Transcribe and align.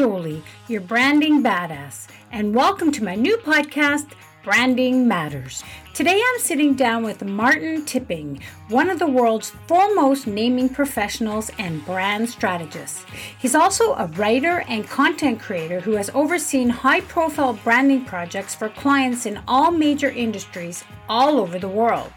Jolie, 0.00 0.42
your 0.66 0.80
branding 0.80 1.42
badass, 1.42 2.08
and 2.32 2.54
welcome 2.54 2.90
to 2.90 3.04
my 3.04 3.14
new 3.14 3.36
podcast, 3.36 4.12
Branding 4.42 5.06
Matters. 5.06 5.62
Today 5.92 6.18
I'm 6.26 6.40
sitting 6.40 6.72
down 6.72 7.02
with 7.02 7.22
Martin 7.22 7.84
Tipping, 7.84 8.40
one 8.70 8.88
of 8.88 8.98
the 8.98 9.06
world's 9.06 9.50
foremost 9.66 10.26
naming 10.26 10.70
professionals 10.70 11.50
and 11.58 11.84
brand 11.84 12.30
strategists. 12.30 13.04
He's 13.38 13.54
also 13.54 13.92
a 13.92 14.06
writer 14.16 14.64
and 14.68 14.88
content 14.88 15.38
creator 15.38 15.80
who 15.80 15.92
has 15.92 16.08
overseen 16.14 16.70
high 16.70 17.02
profile 17.02 17.52
branding 17.62 18.06
projects 18.06 18.54
for 18.54 18.70
clients 18.70 19.26
in 19.26 19.42
all 19.46 19.70
major 19.70 20.08
industries 20.08 20.82
all 21.10 21.38
over 21.38 21.58
the 21.58 21.68
world. 21.68 22.10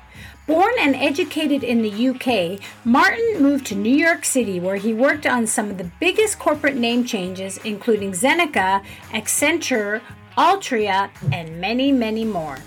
Born 0.45 0.73
and 0.77 0.93
educated 0.93 1.63
in 1.63 1.81
the 1.81 2.09
UK, 2.09 2.59
Martin 2.83 3.41
moved 3.41 3.65
to 3.67 3.75
New 3.75 3.95
York 3.95 4.25
City 4.25 4.59
where 4.59 4.75
he 4.75 4.93
worked 4.93 5.25
on 5.25 5.47
some 5.47 5.69
of 5.69 5.77
the 5.77 5.89
biggest 6.01 6.37
corporate 6.37 6.75
name 6.75 7.05
changes, 7.05 7.57
including 7.63 8.11
Zeneca, 8.11 8.83
Accenture, 9.11 10.01
Altria, 10.37 11.09
and 11.31 11.61
many, 11.61 11.93
many 11.93 12.25
more. 12.25 12.57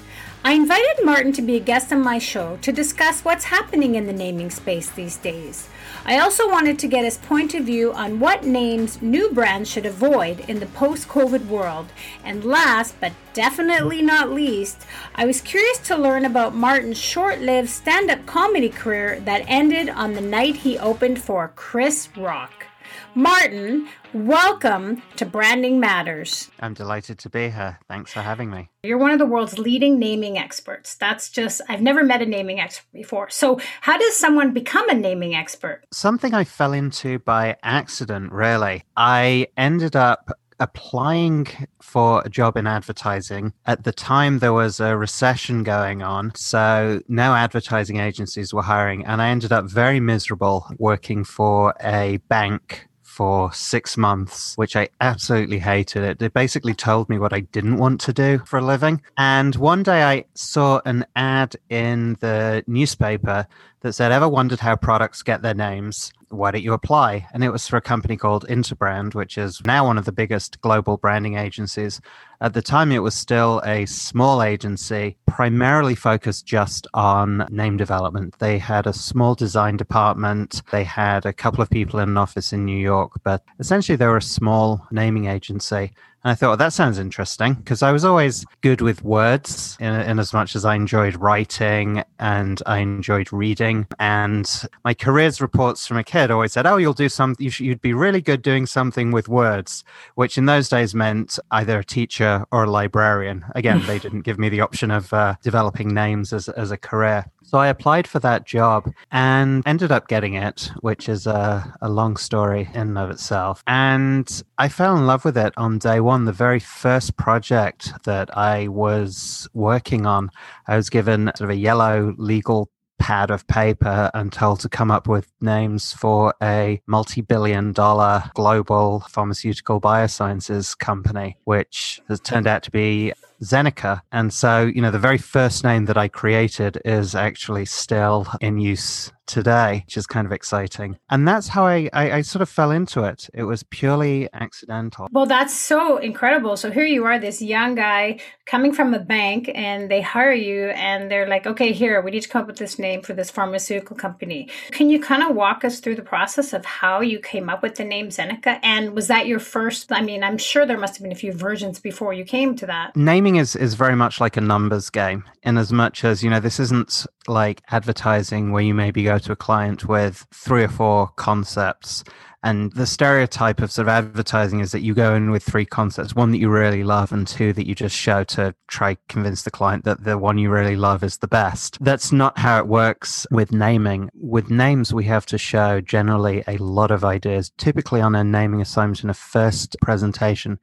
I 0.42 0.52
invited 0.52 1.04
Martin 1.04 1.32
to 1.32 1.42
be 1.42 1.56
a 1.56 1.60
guest 1.60 1.92
on 1.92 2.00
my 2.00 2.18
show 2.18 2.56
to 2.62 2.72
discuss 2.72 3.20
what's 3.26 3.44
happening 3.44 3.94
in 3.94 4.06
the 4.06 4.12
naming 4.12 4.48
space 4.48 4.88
these 4.88 5.18
days. 5.18 5.68
I 6.08 6.20
also 6.20 6.48
wanted 6.48 6.78
to 6.78 6.86
get 6.86 7.04
his 7.04 7.18
point 7.18 7.52
of 7.54 7.64
view 7.64 7.92
on 7.92 8.20
what 8.20 8.44
names 8.44 9.02
new 9.02 9.32
brands 9.32 9.68
should 9.68 9.86
avoid 9.86 10.48
in 10.48 10.60
the 10.60 10.66
post 10.66 11.08
COVID 11.08 11.46
world. 11.48 11.86
And 12.22 12.44
last 12.44 12.94
but 13.00 13.12
definitely 13.34 14.02
not 14.02 14.30
least, 14.30 14.86
I 15.16 15.26
was 15.26 15.40
curious 15.40 15.78
to 15.78 15.96
learn 15.96 16.24
about 16.24 16.54
Martin's 16.54 16.96
short 16.96 17.40
lived 17.40 17.70
stand 17.70 18.08
up 18.08 18.24
comedy 18.24 18.68
career 18.68 19.18
that 19.24 19.46
ended 19.48 19.88
on 19.88 20.12
the 20.12 20.20
night 20.20 20.54
he 20.54 20.78
opened 20.78 21.20
for 21.20 21.50
Chris 21.56 22.08
Rock. 22.16 22.66
Martin, 23.14 23.88
welcome 24.12 25.02
to 25.16 25.24
Branding 25.24 25.80
Matters. 25.80 26.50
I'm 26.60 26.74
delighted 26.74 27.18
to 27.20 27.30
be 27.30 27.48
here. 27.48 27.78
Thanks 27.88 28.12
for 28.12 28.20
having 28.20 28.50
me. 28.50 28.68
You're 28.82 28.98
one 28.98 29.10
of 29.10 29.18
the 29.18 29.26
world's 29.26 29.58
leading 29.58 29.98
naming 29.98 30.38
experts. 30.38 30.94
That's 30.94 31.30
just, 31.30 31.60
I've 31.68 31.82
never 31.82 32.04
met 32.04 32.22
a 32.22 32.26
naming 32.26 32.60
expert 32.60 32.92
before. 32.92 33.30
So, 33.30 33.58
how 33.80 33.96
does 33.98 34.16
someone 34.16 34.52
become 34.52 34.88
a 34.88 34.94
naming 34.94 35.34
expert? 35.34 35.82
Something 35.92 36.34
I 36.34 36.44
fell 36.44 36.72
into 36.72 37.18
by 37.20 37.56
accident, 37.62 38.32
really. 38.32 38.84
I 38.96 39.48
ended 39.56 39.96
up 39.96 40.30
applying 40.58 41.46
for 41.80 42.22
a 42.24 42.28
job 42.28 42.56
in 42.56 42.66
advertising. 42.66 43.52
At 43.66 43.84
the 43.84 43.92
time, 43.92 44.38
there 44.38 44.52
was 44.52 44.80
a 44.80 44.96
recession 44.96 45.62
going 45.62 46.02
on. 46.02 46.34
So 46.34 47.00
no 47.08 47.34
advertising 47.34 47.98
agencies 47.98 48.52
were 48.52 48.62
hiring. 48.62 49.04
And 49.04 49.20
I 49.20 49.28
ended 49.28 49.52
up 49.52 49.66
very 49.66 50.00
miserable 50.00 50.66
working 50.78 51.24
for 51.24 51.74
a 51.82 52.18
bank 52.28 52.88
for 53.16 53.50
six 53.54 53.96
months, 53.96 54.54
which 54.56 54.76
I 54.76 54.90
absolutely 55.00 55.58
hated 55.58 56.20
it. 56.22 56.34
Basically 56.34 56.74
told 56.74 57.08
me 57.08 57.18
what 57.18 57.32
I 57.32 57.40
didn't 57.40 57.78
want 57.78 57.98
to 58.02 58.12
do 58.12 58.42
for 58.44 58.58
a 58.58 58.64
living. 58.64 59.00
And 59.16 59.56
one 59.56 59.82
day 59.82 60.04
I 60.04 60.26
saw 60.34 60.82
an 60.84 61.06
ad 61.16 61.56
in 61.70 62.18
the 62.20 62.62
newspaper 62.66 63.46
that 63.80 63.94
said, 63.94 64.12
Ever 64.12 64.28
wondered 64.28 64.60
how 64.60 64.76
products 64.76 65.22
get 65.22 65.40
their 65.40 65.54
names? 65.54 66.12
Why 66.28 66.50
don't 66.50 66.62
you 66.62 66.72
apply? 66.72 67.28
And 67.32 67.44
it 67.44 67.50
was 67.50 67.68
for 67.68 67.76
a 67.76 67.80
company 67.80 68.16
called 68.16 68.46
Interbrand, 68.48 69.14
which 69.14 69.38
is 69.38 69.62
now 69.64 69.86
one 69.86 69.98
of 69.98 70.04
the 70.04 70.12
biggest 70.12 70.60
global 70.60 70.96
branding 70.96 71.36
agencies. 71.36 72.00
At 72.40 72.52
the 72.52 72.62
time, 72.62 72.92
it 72.92 73.02
was 73.02 73.14
still 73.14 73.62
a 73.64 73.86
small 73.86 74.42
agency, 74.42 75.16
primarily 75.26 75.94
focused 75.94 76.44
just 76.44 76.86
on 76.92 77.46
name 77.50 77.76
development. 77.76 78.38
They 78.38 78.58
had 78.58 78.86
a 78.86 78.92
small 78.92 79.34
design 79.34 79.76
department, 79.76 80.62
they 80.70 80.84
had 80.84 81.24
a 81.24 81.32
couple 81.32 81.62
of 81.62 81.70
people 81.70 82.00
in 82.00 82.08
an 82.08 82.18
office 82.18 82.52
in 82.52 82.64
New 82.64 82.78
York, 82.78 83.12
but 83.22 83.42
essentially 83.58 83.96
they 83.96 84.06
were 84.06 84.18
a 84.18 84.22
small 84.22 84.86
naming 84.90 85.26
agency. 85.26 85.92
And 86.26 86.32
I 86.32 86.34
thought, 86.34 86.48
well, 86.48 86.56
that 86.56 86.72
sounds 86.72 86.98
interesting 86.98 87.54
because 87.54 87.84
I 87.84 87.92
was 87.92 88.04
always 88.04 88.44
good 88.60 88.80
with 88.80 89.04
words 89.04 89.76
in, 89.78 89.94
in, 89.94 90.18
as 90.18 90.32
much 90.32 90.56
as 90.56 90.64
I 90.64 90.74
enjoyed 90.74 91.14
writing 91.14 92.02
and 92.18 92.60
I 92.66 92.78
enjoyed 92.78 93.32
reading. 93.32 93.86
And 94.00 94.50
my 94.84 94.92
careers 94.92 95.40
reports 95.40 95.86
from 95.86 95.98
a 95.98 96.02
kid 96.02 96.32
always 96.32 96.52
said, 96.52 96.66
oh, 96.66 96.78
you'll 96.78 96.94
do 96.94 97.08
something, 97.08 97.46
you 97.46 97.52
you'd 97.64 97.80
be 97.80 97.94
really 97.94 98.20
good 98.20 98.42
doing 98.42 98.66
something 98.66 99.12
with 99.12 99.28
words, 99.28 99.84
which 100.16 100.36
in 100.36 100.46
those 100.46 100.68
days 100.68 100.96
meant 100.96 101.38
either 101.52 101.78
a 101.78 101.84
teacher 101.84 102.44
or 102.50 102.64
a 102.64 102.70
librarian. 102.70 103.44
Again, 103.54 103.86
they 103.86 104.00
didn't 104.00 104.22
give 104.22 104.36
me 104.36 104.48
the 104.48 104.62
option 104.62 104.90
of 104.90 105.12
uh, 105.12 105.36
developing 105.44 105.94
names 105.94 106.32
as, 106.32 106.48
as 106.48 106.72
a 106.72 106.76
career. 106.76 107.26
So 107.46 107.58
I 107.58 107.68
applied 107.68 108.08
for 108.08 108.18
that 108.18 108.44
job 108.44 108.92
and 109.12 109.62
ended 109.66 109.92
up 109.92 110.08
getting 110.08 110.34
it, 110.34 110.70
which 110.80 111.08
is 111.08 111.28
a, 111.28 111.74
a 111.80 111.88
long 111.88 112.16
story 112.16 112.68
in 112.74 112.80
and 112.80 112.98
of 112.98 113.10
itself. 113.10 113.62
And 113.68 114.42
I 114.58 114.68
fell 114.68 114.96
in 114.96 115.06
love 115.06 115.24
with 115.24 115.38
it 115.38 115.54
on 115.56 115.78
day 115.78 116.00
one. 116.00 116.24
The 116.24 116.32
very 116.32 116.58
first 116.58 117.16
project 117.16 117.92
that 118.04 118.36
I 118.36 118.66
was 118.66 119.48
working 119.54 120.06
on, 120.06 120.30
I 120.66 120.76
was 120.76 120.90
given 120.90 121.30
sort 121.36 121.42
of 121.42 121.50
a 121.50 121.56
yellow 121.56 122.14
legal 122.18 122.68
pad 122.98 123.30
of 123.30 123.46
paper 123.46 124.10
and 124.14 124.32
told 124.32 124.58
to 124.60 124.68
come 124.68 124.90
up 124.90 125.06
with 125.06 125.30
names 125.40 125.92
for 125.92 126.34
a 126.42 126.80
multi 126.86 127.20
billion 127.20 127.72
dollar 127.72 128.24
global 128.34 129.04
pharmaceutical 129.08 129.80
biosciences 129.80 130.76
company, 130.76 131.36
which 131.44 132.00
has 132.08 132.18
turned 132.20 132.46
out 132.46 132.62
to 132.64 132.70
be 132.70 133.12
Zeneca. 133.42 134.00
And 134.12 134.32
so, 134.32 134.64
you 134.66 134.80
know, 134.80 134.90
the 134.90 134.98
very 134.98 135.18
first 135.18 135.64
name 135.64 135.84
that 135.86 135.96
I 135.96 136.08
created 136.08 136.80
is 136.84 137.14
actually 137.14 137.66
still 137.66 138.26
in 138.40 138.58
use 138.58 139.12
today, 139.26 139.82
which 139.86 139.96
is 139.96 140.06
kind 140.06 140.26
of 140.26 140.32
exciting. 140.32 140.98
And 141.10 141.26
that's 141.26 141.48
how 141.48 141.66
I, 141.66 141.88
I, 141.92 142.12
I, 142.12 142.20
sort 142.22 142.42
of 142.42 142.48
fell 142.48 142.70
into 142.70 143.04
it. 143.04 143.28
It 143.34 143.44
was 143.44 143.62
purely 143.64 144.28
accidental. 144.32 145.08
Well, 145.12 145.26
that's 145.26 145.54
so 145.54 145.98
incredible. 145.98 146.56
So 146.56 146.70
here 146.70 146.84
you 146.84 147.04
are, 147.04 147.18
this 147.18 147.42
young 147.42 147.74
guy 147.74 148.20
coming 148.46 148.72
from 148.72 148.94
a 148.94 148.98
bank, 148.98 149.50
and 149.54 149.90
they 149.90 150.00
hire 150.00 150.32
you, 150.32 150.68
and 150.68 151.10
they're 151.10 151.28
like, 151.28 151.46
okay, 151.46 151.72
here, 151.72 152.00
we 152.00 152.10
need 152.10 152.22
to 152.22 152.28
come 152.28 152.42
up 152.42 152.46
with 152.46 152.58
this 152.58 152.78
name 152.78 153.02
for 153.02 153.12
this 153.12 153.30
pharmaceutical 153.30 153.96
company. 153.96 154.48
Can 154.70 154.88
you 154.88 155.00
kind 155.00 155.22
of 155.22 155.34
walk 155.34 155.64
us 155.64 155.80
through 155.80 155.96
the 155.96 156.02
process 156.02 156.52
of 156.52 156.64
how 156.64 157.00
you 157.00 157.18
came 157.18 157.48
up 157.48 157.62
with 157.62 157.74
the 157.74 157.84
name 157.84 158.08
Zeneca? 158.08 158.60
And 158.62 158.94
was 158.94 159.08
that 159.08 159.26
your 159.26 159.40
first? 159.40 159.90
I 159.90 160.02
mean, 160.02 160.22
I'm 160.22 160.38
sure 160.38 160.64
there 160.64 160.78
must 160.78 160.94
have 160.94 161.02
been 161.02 161.12
a 161.12 161.16
few 161.16 161.32
versions 161.32 161.80
before 161.80 162.12
you 162.12 162.24
came 162.24 162.54
to 162.56 162.66
that. 162.66 162.96
Naming 162.96 163.36
is, 163.36 163.56
is 163.56 163.74
very 163.74 163.96
much 163.96 164.20
like 164.20 164.36
a 164.36 164.40
numbers 164.40 164.90
game, 164.90 165.24
in 165.42 165.58
as 165.58 165.72
much 165.72 166.04
as, 166.04 166.22
you 166.22 166.30
know, 166.30 166.40
this 166.40 166.60
isn't 166.60 167.06
like 167.28 167.62
advertising 167.70 168.52
where 168.52 168.62
you 168.62 168.74
maybe 168.74 169.02
go 169.02 169.18
to 169.18 169.32
a 169.32 169.36
client 169.36 169.86
with 169.86 170.26
three 170.32 170.64
or 170.64 170.68
four 170.68 171.08
concepts 171.16 172.04
and 172.42 172.72
the 172.72 172.86
stereotype 172.86 173.60
of 173.60 173.72
sort 173.72 173.86
of 173.86 173.90
advertising 173.90 174.60
is 174.60 174.72
that 174.72 174.82
you 174.82 174.94
go 174.94 175.14
in 175.14 175.30
with 175.30 175.42
three 175.42 175.66
concepts 175.66 176.14
one 176.14 176.30
that 176.30 176.38
you 176.38 176.48
really 176.48 176.84
love 176.84 177.12
and 177.12 177.26
two 177.26 177.52
that 177.52 177.66
you 177.66 177.74
just 177.74 177.96
show 177.96 178.24
to 178.24 178.54
try 178.68 178.96
convince 179.08 179.42
the 179.42 179.50
client 179.50 179.84
that 179.84 180.04
the 180.04 180.18
one 180.18 180.38
you 180.38 180.50
really 180.50 180.76
love 180.76 181.02
is 181.02 181.18
the 181.18 181.28
best 181.28 181.78
that's 181.82 182.12
not 182.12 182.38
how 182.38 182.58
it 182.58 182.66
works 182.66 183.26
with 183.30 183.52
naming 183.52 184.10
with 184.14 184.50
names 184.50 184.92
we 184.92 185.04
have 185.04 185.26
to 185.26 185.38
show 185.38 185.80
generally 185.80 186.42
a 186.46 186.56
lot 186.58 186.90
of 186.90 187.04
ideas 187.04 187.50
typically 187.58 188.00
on 188.00 188.14
a 188.14 188.24
naming 188.24 188.60
assignment 188.60 189.02
in 189.02 189.10
a 189.10 189.14
first 189.14 189.76
presentation 189.80 190.58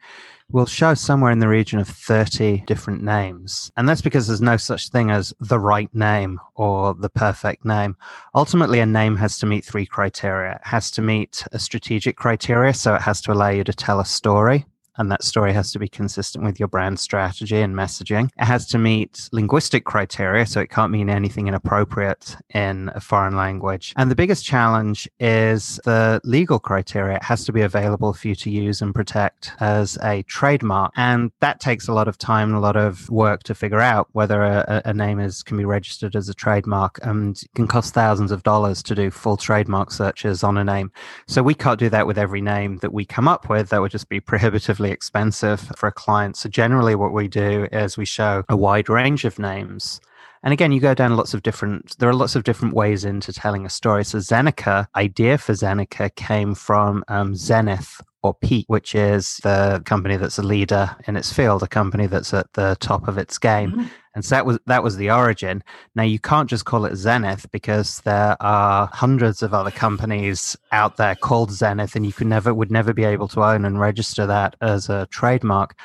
we'll 0.54 0.66
show 0.68 0.94
somewhere 0.94 1.32
in 1.32 1.40
the 1.40 1.48
region 1.48 1.80
of 1.80 1.88
30 1.88 2.64
different 2.68 3.04
names. 3.04 3.72
And 3.76 3.90
that's 3.90 4.02
because 4.02 4.28
there's 4.28 4.42
no 4.42 4.56
such 4.58 4.90
thing 4.90 5.10
as 5.10 5.34
the 5.40 5.60
right 5.60 5.94
name 5.94 6.40
or 6.56 6.94
the 6.94 7.10
perfect 7.10 7.66
name. 7.66 7.98
Ultimately, 8.36 8.80
a 8.80 8.86
name 8.86 9.16
has 9.18 9.40
to 9.40 9.46
meet 9.46 9.66
three 9.66 9.86
criteria. 9.86 10.56
It 10.56 10.62
has 10.64 10.92
to 10.92 11.02
meet 11.02 11.44
a 11.52 11.60
strategic 11.74 12.16
criteria, 12.16 12.72
so 12.72 12.94
it 12.94 13.02
has 13.02 13.20
to 13.20 13.32
allow 13.32 13.50
you 13.50 13.64
to 13.64 13.74
tell 13.74 14.00
a 14.00 14.06
story 14.06 14.64
and 14.98 15.12
that 15.12 15.24
story 15.24 15.54
has 15.54 15.72
to 15.72 15.80
be 15.80 15.88
consistent 15.88 16.44
with 16.44 16.60
your 16.60 16.68
brand 16.68 17.00
strategy 17.00 17.62
and 17.62 17.76
messaging. 17.76 18.30
It 18.40 18.46
has 18.46 18.66
to 18.68 18.78
meet 18.78 19.30
linguistic 19.32 19.86
criteria, 19.86 20.46
so 20.46 20.60
it 20.60 20.70
can't 20.70 20.92
mean 20.92 21.10
anything 21.10 21.48
inappropriate 21.48 22.36
in 22.54 22.92
a 22.94 23.00
foreign 23.02 23.36
language. 23.36 23.94
And 23.96 24.12
the 24.12 24.16
biggest 24.16 24.46
challenge 24.46 25.10
is 25.20 25.80
the 25.86 26.22
legal 26.24 26.60
criteria. 26.60 27.18
It 27.18 27.24
has 27.24 27.46
to 27.46 27.54
be 27.54 27.62
available 27.62 28.14
for 28.14 28.28
you 28.28 28.36
to 28.36 28.50
use 28.50 28.82
and 28.82 28.94
protect 28.94 29.52
as 29.60 29.98
a 30.04 30.24
trademark. 30.24 30.92
And 30.96 31.32
that 31.40 31.60
takes 31.60 31.88
a 31.88 31.94
lot 31.94 32.08
of 32.08 32.18
time 32.18 32.50
and 32.50 32.58
a 32.58 32.62
lot 32.62 32.76
of 32.76 33.10
work 33.10 33.44
to 33.44 33.56
figure 33.56 33.82
out 33.82 34.08
whether 34.12 34.44
a, 34.44 34.82
a 34.86 34.94
name 34.94 35.20
is 35.20 35.44
can 35.44 35.58
be 35.58 35.66
registered 35.66 36.16
as 36.16 36.30
a 36.30 36.34
trademark 36.34 37.00
and 37.04 37.42
can 37.56 37.68
cost 37.68 37.94
thousands 37.94 38.32
of 38.32 38.44
dollars 38.44 38.84
to 38.84 38.96
do 38.96 39.10
full 39.10 39.38
trademark 39.38 39.92
searches 39.92 40.44
on 40.44 40.58
a 40.58 40.64
name. 40.64 40.92
So 41.28 41.42
we 41.44 41.54
can't 41.54 41.80
do 41.80 41.90
that 41.90 42.08
with 42.08 42.18
every 42.18 42.42
name 42.42 42.78
that 42.78 42.94
we 42.94 43.06
come 43.06 43.28
up 43.28 43.50
with. 43.50 43.70
That 43.70 43.82
would 43.82 43.92
just 43.92 44.10
be 44.10 44.20
prohibitively 44.34 44.83
expensive 44.92 45.60
for 45.76 45.88
a 45.88 45.92
client. 45.92 46.38
So 46.38 46.50
generally 46.50 46.96
what 46.96 47.14
we 47.14 47.28
do 47.28 47.68
is 47.72 47.98
we 47.98 48.06
show 48.06 48.44
a 48.50 48.58
wide 48.58 48.90
range 48.90 49.26
of 49.26 49.40
names. 49.40 50.00
And 50.44 50.52
again, 50.52 50.74
you 50.74 50.82
go 50.82 50.94
down 50.94 51.16
lots 51.16 51.34
of 51.34 51.42
different, 51.42 51.98
there 52.00 52.10
are 52.10 52.14
lots 52.14 52.36
of 52.36 52.44
different 52.44 52.74
ways 52.74 53.06
into 53.06 53.32
telling 53.32 53.66
a 53.66 53.70
story. 53.70 54.04
So 54.04 54.18
Zeneca, 54.18 54.88
idea 54.96 55.38
for 55.38 55.54
Zeneca 55.54 56.14
came 56.16 56.54
from 56.54 57.04
um, 57.08 57.34
Zenith 57.34 58.02
or 58.24 58.34
Peak, 58.34 58.66
which 58.68 58.94
is 58.94 59.38
the 59.44 59.82
company 59.86 60.18
that's 60.18 60.38
a 60.38 60.44
leader 60.44 60.96
in 61.08 61.16
its 61.16 61.32
field, 61.32 61.64
a 61.64 61.68
company 61.68 62.08
that's 62.08 62.34
at 62.34 62.52
the 62.54 62.76
top 62.82 63.08
of 63.08 63.18
its 63.18 63.38
game. 63.38 63.72
Mm-hmm. 63.72 63.88
And 64.16 64.24
so 64.24 64.36
that 64.36 64.46
was 64.46 64.60
that 64.68 64.84
was 64.84 64.98
the 64.98 65.10
origin. 65.10 65.64
Now 65.96 66.04
you 66.04 66.20
can't 66.20 66.50
just 66.50 66.66
call 66.66 66.86
it 66.86 66.96
Zenith 66.96 67.50
because 67.52 68.02
there 68.02 68.38
are 68.42 68.88
hundreds 68.94 69.42
of 69.42 69.54
other 69.54 69.72
companies 69.72 70.56
out 70.72 70.98
there 70.98 71.16
called 71.16 71.52
Zenith, 71.52 71.96
and 71.96 72.06
you 72.06 72.14
could 72.14 72.28
never 72.28 72.54
would 72.54 72.72
never 72.72 72.94
be 72.94 73.04
able 73.04 73.28
to 73.30 73.44
own 73.44 73.66
and 73.66 73.80
register 73.80 74.26
that 74.28 74.56
as 74.62 74.90
a 74.90 75.08
trademark. 75.08 75.76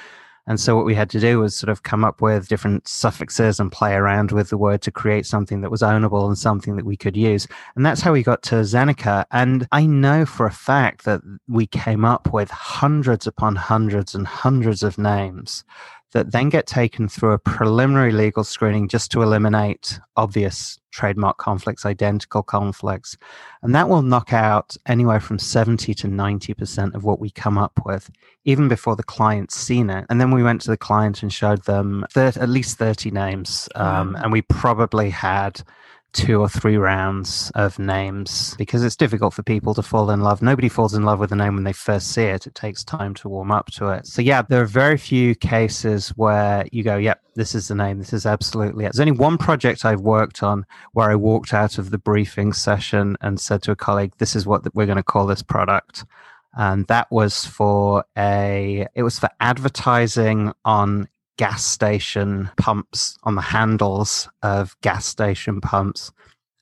And 0.48 0.58
so 0.58 0.74
what 0.74 0.86
we 0.86 0.94
had 0.94 1.10
to 1.10 1.20
do 1.20 1.40
was 1.40 1.54
sort 1.54 1.68
of 1.68 1.82
come 1.82 2.06
up 2.06 2.22
with 2.22 2.48
different 2.48 2.88
suffixes 2.88 3.60
and 3.60 3.70
play 3.70 3.92
around 3.92 4.32
with 4.32 4.48
the 4.48 4.56
word 4.56 4.80
to 4.82 4.90
create 4.90 5.26
something 5.26 5.60
that 5.60 5.70
was 5.70 5.82
ownable 5.82 6.26
and 6.26 6.38
something 6.38 6.76
that 6.76 6.86
we 6.86 6.96
could 6.96 7.18
use. 7.18 7.46
And 7.76 7.84
that's 7.84 8.00
how 8.00 8.12
we 8.12 8.22
got 8.22 8.42
to 8.44 8.54
Zeneca. 8.54 9.26
And 9.30 9.68
I 9.72 9.84
know 9.84 10.24
for 10.24 10.46
a 10.46 10.50
fact 10.50 11.04
that 11.04 11.20
we 11.48 11.66
came 11.66 12.02
up 12.02 12.32
with 12.32 12.50
hundreds 12.50 13.26
upon 13.26 13.56
hundreds 13.56 14.14
and 14.14 14.26
hundreds 14.26 14.82
of 14.82 14.96
names 14.96 15.64
that 16.12 16.32
then 16.32 16.48
get 16.48 16.66
taken 16.66 17.08
through 17.08 17.32
a 17.32 17.38
preliminary 17.38 18.12
legal 18.12 18.44
screening 18.44 18.88
just 18.88 19.10
to 19.12 19.22
eliminate 19.22 20.00
obvious 20.16 20.78
trademark 20.90 21.36
conflicts, 21.36 21.84
identical 21.84 22.42
conflicts. 22.42 23.16
And 23.62 23.74
that 23.74 23.88
will 23.88 24.02
knock 24.02 24.32
out 24.32 24.76
anywhere 24.86 25.20
from 25.20 25.38
70 25.38 25.94
to 25.94 26.08
90% 26.08 26.94
of 26.94 27.04
what 27.04 27.20
we 27.20 27.30
come 27.30 27.58
up 27.58 27.78
with, 27.84 28.10
even 28.44 28.68
before 28.68 28.96
the 28.96 29.02
client's 29.02 29.54
seen 29.54 29.90
it. 29.90 30.06
And 30.08 30.20
then 30.20 30.30
we 30.30 30.42
went 30.42 30.62
to 30.62 30.70
the 30.70 30.76
client 30.76 31.22
and 31.22 31.32
showed 31.32 31.64
them 31.64 32.06
at 32.16 32.48
least 32.48 32.78
30 32.78 33.10
names. 33.10 33.68
Um, 33.74 34.16
And 34.16 34.32
we 34.32 34.42
probably 34.42 35.10
had 35.10 35.62
two 36.12 36.40
or 36.40 36.48
three 36.48 36.76
rounds 36.76 37.52
of 37.54 37.78
names 37.78 38.54
because 38.56 38.82
it's 38.82 38.96
difficult 38.96 39.34
for 39.34 39.42
people 39.42 39.74
to 39.74 39.82
fall 39.82 40.10
in 40.10 40.20
love. 40.20 40.40
Nobody 40.40 40.68
falls 40.68 40.94
in 40.94 41.04
love 41.04 41.18
with 41.18 41.32
a 41.32 41.36
name 41.36 41.54
when 41.54 41.64
they 41.64 41.72
first 41.72 42.12
see 42.12 42.22
it. 42.22 42.46
It 42.46 42.54
takes 42.54 42.82
time 42.82 43.14
to 43.16 43.28
warm 43.28 43.52
up 43.52 43.66
to 43.72 43.88
it. 43.90 44.06
So, 44.06 44.22
yeah, 44.22 44.42
there 44.42 44.62
are 44.62 44.66
very 44.66 44.96
few 44.96 45.34
cases 45.34 46.08
where 46.10 46.66
you 46.72 46.82
go, 46.82 46.96
yep, 46.96 47.20
this 47.34 47.54
is 47.54 47.68
the 47.68 47.74
name. 47.74 47.98
This 47.98 48.12
is 48.12 48.26
absolutely 48.26 48.84
it. 48.84 48.92
There's 48.92 49.00
only 49.00 49.12
one 49.12 49.38
project 49.38 49.84
I've 49.84 50.00
worked 50.00 50.42
on 50.42 50.64
where 50.92 51.10
I 51.10 51.14
walked 51.14 51.52
out 51.52 51.78
of 51.78 51.90
the 51.90 51.98
briefing 51.98 52.52
session 52.52 53.16
and 53.20 53.38
said 53.38 53.62
to 53.64 53.70
a 53.70 53.76
colleague, 53.76 54.12
this 54.18 54.34
is 54.34 54.46
what 54.46 54.74
we're 54.74 54.86
going 54.86 54.96
to 54.96 55.02
call 55.02 55.26
this 55.26 55.42
product. 55.42 56.04
And 56.54 56.86
that 56.86 57.10
was 57.10 57.44
for 57.44 58.04
a, 58.16 58.86
it 58.94 59.02
was 59.02 59.18
for 59.18 59.28
advertising 59.40 60.52
on 60.64 61.08
gas 61.38 61.64
station 61.64 62.50
pumps 62.58 63.16
on 63.22 63.36
the 63.36 63.40
handles 63.40 64.28
of 64.42 64.76
gas 64.82 65.06
station 65.06 65.60
pumps. 65.60 66.12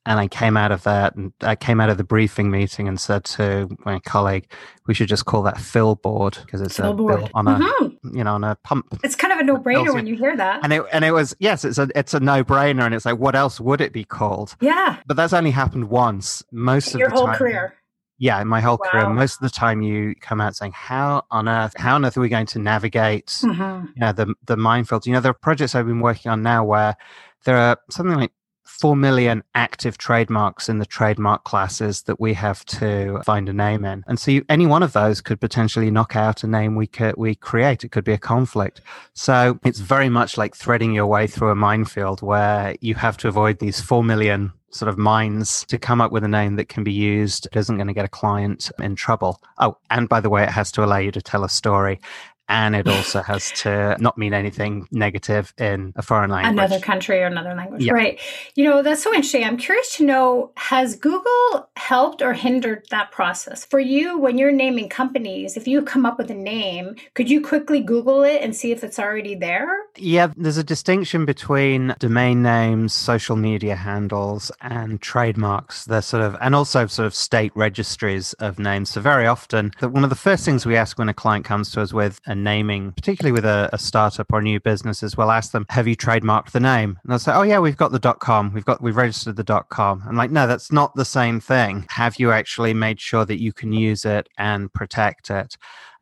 And 0.08 0.20
I 0.20 0.28
came 0.28 0.56
out 0.56 0.70
of 0.70 0.84
that 0.84 1.16
and 1.16 1.32
I 1.40 1.56
came 1.56 1.80
out 1.80 1.90
of 1.90 1.96
the 1.96 2.04
briefing 2.04 2.48
meeting 2.48 2.86
and 2.86 3.00
said 3.00 3.24
to 3.24 3.68
my 3.84 3.98
colleague, 4.00 4.48
we 4.86 4.94
should 4.94 5.08
just 5.08 5.24
call 5.24 5.42
that 5.42 5.58
fill 5.58 5.96
board 5.96 6.38
because 6.42 6.60
it's 6.60 6.76
fill 6.76 6.92
a 6.92 6.94
board. 6.94 7.28
on 7.34 7.48
a 7.48 7.58
mm-hmm. 7.58 8.16
you 8.16 8.22
know 8.22 8.34
on 8.34 8.44
a 8.44 8.54
pump. 8.62 8.86
It's 9.02 9.16
kind 9.16 9.32
of 9.32 9.40
a 9.40 9.42
no 9.42 9.56
brainer 9.56 9.92
when 9.92 10.06
you 10.06 10.14
hear 10.14 10.36
that. 10.36 10.60
And 10.62 10.72
it 10.72 10.84
and 10.92 11.04
it 11.04 11.10
was 11.10 11.34
yes, 11.40 11.64
it's 11.64 11.78
a 11.78 11.88
it's 11.96 12.14
a 12.14 12.20
no 12.20 12.44
brainer 12.44 12.84
and 12.84 12.94
it's 12.94 13.04
like 13.04 13.18
what 13.18 13.34
else 13.34 13.58
would 13.58 13.80
it 13.80 13.92
be 13.92 14.04
called? 14.04 14.54
Yeah. 14.60 14.98
But 15.06 15.16
that's 15.16 15.32
only 15.32 15.50
happened 15.50 15.90
once. 15.90 16.44
Most 16.52 16.94
Your 16.94 17.08
of 17.08 17.12
the 17.12 17.18
whole 17.18 17.26
time, 17.26 17.36
career 17.36 17.75
yeah, 18.18 18.40
in 18.40 18.48
my 18.48 18.60
whole 18.60 18.78
wow. 18.82 18.90
career, 18.90 19.08
most 19.10 19.34
of 19.34 19.40
the 19.40 19.50
time 19.50 19.82
you 19.82 20.14
come 20.20 20.40
out 20.40 20.56
saying, 20.56 20.72
"How 20.72 21.24
on 21.30 21.48
earth? 21.48 21.74
How 21.76 21.96
on 21.96 22.04
earth 22.04 22.16
are 22.16 22.20
we 22.20 22.28
going 22.28 22.46
to 22.46 22.58
navigate? 22.58 23.26
Mm-hmm. 23.26 23.86
You 23.94 24.00
know, 24.00 24.12
the 24.12 24.34
the 24.46 24.56
minefields." 24.56 25.06
You 25.06 25.12
know, 25.12 25.20
there 25.20 25.30
are 25.30 25.34
projects 25.34 25.74
I've 25.74 25.86
been 25.86 26.00
working 26.00 26.30
on 26.30 26.42
now 26.42 26.64
where 26.64 26.96
there 27.44 27.56
are 27.56 27.78
something 27.90 28.16
like 28.16 28.32
four 28.64 28.96
million 28.96 29.44
active 29.54 29.96
trademarks 29.96 30.68
in 30.68 30.78
the 30.78 30.86
trademark 30.86 31.44
classes 31.44 32.02
that 32.02 32.18
we 32.18 32.34
have 32.34 32.64
to 32.66 33.20
find 33.24 33.48
a 33.48 33.52
name 33.52 33.84
in, 33.84 34.02
and 34.06 34.18
so 34.18 34.30
you, 34.30 34.44
any 34.48 34.66
one 34.66 34.82
of 34.82 34.94
those 34.94 35.20
could 35.20 35.40
potentially 35.40 35.90
knock 35.90 36.16
out 36.16 36.42
a 36.42 36.46
name 36.46 36.74
we 36.74 36.86
could, 36.86 37.14
we 37.18 37.34
create. 37.34 37.84
It 37.84 37.90
could 37.90 38.04
be 38.04 38.12
a 38.12 38.18
conflict. 38.18 38.80
So 39.12 39.58
it's 39.62 39.80
very 39.80 40.08
much 40.08 40.38
like 40.38 40.56
threading 40.56 40.94
your 40.94 41.06
way 41.06 41.26
through 41.26 41.50
a 41.50 41.54
minefield 41.54 42.22
where 42.22 42.76
you 42.80 42.94
have 42.94 43.18
to 43.18 43.28
avoid 43.28 43.58
these 43.58 43.78
four 43.78 44.02
million 44.02 44.52
sort 44.76 44.88
of 44.88 44.98
minds 44.98 45.64
to 45.66 45.78
come 45.78 46.00
up 46.00 46.12
with 46.12 46.24
a 46.24 46.28
name 46.28 46.56
that 46.56 46.68
can 46.68 46.84
be 46.84 46.92
used, 46.92 47.46
it 47.46 47.56
isn't 47.56 47.76
going 47.76 47.86
to 47.88 47.94
get 47.94 48.04
a 48.04 48.08
client 48.08 48.70
in 48.78 48.94
trouble. 48.94 49.40
Oh, 49.58 49.76
and 49.90 50.08
by 50.08 50.20
the 50.20 50.30
way, 50.30 50.42
it 50.42 50.50
has 50.50 50.70
to 50.72 50.84
allow 50.84 50.98
you 50.98 51.10
to 51.12 51.22
tell 51.22 51.44
a 51.44 51.48
story 51.48 52.00
and 52.48 52.76
it 52.76 52.86
also 52.86 53.22
has 53.22 53.50
to 53.52 53.96
not 53.98 54.16
mean 54.16 54.34
anything 54.34 54.86
negative 54.90 55.52
in 55.58 55.92
a 55.96 56.02
foreign 56.02 56.30
language. 56.30 56.52
Another 56.52 56.78
country 56.80 57.20
or 57.22 57.26
another 57.26 57.54
language. 57.54 57.88
Right. 57.90 58.20
You 58.54 58.64
know, 58.64 58.82
that's 58.82 59.02
so 59.02 59.10
interesting. 59.10 59.44
I'm 59.44 59.56
curious 59.56 59.96
to 59.96 60.04
know 60.04 60.52
has 60.56 60.96
Google 60.96 61.68
helped 61.76 62.22
or 62.22 62.32
hindered 62.32 62.86
that 62.90 63.10
process? 63.10 63.64
For 63.64 63.80
you, 63.80 64.18
when 64.18 64.38
you're 64.38 64.52
naming 64.52 64.88
companies, 64.88 65.56
if 65.56 65.66
you 65.66 65.82
come 65.82 66.06
up 66.06 66.18
with 66.18 66.30
a 66.30 66.34
name, 66.34 66.96
could 67.14 67.30
you 67.30 67.40
quickly 67.40 67.80
Google 67.80 68.22
it 68.22 68.42
and 68.42 68.54
see 68.54 68.72
if 68.72 68.84
it's 68.84 68.98
already 68.98 69.34
there? 69.34 69.68
Yeah, 69.96 70.32
there's 70.36 70.56
a 70.56 70.64
distinction 70.64 71.24
between 71.24 71.94
domain 71.98 72.42
names, 72.42 72.92
social 72.92 73.36
media 73.36 73.76
handles, 73.76 74.52
and 74.60 75.00
trademarks. 75.00 75.84
They're 75.84 76.02
sort 76.02 76.22
of, 76.22 76.36
and 76.40 76.54
also 76.54 76.86
sort 76.86 77.06
of 77.06 77.14
state 77.14 77.52
registries 77.54 78.32
of 78.34 78.58
names. 78.58 78.90
So 78.90 79.00
very 79.00 79.26
often, 79.26 79.72
that 79.80 79.90
one 79.90 80.04
of 80.04 80.10
the 80.10 80.16
first 80.16 80.44
things 80.44 80.66
we 80.66 80.76
ask 80.76 80.98
when 80.98 81.08
a 81.08 81.14
client 81.14 81.44
comes 81.44 81.70
to 81.72 81.82
us 81.82 81.92
with 81.92 82.20
a 82.26 82.34
naming, 82.42 82.92
particularly 82.92 83.32
with 83.32 83.44
a, 83.44 83.68
a 83.72 83.78
startup 83.78 84.32
or 84.32 84.42
new 84.42 84.60
business, 84.60 85.02
is 85.02 85.16
we'll 85.16 85.30
ask 85.30 85.52
them, 85.52 85.66
"Have 85.70 85.86
you 85.86 85.96
trademarked 85.96 86.50
the 86.50 86.60
name?" 86.60 86.98
And 87.02 87.10
they'll 87.10 87.18
say, 87.18 87.32
"Oh 87.32 87.42
yeah, 87.42 87.58
we've 87.58 87.76
got 87.76 87.92
the 87.92 88.14
.com. 88.14 88.52
We've 88.52 88.64
got 88.64 88.82
we've 88.82 88.96
registered 88.96 89.36
the 89.36 89.64
.com." 89.68 90.02
I'm 90.06 90.16
like, 90.16 90.30
"No, 90.30 90.46
that's 90.46 90.72
not 90.72 90.94
the 90.94 91.04
same 91.04 91.40
thing. 91.40 91.86
Have 91.90 92.18
you 92.18 92.32
actually 92.32 92.74
made 92.74 93.00
sure 93.00 93.24
that 93.24 93.40
you 93.40 93.52
can 93.52 93.72
use 93.72 94.04
it 94.04 94.28
and 94.38 94.72
protect 94.72 95.30
it?" 95.30 95.56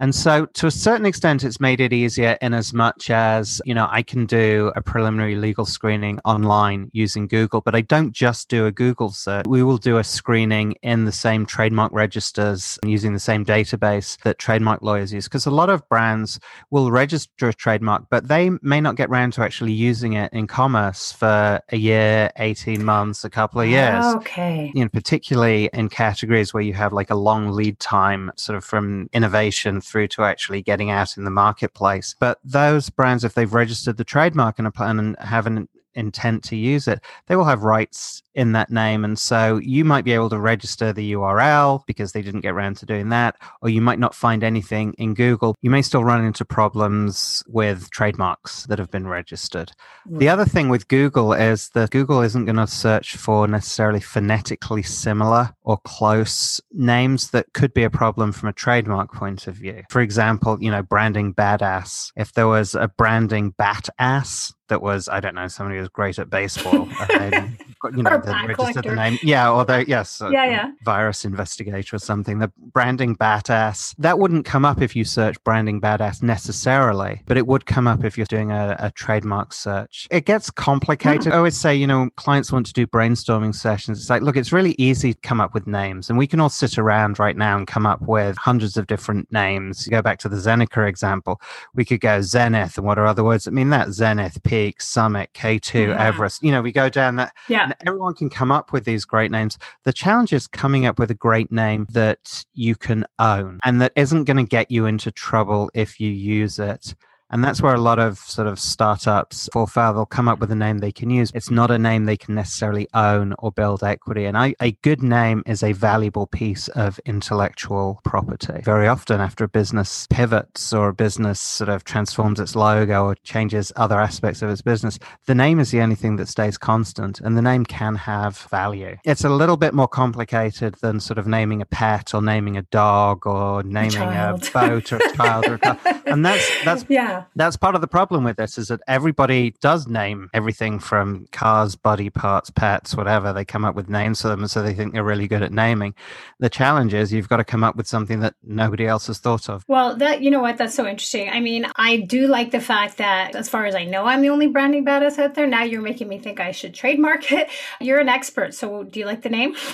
And 0.04 0.14
so, 0.14 0.44
to 0.44 0.66
a 0.66 0.70
certain 0.70 1.06
extent, 1.06 1.44
it's 1.44 1.60
made 1.60 1.80
it 1.80 1.90
easier 1.90 2.36
in 2.42 2.52
as 2.52 2.74
much 2.74 3.08
as, 3.08 3.62
you 3.64 3.72
know, 3.72 3.88
I 3.90 4.02
can 4.02 4.26
do 4.26 4.70
a 4.76 4.82
preliminary 4.82 5.34
legal 5.34 5.64
screening 5.64 6.20
online 6.26 6.90
using 6.92 7.26
Google, 7.26 7.62
but 7.62 7.74
I 7.74 7.80
don't 7.80 8.12
just 8.12 8.50
do 8.50 8.66
a 8.66 8.70
Google 8.70 9.12
search. 9.12 9.46
We 9.48 9.62
will 9.62 9.78
do 9.78 9.96
a 9.96 10.04
screening 10.04 10.72
in 10.82 11.06
the 11.06 11.10
same 11.10 11.46
trademark 11.46 11.90
registers 11.90 12.78
and 12.82 12.92
using 12.92 13.14
the 13.14 13.18
same 13.18 13.46
database 13.46 14.18
that 14.24 14.38
trademark 14.38 14.82
lawyers 14.82 15.10
use. 15.10 15.24
Because 15.24 15.46
a 15.46 15.50
lot 15.50 15.70
of 15.70 15.88
brands 15.88 16.38
will 16.70 16.90
register 16.90 17.48
a 17.48 17.54
trademark, 17.54 18.04
but 18.10 18.28
they 18.28 18.50
may 18.60 18.82
not 18.82 18.96
get 18.96 19.08
around 19.08 19.32
to 19.32 19.42
actually 19.42 19.72
using 19.72 20.12
it 20.12 20.30
in 20.34 20.46
commerce 20.46 21.12
for 21.12 21.62
a 21.70 21.76
year, 21.78 22.30
18 22.36 22.84
months, 22.84 23.24
a 23.24 23.30
couple 23.30 23.62
of 23.62 23.68
years. 23.68 24.04
Okay. 24.16 24.70
You 24.74 24.84
know, 24.84 24.90
particularly 24.90 25.70
in 25.72 25.88
categories 25.88 26.52
where 26.52 26.62
you 26.62 26.74
have 26.74 26.92
like 26.92 27.08
a 27.08 27.14
long 27.14 27.52
lead 27.52 27.78
time, 27.78 28.30
sort 28.36 28.58
of 28.58 28.66
from 28.66 29.08
innovation 29.14 29.80
through 29.94 30.08
to 30.08 30.24
actually 30.24 30.60
getting 30.60 30.90
out 30.90 31.16
in 31.16 31.22
the 31.22 31.30
marketplace. 31.30 32.16
But 32.18 32.40
those 32.42 32.90
brands, 32.90 33.22
if 33.22 33.34
they've 33.34 33.54
registered 33.54 33.96
the 33.96 34.02
trademark 34.02 34.58
and, 34.58 34.72
and 34.76 35.16
have 35.20 35.46
an 35.46 35.68
intent 35.94 36.44
to 36.44 36.56
use 36.56 36.88
it, 36.88 37.00
they 37.26 37.36
will 37.36 37.44
have 37.44 37.62
rights 37.62 38.22
in 38.34 38.52
that 38.52 38.70
name. 38.70 39.04
And 39.04 39.18
so 39.18 39.58
you 39.58 39.84
might 39.84 40.04
be 40.04 40.12
able 40.12 40.30
to 40.30 40.38
register 40.38 40.92
the 40.92 41.12
URL 41.12 41.84
because 41.86 42.12
they 42.12 42.22
didn't 42.22 42.40
get 42.40 42.52
around 42.52 42.76
to 42.78 42.86
doing 42.86 43.08
that, 43.10 43.36
or 43.62 43.68
you 43.68 43.80
might 43.80 43.98
not 43.98 44.14
find 44.14 44.42
anything 44.42 44.94
in 44.98 45.14
Google. 45.14 45.54
You 45.62 45.70
may 45.70 45.82
still 45.82 46.04
run 46.04 46.24
into 46.24 46.44
problems 46.44 47.44
with 47.46 47.90
trademarks 47.90 48.64
that 48.66 48.78
have 48.78 48.90
been 48.90 49.06
registered. 49.06 49.72
Mm. 50.08 50.18
The 50.18 50.28
other 50.28 50.44
thing 50.44 50.68
with 50.68 50.88
Google 50.88 51.32
is 51.32 51.70
that 51.70 51.90
Google 51.90 52.20
isn't 52.22 52.44
going 52.44 52.56
to 52.56 52.66
search 52.66 53.16
for 53.16 53.46
necessarily 53.46 54.00
phonetically 54.00 54.82
similar 54.82 55.54
or 55.62 55.78
close 55.84 56.60
names 56.72 57.30
that 57.30 57.52
could 57.52 57.72
be 57.72 57.84
a 57.84 57.90
problem 57.90 58.32
from 58.32 58.48
a 58.48 58.52
trademark 58.52 59.12
point 59.12 59.46
of 59.46 59.54
view. 59.54 59.82
For 59.90 60.00
example, 60.00 60.58
you 60.60 60.70
know, 60.70 60.82
branding 60.82 61.34
badass. 61.34 62.12
If 62.16 62.32
there 62.32 62.48
was 62.48 62.74
a 62.74 62.88
branding 62.88 63.50
bat 63.50 63.88
ass, 63.98 64.52
that 64.68 64.82
was 64.82 65.08
I 65.08 65.20
don't 65.20 65.34
know 65.34 65.48
somebody 65.48 65.78
who's 65.78 65.88
great 65.88 66.18
at 66.18 66.30
baseball. 66.30 66.88
and, 67.10 67.56
you 67.94 68.02
know, 68.02 68.22
registered 68.46 68.84
the 68.84 68.94
name. 68.94 69.18
Yeah, 69.22 69.50
or 69.50 69.64
they 69.64 69.84
yes, 69.86 70.22
yeah, 70.30 70.44
yeah. 70.44 70.70
virus 70.84 71.24
investigator 71.24 71.96
or 71.96 71.98
something. 71.98 72.38
The 72.38 72.50
branding 72.72 73.16
badass 73.16 73.94
that 73.98 74.18
wouldn't 74.18 74.44
come 74.44 74.64
up 74.64 74.80
if 74.80 74.96
you 74.96 75.04
search 75.04 75.42
branding 75.44 75.80
badass 75.80 76.22
necessarily, 76.22 77.22
but 77.26 77.36
it 77.36 77.46
would 77.46 77.66
come 77.66 77.86
up 77.86 78.04
if 78.04 78.16
you're 78.16 78.26
doing 78.26 78.50
a, 78.50 78.76
a 78.78 78.90
trademark 78.92 79.52
search. 79.52 80.08
It 80.10 80.24
gets 80.24 80.50
complicated. 80.50 81.32
I 81.32 81.36
always 81.36 81.56
say, 81.56 81.74
you 81.74 81.86
know, 81.86 82.08
clients 82.16 82.50
want 82.50 82.66
to 82.66 82.72
do 82.72 82.86
brainstorming 82.86 83.54
sessions. 83.54 83.98
It's 84.00 84.10
like, 84.10 84.22
look, 84.22 84.36
it's 84.36 84.52
really 84.52 84.74
easy 84.78 85.14
to 85.14 85.20
come 85.20 85.40
up 85.40 85.54
with 85.54 85.66
names, 85.66 86.08
and 86.08 86.18
we 86.18 86.26
can 86.26 86.40
all 86.40 86.48
sit 86.48 86.78
around 86.78 87.18
right 87.18 87.36
now 87.36 87.56
and 87.56 87.66
come 87.66 87.86
up 87.86 88.00
with 88.02 88.36
hundreds 88.36 88.76
of 88.76 88.86
different 88.86 89.30
names. 89.30 89.86
You 89.86 89.90
go 89.90 90.02
back 90.02 90.18
to 90.20 90.28
the 90.28 90.36
Zeneca 90.36 90.88
example. 90.88 91.40
We 91.74 91.84
could 91.84 92.00
go 92.00 92.20
Zenith, 92.22 92.78
and 92.78 92.86
what 92.86 92.98
are 92.98 93.06
other 93.06 93.24
words 93.24 93.44
that 93.44 93.52
mean 93.52 93.70
that? 93.70 93.90
Zenith, 93.90 94.42
Peak, 94.54 94.80
Summit, 94.80 95.30
K2, 95.34 95.88
yeah. 95.88 96.06
Everest. 96.06 96.40
You 96.40 96.52
know, 96.52 96.62
we 96.62 96.70
go 96.70 96.88
down 96.88 97.16
that. 97.16 97.32
Yeah. 97.48 97.72
everyone 97.84 98.14
can 98.14 98.30
come 98.30 98.52
up 98.52 98.72
with 98.72 98.84
these 98.84 99.04
great 99.04 99.32
names. 99.32 99.58
The 99.82 99.92
challenge 99.92 100.32
is 100.32 100.46
coming 100.46 100.86
up 100.86 100.96
with 100.96 101.10
a 101.10 101.14
great 101.14 101.50
name 101.50 101.88
that 101.90 102.44
you 102.54 102.76
can 102.76 103.04
own 103.18 103.58
and 103.64 103.80
that 103.80 103.92
isn't 103.96 104.24
going 104.24 104.36
to 104.36 104.44
get 104.44 104.70
you 104.70 104.86
into 104.86 105.10
trouble 105.10 105.72
if 105.74 105.98
you 105.98 106.08
use 106.08 106.60
it 106.60 106.94
And 107.34 107.42
that's 107.42 107.60
where 107.60 107.74
a 107.74 107.80
lot 107.80 107.98
of 107.98 108.18
sort 108.20 108.46
of 108.46 108.60
startups 108.60 109.48
fall 109.52 109.66
foul. 109.66 109.92
They'll 109.92 110.06
come 110.06 110.28
up 110.28 110.38
with 110.38 110.52
a 110.52 110.54
name 110.54 110.78
they 110.78 110.92
can 110.92 111.10
use. 111.10 111.32
It's 111.34 111.50
not 111.50 111.68
a 111.68 111.78
name 111.80 112.04
they 112.04 112.16
can 112.16 112.36
necessarily 112.36 112.86
own 112.94 113.34
or 113.40 113.50
build 113.50 113.82
equity. 113.82 114.24
And 114.24 114.38
I, 114.38 114.54
a 114.60 114.70
good 114.82 115.02
name 115.02 115.42
is 115.44 115.64
a 115.64 115.72
valuable 115.72 116.28
piece 116.28 116.68
of 116.68 117.00
intellectual 117.04 118.00
property. 118.04 118.60
Very 118.62 118.86
often, 118.86 119.20
after 119.20 119.42
a 119.42 119.48
business 119.48 120.06
pivots 120.10 120.72
or 120.72 120.90
a 120.90 120.94
business 120.94 121.40
sort 121.40 121.70
of 121.70 121.82
transforms 121.82 122.38
its 122.38 122.54
logo 122.54 123.06
or 123.06 123.16
changes 123.24 123.72
other 123.74 123.98
aspects 123.98 124.40
of 124.40 124.48
its 124.48 124.62
business, 124.62 125.00
the 125.26 125.34
name 125.34 125.58
is 125.58 125.72
the 125.72 125.80
only 125.80 125.96
thing 125.96 126.14
that 126.16 126.28
stays 126.28 126.56
constant, 126.56 127.20
and 127.20 127.36
the 127.36 127.42
name 127.42 127.64
can 127.64 127.96
have 127.96 128.38
value. 128.48 128.96
It's 129.04 129.24
a 129.24 129.28
little 129.28 129.56
bit 129.56 129.74
more 129.74 129.88
complicated 129.88 130.76
than 130.82 131.00
sort 131.00 131.18
of 131.18 131.26
naming 131.26 131.60
a 131.60 131.66
pet 131.66 132.14
or 132.14 132.22
naming 132.22 132.56
a 132.56 132.62
dog 132.62 133.26
or 133.26 133.64
naming 133.64 133.96
a, 133.96 134.36
a 134.40 134.50
boat 134.52 134.92
or 134.92 134.98
a 134.98 135.16
child 135.16 135.46
or 135.46 135.54
a 135.54 135.58
car. 135.58 135.78
And 136.06 136.24
that's 136.24 136.64
that's 136.64 136.84
yeah. 136.88 137.23
That's 137.36 137.56
part 137.56 137.74
of 137.74 137.80
the 137.80 137.86
problem 137.86 138.24
with 138.24 138.36
this 138.36 138.58
is 138.58 138.68
that 138.68 138.80
everybody 138.86 139.54
does 139.60 139.86
name 139.86 140.30
everything 140.32 140.78
from 140.78 141.26
cars, 141.32 141.76
body 141.76 142.10
parts, 142.10 142.50
pets, 142.50 142.96
whatever. 142.96 143.32
They 143.32 143.44
come 143.44 143.64
up 143.64 143.74
with 143.74 143.88
names 143.88 144.22
for 144.22 144.28
them, 144.28 144.40
and 144.40 144.50
so 144.50 144.62
they 144.62 144.74
think 144.74 144.92
they're 144.92 145.04
really 145.04 145.28
good 145.28 145.42
at 145.42 145.52
naming. 145.52 145.94
The 146.38 146.50
challenge 146.50 146.94
is 146.94 147.12
you've 147.12 147.28
got 147.28 147.38
to 147.38 147.44
come 147.44 147.64
up 147.64 147.76
with 147.76 147.86
something 147.86 148.20
that 148.20 148.34
nobody 148.42 148.86
else 148.86 149.06
has 149.06 149.18
thought 149.18 149.48
of. 149.48 149.64
Well, 149.68 149.96
that 149.96 150.22
you 150.22 150.30
know 150.30 150.40
what, 150.40 150.58
that's 150.58 150.74
so 150.74 150.86
interesting. 150.86 151.28
I 151.28 151.40
mean, 151.40 151.66
I 151.76 151.98
do 151.98 152.26
like 152.26 152.50
the 152.50 152.60
fact 152.60 152.98
that, 152.98 153.34
as 153.34 153.48
far 153.48 153.66
as 153.66 153.74
I 153.74 153.84
know, 153.84 154.06
I'm 154.06 154.22
the 154.22 154.30
only 154.30 154.46
branding 154.46 154.84
badass 154.84 155.18
out 155.18 155.34
there. 155.34 155.46
Now 155.46 155.62
you're 155.62 155.82
making 155.82 156.08
me 156.08 156.18
think 156.18 156.40
I 156.40 156.52
should 156.52 156.74
trademark 156.74 157.30
it. 157.32 157.48
You're 157.80 158.00
an 158.00 158.08
expert, 158.08 158.54
so 158.54 158.84
do 158.84 159.00
you 159.00 159.06
like 159.06 159.22
the 159.22 159.30
name? 159.30 159.54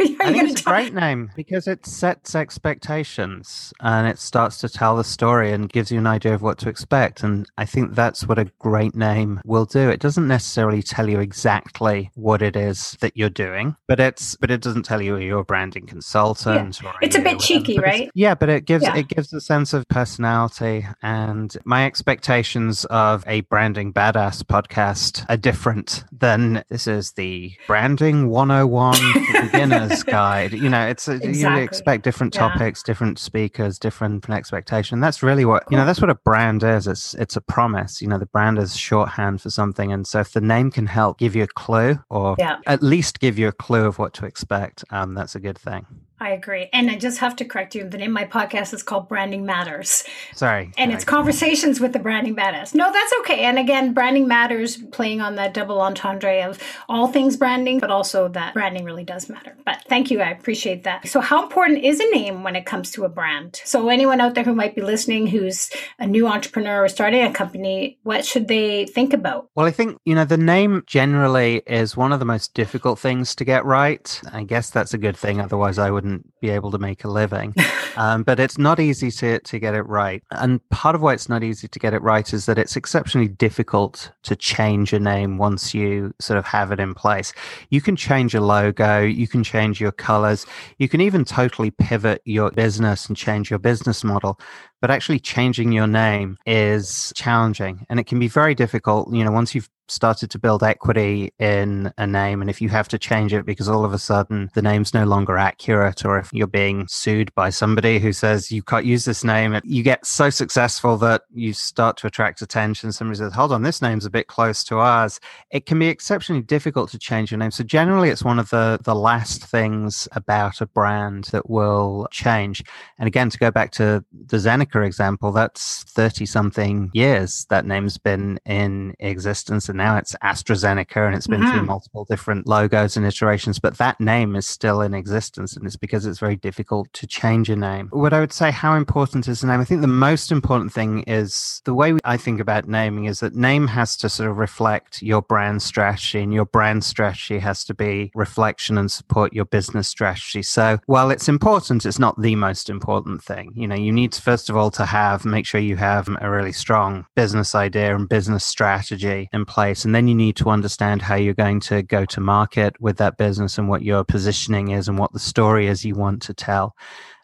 I 0.00 0.32
think 0.32 0.50
it's 0.50 0.60
a 0.60 0.64
great 0.64 0.94
name 0.94 1.32
because 1.34 1.66
it 1.66 1.84
sets 1.84 2.36
expectations 2.36 3.72
and 3.80 4.06
it 4.06 4.18
starts 4.18 4.58
to 4.58 4.68
tell 4.68 4.96
the 4.96 5.02
story 5.02 5.52
and 5.52 5.68
gives 5.68 5.90
you 5.90 5.98
an 5.98 6.06
idea 6.06 6.34
of 6.34 6.42
what 6.42 6.58
to 6.58 6.68
expect. 6.68 6.87
And 6.90 7.46
I 7.56 7.64
think 7.64 7.94
that's 7.94 8.26
what 8.26 8.38
a 8.38 8.50
great 8.58 8.94
name 8.94 9.40
will 9.44 9.64
do. 9.64 9.88
It 9.90 10.00
doesn't 10.00 10.26
necessarily 10.26 10.82
tell 10.82 11.08
you 11.08 11.20
exactly 11.20 12.10
what 12.14 12.42
it 12.42 12.56
is 12.56 12.96
that 13.00 13.16
you're 13.16 13.28
doing, 13.30 13.76
but 13.86 14.00
it's 14.00 14.36
but 14.36 14.50
it 14.50 14.60
doesn't 14.60 14.84
tell 14.84 15.02
you 15.02 15.16
you're 15.16 15.40
a 15.40 15.44
branding 15.44 15.86
consultant. 15.86 16.80
Yeah. 16.82 16.92
it's 17.02 17.16
a 17.16 17.20
bit 17.20 17.38
cheeky, 17.38 17.78
right? 17.78 18.10
Yeah, 18.14 18.34
but 18.34 18.48
it 18.48 18.64
gives 18.64 18.84
yeah. 18.84 18.96
it 18.96 19.08
gives 19.08 19.32
a 19.32 19.40
sense 19.40 19.72
of 19.72 19.86
personality. 19.88 20.86
And 21.02 21.56
my 21.64 21.86
expectations 21.86 22.84
of 22.86 23.24
a 23.26 23.42
branding 23.42 23.92
badass 23.92 24.42
podcast 24.42 25.24
are 25.28 25.36
different 25.36 26.04
than 26.12 26.64
this 26.68 26.86
is 26.86 27.12
the 27.12 27.52
branding 27.66 28.28
101 28.28 28.96
beginners 29.42 30.02
guide. 30.02 30.52
You 30.52 30.68
know, 30.68 30.86
it's 30.86 31.08
exactly. 31.08 31.40
you 31.40 31.64
expect 31.64 32.04
different 32.04 32.32
topics, 32.32 32.82
different 32.82 33.18
speakers, 33.18 33.78
different 33.78 34.28
expectation. 34.28 35.00
That's 35.00 35.22
really 35.22 35.44
what 35.44 35.64
you 35.70 35.76
know. 35.76 35.86
That's 35.86 36.00
what 36.00 36.10
a 36.10 36.14
brand 36.14 36.62
is. 36.62 36.77
It's 36.86 37.14
it's 37.14 37.36
a 37.36 37.40
promise. 37.40 38.00
You 38.00 38.08
know, 38.08 38.18
the 38.18 38.26
brand 38.26 38.58
is 38.58 38.76
shorthand 38.76 39.40
for 39.40 39.50
something, 39.50 39.92
and 39.92 40.06
so 40.06 40.20
if 40.20 40.32
the 40.32 40.40
name 40.40 40.70
can 40.70 40.86
help 40.86 41.18
give 41.18 41.34
you 41.34 41.42
a 41.42 41.48
clue, 41.48 41.98
or 42.10 42.36
yeah. 42.38 42.58
at 42.66 42.82
least 42.82 43.20
give 43.20 43.38
you 43.38 43.48
a 43.48 43.52
clue 43.52 43.86
of 43.86 43.98
what 43.98 44.14
to 44.14 44.26
expect, 44.26 44.84
um, 44.90 45.14
that's 45.14 45.34
a 45.34 45.40
good 45.40 45.58
thing. 45.58 45.86
I 46.20 46.30
agree. 46.30 46.68
And 46.72 46.90
I 46.90 46.96
just 46.96 47.18
have 47.18 47.36
to 47.36 47.44
correct 47.44 47.74
you. 47.74 47.88
The 47.88 47.98
name 47.98 48.10
of 48.10 48.14
my 48.14 48.24
podcast 48.24 48.74
is 48.74 48.82
called 48.82 49.08
Branding 49.08 49.46
Matters. 49.46 50.02
Sorry. 50.34 50.72
And 50.76 50.92
it's 50.92 51.04
conversations 51.04 51.80
with 51.80 51.92
the 51.92 52.00
branding 52.00 52.34
badass. 52.34 52.74
No, 52.74 52.92
that's 52.92 53.12
okay. 53.20 53.40
And 53.44 53.58
again, 53.58 53.94
Branding 53.94 54.26
Matters 54.26 54.76
playing 54.76 55.20
on 55.20 55.36
that 55.36 55.54
double 55.54 55.80
entendre 55.80 56.48
of 56.48 56.60
all 56.88 57.06
things 57.06 57.36
branding, 57.36 57.78
but 57.78 57.90
also 57.90 58.28
that 58.28 58.52
branding 58.52 58.84
really 58.84 59.04
does 59.04 59.28
matter. 59.28 59.56
But 59.64 59.84
thank 59.88 60.10
you. 60.10 60.20
I 60.20 60.30
appreciate 60.30 60.84
that. 60.84 61.06
So, 61.06 61.20
how 61.20 61.42
important 61.42 61.84
is 61.84 62.00
a 62.00 62.10
name 62.10 62.42
when 62.42 62.56
it 62.56 62.66
comes 62.66 62.90
to 62.92 63.04
a 63.04 63.08
brand? 63.08 63.60
So, 63.64 63.88
anyone 63.88 64.20
out 64.20 64.34
there 64.34 64.44
who 64.44 64.54
might 64.54 64.74
be 64.74 64.82
listening 64.82 65.28
who's 65.28 65.70
a 65.98 66.06
new 66.06 66.26
entrepreneur 66.26 66.84
or 66.84 66.88
starting 66.88 67.22
a 67.22 67.32
company, 67.32 67.98
what 68.02 68.24
should 68.24 68.48
they 68.48 68.86
think 68.86 69.12
about? 69.12 69.48
Well, 69.54 69.66
I 69.66 69.70
think, 69.70 69.98
you 70.04 70.14
know, 70.14 70.24
the 70.24 70.36
name 70.36 70.82
generally 70.86 71.62
is 71.66 71.96
one 71.96 72.12
of 72.12 72.18
the 72.18 72.24
most 72.24 72.54
difficult 72.54 72.98
things 72.98 73.34
to 73.36 73.44
get 73.44 73.64
right. 73.64 74.20
I 74.32 74.42
guess 74.42 74.70
that's 74.70 74.94
a 74.94 74.98
good 74.98 75.16
thing. 75.16 75.40
Otherwise, 75.40 75.78
I 75.78 75.90
wouldn't 75.90 76.07
wouldn't 76.08 76.40
be 76.40 76.50
able 76.50 76.70
to 76.70 76.78
make 76.78 77.04
a 77.04 77.08
living. 77.08 77.54
um, 77.96 78.22
but 78.22 78.40
it's 78.40 78.58
not 78.58 78.80
easy 78.80 79.10
to, 79.10 79.38
to 79.40 79.58
get 79.58 79.74
it 79.74 79.82
right. 79.82 80.22
And 80.30 80.66
part 80.70 80.94
of 80.94 81.02
why 81.02 81.14
it's 81.14 81.28
not 81.28 81.42
easy 81.42 81.68
to 81.68 81.78
get 81.78 81.94
it 81.94 82.02
right 82.02 82.32
is 82.32 82.46
that 82.46 82.58
it's 82.58 82.76
exceptionally 82.76 83.28
difficult 83.28 84.10
to 84.22 84.36
change 84.36 84.92
a 84.92 84.98
name 84.98 85.38
once 85.38 85.74
you 85.74 86.14
sort 86.20 86.38
of 86.38 86.46
have 86.46 86.72
it 86.72 86.80
in 86.80 86.94
place. 86.94 87.32
You 87.70 87.80
can 87.80 87.96
change 87.96 88.34
a 88.34 88.40
logo, 88.40 89.02
you 89.02 89.28
can 89.28 89.44
change 89.44 89.80
your 89.80 89.92
colors, 89.92 90.46
you 90.78 90.88
can 90.88 91.00
even 91.00 91.24
totally 91.24 91.70
pivot 91.70 92.22
your 92.24 92.50
business 92.50 93.06
and 93.06 93.16
change 93.16 93.50
your 93.50 93.58
business 93.58 94.02
model 94.04 94.40
but 94.80 94.90
actually 94.90 95.18
changing 95.18 95.72
your 95.72 95.86
name 95.86 96.36
is 96.46 97.12
challenging 97.16 97.84
and 97.88 97.98
it 97.98 98.06
can 98.06 98.18
be 98.18 98.28
very 98.28 98.54
difficult 98.54 99.12
you 99.12 99.24
know 99.24 99.32
once 99.32 99.54
you've 99.54 99.68
started 99.88 100.30
to 100.30 100.38
build 100.38 100.62
equity 100.62 101.32
in 101.38 101.90
a 101.96 102.06
name 102.06 102.40
and 102.40 102.50
if 102.50 102.60
you 102.60 102.68
have 102.68 102.88
to 102.88 102.98
change 102.98 103.32
it 103.32 103.46
because 103.46 103.68
all 103.68 103.84
of 103.84 103.92
a 103.92 103.98
sudden 103.98 104.50
the 104.54 104.60
name's 104.60 104.92
no 104.92 105.04
longer 105.04 105.38
accurate 105.38 106.04
or 106.04 106.18
if 106.18 106.30
you're 106.32 106.46
being 106.46 106.86
sued 106.88 107.34
by 107.34 107.48
somebody 107.48 107.98
who 107.98 108.12
says 108.12 108.52
you 108.52 108.62
can't 108.62 108.84
use 108.84 109.06
this 109.06 109.24
name 109.24 109.58
you 109.64 109.82
get 109.82 110.04
so 110.04 110.28
successful 110.28 110.96
that 110.98 111.22
you 111.32 111.52
start 111.52 111.96
to 111.96 112.06
attract 112.06 112.42
attention. 112.42 112.92
Somebody 112.92 113.18
says 113.18 113.32
hold 113.32 113.52
on 113.52 113.62
this 113.62 113.82
name's 113.82 114.04
a 114.04 114.10
bit 114.10 114.26
close 114.26 114.62
to 114.64 114.78
ours. 114.78 115.20
It 115.50 115.66
can 115.66 115.78
be 115.78 115.88
exceptionally 115.88 116.42
difficult 116.42 116.90
to 116.90 116.98
change 116.98 117.30
your 117.30 117.38
name. 117.38 117.50
So 117.50 117.64
generally 117.64 118.10
it's 118.10 118.24
one 118.24 118.38
of 118.38 118.50
the 118.50 118.78
the 118.82 118.94
last 118.94 119.44
things 119.44 120.06
about 120.12 120.60
a 120.60 120.66
brand 120.66 121.24
that 121.32 121.48
will 121.48 122.08
change. 122.10 122.62
And 122.98 123.06
again 123.06 123.30
to 123.30 123.38
go 123.38 123.50
back 123.50 123.70
to 123.72 124.04
the 124.26 124.38
Zeneca 124.68 124.86
example 124.86 125.32
that's 125.32 125.84
30 125.84 126.26
something 126.26 126.90
years 126.92 127.46
that 127.50 127.66
name's 127.66 127.98
been 127.98 128.38
in 128.44 128.94
existence 128.98 129.68
and 129.68 129.78
now 129.78 129.96
it's 129.96 130.14
AstraZeneca 130.22 131.06
and 131.06 131.14
it's 131.14 131.26
been 131.26 131.40
mm-hmm. 131.40 131.58
through 131.58 131.66
multiple 131.66 132.04
different 132.08 132.46
logos 132.46 132.96
and 132.96 133.06
iterations, 133.06 133.58
but 133.58 133.78
that 133.78 134.00
name 134.00 134.36
is 134.36 134.46
still 134.46 134.80
in 134.80 134.94
existence. 134.94 135.56
And 135.56 135.66
it's 135.66 135.76
because 135.76 136.06
it's 136.06 136.18
very 136.18 136.36
difficult 136.36 136.92
to 136.94 137.06
change 137.06 137.48
a 137.50 137.56
name. 137.56 137.88
What 137.90 138.12
I 138.12 138.20
would 138.20 138.32
say, 138.32 138.50
how 138.50 138.74
important 138.74 139.28
is 139.28 139.40
the 139.40 139.46
name? 139.46 139.60
I 139.60 139.64
think 139.64 139.80
the 139.80 139.86
most 139.86 140.32
important 140.32 140.72
thing 140.72 141.02
is 141.02 141.60
the 141.64 141.74
way 141.74 141.94
I 142.04 142.16
think 142.16 142.40
about 142.40 142.68
naming 142.68 143.04
is 143.06 143.20
that 143.20 143.34
name 143.34 143.66
has 143.68 143.96
to 143.98 144.08
sort 144.08 144.30
of 144.30 144.38
reflect 144.38 145.02
your 145.02 145.22
brand 145.22 145.62
strategy 145.62 146.20
and 146.20 146.32
your 146.32 146.46
brand 146.46 146.84
strategy 146.84 147.38
has 147.38 147.64
to 147.64 147.74
be 147.74 148.10
reflection 148.14 148.78
and 148.78 148.90
support 148.90 149.32
your 149.32 149.44
business 149.44 149.88
strategy. 149.88 150.42
So 150.42 150.78
while 150.86 151.10
it's 151.10 151.28
important, 151.28 151.86
it's 151.86 151.98
not 151.98 152.20
the 152.20 152.36
most 152.36 152.70
important 152.70 153.22
thing. 153.22 153.52
You 153.54 153.68
know, 153.68 153.74
you 153.74 153.92
need 153.92 154.12
to, 154.12 154.22
first 154.22 154.50
of 154.50 154.56
all, 154.56 154.57
to 154.72 154.84
have, 154.86 155.24
make 155.24 155.46
sure 155.46 155.60
you 155.60 155.76
have 155.76 156.08
a 156.20 156.28
really 156.28 156.52
strong 156.52 157.06
business 157.14 157.54
idea 157.54 157.94
and 157.94 158.08
business 158.08 158.44
strategy 158.44 159.28
in 159.32 159.44
place 159.44 159.58
place. 159.58 159.84
And 159.84 159.92
then 159.92 160.06
you 160.06 160.14
need 160.14 160.36
to 160.36 160.50
understand 160.50 161.02
how 161.02 161.16
you're 161.16 161.34
going 161.34 161.60
to 161.60 161.82
go 161.82 162.04
to 162.04 162.20
market 162.20 162.80
with 162.80 162.96
that 162.98 163.18
business 163.18 163.58
and 163.58 163.68
what 163.68 163.82
your 163.82 164.04
positioning 164.04 164.70
is 164.70 164.88
and 164.88 164.96
what 164.96 165.12
the 165.12 165.18
story 165.18 165.66
is 165.66 165.84
you 165.84 165.94
want 165.94 166.22
to 166.22 166.32
tell. 166.32 166.74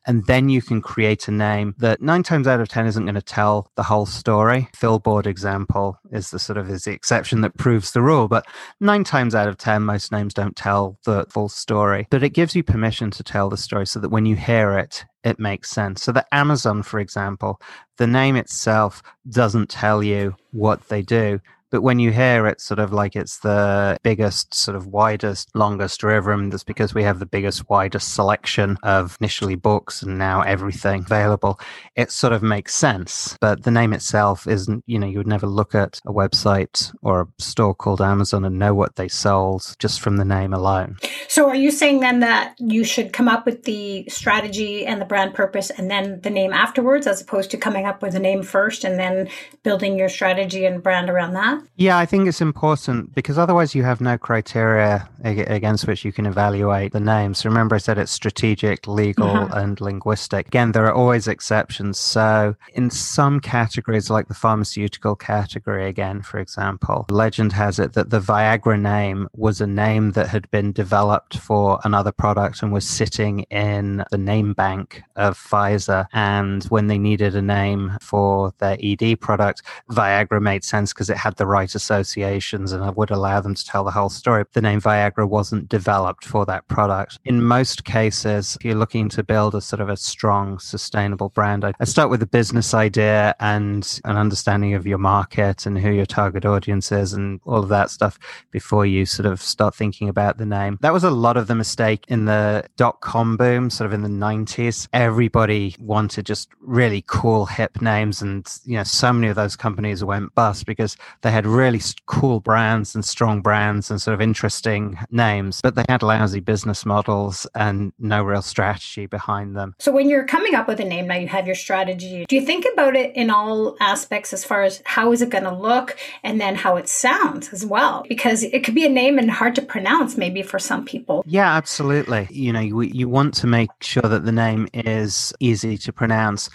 And 0.07 0.27
then 0.27 0.49
you 0.49 0.61
can 0.61 0.81
create 0.81 1.29
a 1.29 1.31
name 1.31 1.75
that 1.79 2.03
nine 2.03 2.23
times 2.23 2.47
out 2.47 2.61
of 2.61 2.69
10 2.69 2.87
isn't 2.87 3.05
going 3.05 3.15
to 3.15 3.23
tell 3.23 3.71
the 3.77 3.83
whole 3.83 4.07
story. 4.07 4.69
Fillboard 4.75 5.27
example 5.27 5.99
is 6.13 6.31
the 6.31 6.39
sort 6.39 6.59
of 6.59 6.69
is 6.69 6.85
the 6.85 6.93
exception 6.93 7.41
that 7.41 7.57
proves 7.57 7.93
the 7.93 8.03
rule. 8.03 8.29
But 8.29 8.47
nine 8.81 9.05
times 9.05 9.35
out 9.35 9.49
of 9.49 9.57
10, 9.57 9.83
most 9.83 10.13
names 10.13 10.35
don't 10.35 10.57
tell 10.57 10.99
the 11.05 11.25
full 11.31 11.49
story. 11.49 12.07
But 12.11 12.23
it 12.23 12.31
gives 12.31 12.55
you 12.55 12.63
permission 12.63 13.11
to 13.13 13.23
tell 13.23 13.49
the 13.49 13.57
story 13.57 13.87
so 13.87 14.01
that 14.01 14.11
when 14.11 14.27
you 14.27 14.37
hear 14.37 14.79
it, 14.79 15.05
it 15.25 15.39
makes 15.39 15.71
sense. 15.71 16.03
So 16.03 16.13
the 16.13 16.27
Amazon, 16.35 16.83
for 16.83 17.01
example, 17.01 17.61
the 17.97 18.07
name 18.07 18.37
itself 18.37 19.03
doesn't 19.31 19.71
tell 19.71 20.03
you 20.03 20.37
what 20.51 20.89
they 20.89 21.01
do, 21.01 21.41
but 21.75 21.83
when 21.83 21.99
you 21.99 22.13
hear 22.13 22.47
it 22.47 22.61
sort 22.61 22.79
of 22.79 22.93
like 22.93 23.17
it's 23.17 23.41
the 23.41 23.99
biggest, 24.05 24.55
sort 24.55 24.77
of 24.77 24.87
widest, 24.87 25.51
longest 25.57 26.05
river, 26.05 26.31
and 26.31 26.53
that's 26.53 26.63
because 26.63 26.95
we 26.95 27.03
have 27.03 27.19
the 27.19 27.27
biggest, 27.27 27.69
widest 27.69 28.15
selection 28.15 28.79
of 28.85 29.17
initially 29.21 29.57
books 29.57 30.01
and 30.01 30.17
now 30.17 30.41
everything 30.43 31.01
available, 31.01 31.59
it 31.97 32.13
sort 32.13 32.33
of 32.33 32.45
makes 32.45 32.77
sense. 32.77 33.37
But 33.41 33.65
the 33.65 33.73
name 33.73 33.93
itself 33.93 34.47
isn't, 34.47 34.85
you 34.87 35.01
know, 35.01 35.09
you 35.09 35.19
would 35.19 35.27
never 35.27 35.49
look 35.49 35.75
at 35.75 36.01
a 36.07 36.13
website 36.13 36.95
or 37.03 37.23
a 37.23 37.43
store 37.43 37.75
called 37.75 38.01
Amazon 38.01 38.45
and 38.45 38.57
know 38.57 38.73
what 38.73 38.95
they 38.95 39.09
sold 39.09 39.75
just 39.81 40.01
from 40.01 40.17
the 40.17 40.25
name 40.25 40.55
alone. 40.55 40.97
So 41.27 41.49
are 41.49 41.57
you 41.57 41.73
saying 41.73 41.99
then 41.99 42.21
that 42.21 42.55
you 42.61 42.85
should 42.85 43.13
come 43.13 43.27
up 43.27 43.47
with 43.47 43.65
the 43.65 44.09
strategy 44.09 44.87
and 44.87 45.01
the 45.01 45.07
brand 45.07 45.35
purpose 45.35 45.71
and 45.71 45.91
then 45.91 46.21
the 46.21 46.31
name 46.31 46.53
afterwards, 46.53 47.09
as 47.09 47.21
opposed 47.21 47.51
to 47.51 47.57
coming 47.57 47.85
up 47.85 48.01
with 48.01 48.15
a 48.15 48.21
name 48.21 48.45
first 48.45 48.85
and 48.85 48.97
then 48.97 49.29
building 49.65 49.99
your 49.99 50.09
strategy 50.09 50.65
and 50.67 50.81
brand 50.81 51.11
around 51.11 51.33
that? 51.33 51.64
Yeah, 51.77 51.99
I 51.99 52.07
think 52.07 52.29
it's 52.29 52.41
important 52.41 53.15
because 53.15 53.37
otherwise 53.37 53.75
you 53.75 53.83
have 53.83 54.01
no 54.01 54.17
criteria 54.17 55.09
against 55.25 55.87
which 55.89 56.05
you 56.05 56.13
can 56.13 56.27
evaluate 56.27 56.93
the 56.93 57.01
names. 57.01 57.45
Remember, 57.45 57.75
I 57.75 57.79
said 57.79 57.99
it's 57.99 58.13
strategic, 58.13 58.87
legal, 58.87 59.29
uh-huh. 59.29 59.59
and 59.59 59.81
linguistic. 59.81 60.47
Again, 60.47 60.73
there 60.73 60.87
are 60.87 60.95
always 60.95 61.27
exceptions. 61.27 61.99
So, 61.99 62.55
in 62.75 62.91
some 62.91 63.41
categories, 63.41 64.11
like 64.11 64.29
the 64.29 64.35
pharmaceutical 64.35 65.17
category, 65.17 65.89
again, 65.89 66.23
for 66.23 66.39
example, 66.39 67.07
legend 67.11 67.53
has 67.55 67.79
it 67.79 67.95
that 67.95 68.11
the 68.11 68.21
Viagra 68.21 68.81
name 68.81 69.29
was 69.35 69.61
a 69.61 69.67
name 69.67 70.13
that 70.13 70.29
had 70.29 70.49
been 70.51 70.73
developed 70.73 71.39
for 71.39 71.81
another 71.85 72.13
product 72.13 72.63
and 72.63 72.73
was 72.73 72.87
sitting 72.89 73.41
in 73.51 74.05
the 74.11 74.19
name 74.19 74.53
bank 74.53 75.03
of 75.17 75.37
Pfizer. 75.39 76.07
And 76.13 76.63
when 76.65 76.87
they 76.87 76.99
needed 76.99 77.35
a 77.35 77.43
name 77.43 77.99
for 78.01 78.53
their 78.59 78.77
ED 78.81 79.21
product, 79.21 79.63
Viagra 79.91 80.41
made 80.41 80.63
sense 80.63 80.93
because 80.93 81.11
it 81.11 81.17
had 81.17 81.37
the 81.37 81.47
right 81.55 81.75
associations 81.75 82.73
and 82.73 82.97
would 82.97 83.13
allow 83.13 83.41
them 83.41 83.55
to 83.55 83.65
tell 83.65 83.85
the 83.85 83.97
whole 83.99 84.09
story. 84.09 84.45
The 84.53 84.61
name 84.69 84.81
Viagra 84.81 85.29
wasn't 85.29 85.69
developed 85.69 86.25
for 86.25 86.45
that 86.47 86.67
product. 86.67 87.19
In 87.25 87.43
most 87.57 87.85
cases, 87.85 88.57
if 88.57 88.65
you're 88.65 88.83
looking 88.85 89.09
to 89.11 89.23
build 89.23 89.55
a 89.55 89.61
sort 89.61 89.81
of 89.81 89.89
a 89.89 89.97
strong, 89.97 90.59
sustainable 90.59 91.29
brand, 91.29 91.65
I 91.65 91.85
start 91.85 92.11
with 92.11 92.23
a 92.23 92.27
business 92.27 92.75
idea 92.75 93.37
and 93.39 94.01
an 94.05 94.17
understanding 94.17 94.75
of 94.75 94.85
your 94.87 94.99
market 94.99 95.65
and 95.67 95.79
who 95.79 95.91
your 95.91 96.07
target 96.07 96.45
audience 96.45 96.91
is 96.91 97.13
and 97.13 97.41
all 97.45 97.63
of 97.63 97.69
that 97.69 97.91
stuff 97.91 98.19
before 98.51 98.85
you 98.85 99.07
sort 99.07 99.27
of 99.27 99.41
start 99.41 99.75
thinking 99.75 100.09
about 100.09 100.39
the 100.39 100.47
name. 100.47 100.79
That 100.81 100.93
was 100.93 101.05
a 101.05 101.11
lot 101.11 101.37
of 101.37 101.47
the 101.47 101.55
mistake 101.55 102.05
in 102.09 102.25
the 102.25 102.65
dot 102.77 103.01
com 103.01 103.37
boom, 103.37 103.71
sort 103.71 103.87
of 103.87 103.93
in 103.93 104.03
the 104.03 104.09
90s. 104.09 104.89
Everybody 104.93 105.77
wanted 105.79 106.27
just 106.27 106.49
really 106.61 107.05
cool, 107.07 107.47
hip 107.47 107.81
names. 107.81 108.23
And, 108.23 108.47
you 108.65 108.77
know, 108.77 108.83
so 108.83 109.13
many 109.13 109.29
of 109.29 109.37
those 109.37 109.55
companies 109.55 110.03
went 110.03 110.35
bust 110.35 110.67
because 110.67 110.97
they 111.23 111.31
had 111.31 111.44
really 111.45 111.81
cool 112.07 112.41
brands 112.41 112.95
and 112.95 113.05
strong 113.05 113.41
brands 113.41 113.91
and 113.91 114.01
sort 114.01 114.15
of 114.15 114.21
interesting 114.21 114.99
names, 115.11 115.61
but 115.63 115.75
they 115.75 115.85
had 115.89 116.03
lousy 116.03 116.41
business 116.41 116.85
models 116.85 117.47
and 117.55 117.93
no 117.99 118.23
real 118.23 118.43
strategy 118.43 119.07
behind 119.07 119.57
them. 119.57 119.75
So 119.79 119.93
when 119.93 120.09
you're 120.09 120.27
coming 120.27 120.55
up 120.55 120.69
with 120.69 120.81
a 120.81 120.85
name, 120.85 121.07
now 121.07 121.17
you 121.17 121.29
have 121.29 121.47
your 121.47 121.57
strategy. 121.57 122.25
Do 122.29 122.37
you 122.37 122.45
think 122.45 122.67
about 122.73 122.97
it 122.97 123.15
in 123.15 123.31
all 123.31 123.77
aspects 123.81 124.33
as 124.33 124.45
far 124.45 124.63
as 124.63 124.83
how 124.85 125.13
is 125.13 125.23
it 125.23 125.31
going 125.31 125.45
to 125.45 125.55
look 125.55 125.97
and 126.23 126.41
then 126.41 126.55
how 126.55 126.77
it 126.77 126.89
sounds 126.89 127.53
as 127.53 127.65
well? 127.65 128.05
Because 128.09 128.43
it 128.43 128.65
could 128.65 128.75
be 128.75 128.87
a 128.87 128.91
name 128.91 129.19
and 129.19 129.31
hard 129.31 129.55
to 129.57 129.63
pronounce 129.63 130.17
maybe 130.17 130.43
for 130.43 130.59
some 130.59 130.85
people. 130.85 131.23
Yeah, 131.27 131.53
absolutely. 131.55 132.29
You 132.31 132.53
know, 132.53 132.61
you, 132.61 132.81
you 132.83 133.09
want 133.09 133.35
to 133.35 133.47
make 133.47 133.71
sure 133.81 134.03
that 134.03 134.25
the 134.25 134.33
name 134.33 134.69
is 134.73 135.33
easy 135.41 135.77
to 135.79 135.93
pronounce. 135.93 136.51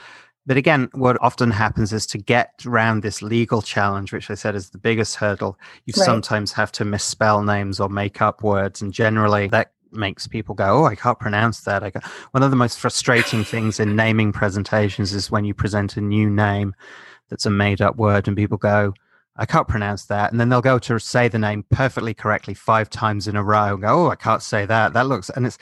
But 0.50 0.58
again, 0.58 0.90
what 0.94 1.16
often 1.22 1.52
happens 1.52 1.94
is 1.94 2.08
to 2.08 2.18
get 2.18 2.64
around 2.66 3.04
this 3.04 3.22
legal 3.22 3.62
challenge, 3.62 4.12
which 4.12 4.32
I 4.32 4.34
said 4.34 4.56
is 4.56 4.72
the 4.72 4.80
biggest 4.80 5.18
hurdle, 5.18 5.60
you 5.86 5.94
right. 5.96 6.04
sometimes 6.04 6.52
have 6.54 6.72
to 6.72 6.86
misspell 6.86 7.44
names 7.44 7.80
or 7.80 7.88
make 7.88 8.20
up 8.20 8.42
words. 8.42 8.82
And 8.82 8.92
generally, 8.92 9.48
that 9.50 9.74
makes 9.92 10.26
people 10.26 10.56
go, 10.56 10.80
"Oh, 10.80 10.86
I 10.86 10.96
can't 10.96 11.20
pronounce 11.20 11.62
that." 11.62 11.84
I 11.84 11.92
go, 11.92 12.00
one 12.32 12.42
of 12.42 12.50
the 12.50 12.58
most 12.58 12.80
frustrating 12.80 13.44
things 13.44 13.80
in 13.80 13.96
naming 13.96 14.32
presentations 14.32 15.14
is 15.14 15.30
when 15.30 15.46
you 15.46 15.54
present 15.54 15.98
a 15.98 16.02
new 16.02 16.28
name 16.32 16.74
that's 17.30 17.46
a 17.46 17.52
made-up 17.52 17.98
word, 17.98 18.28
and 18.28 18.36
people 18.36 18.58
go, 18.58 18.96
"I 19.38 19.46
can't 19.46 19.68
pronounce 19.68 20.06
that," 20.06 20.32
and 20.32 20.40
then 20.40 20.50
they'll 20.50 20.62
go 20.62 20.80
to 20.80 21.00
say 21.00 21.28
the 21.28 21.38
name 21.38 21.64
perfectly 21.70 22.16
correctly 22.16 22.56
five 22.56 22.90
times 22.90 23.28
in 23.28 23.36
a 23.36 23.44
row, 23.44 23.74
and 23.74 23.84
go, 23.84 24.08
"Oh, 24.08 24.10
I 24.10 24.16
can't 24.16 24.42
say 24.42 24.66
that." 24.66 24.94
That 24.94 25.06
looks, 25.06 25.30
and 25.30 25.46
it's 25.46 25.60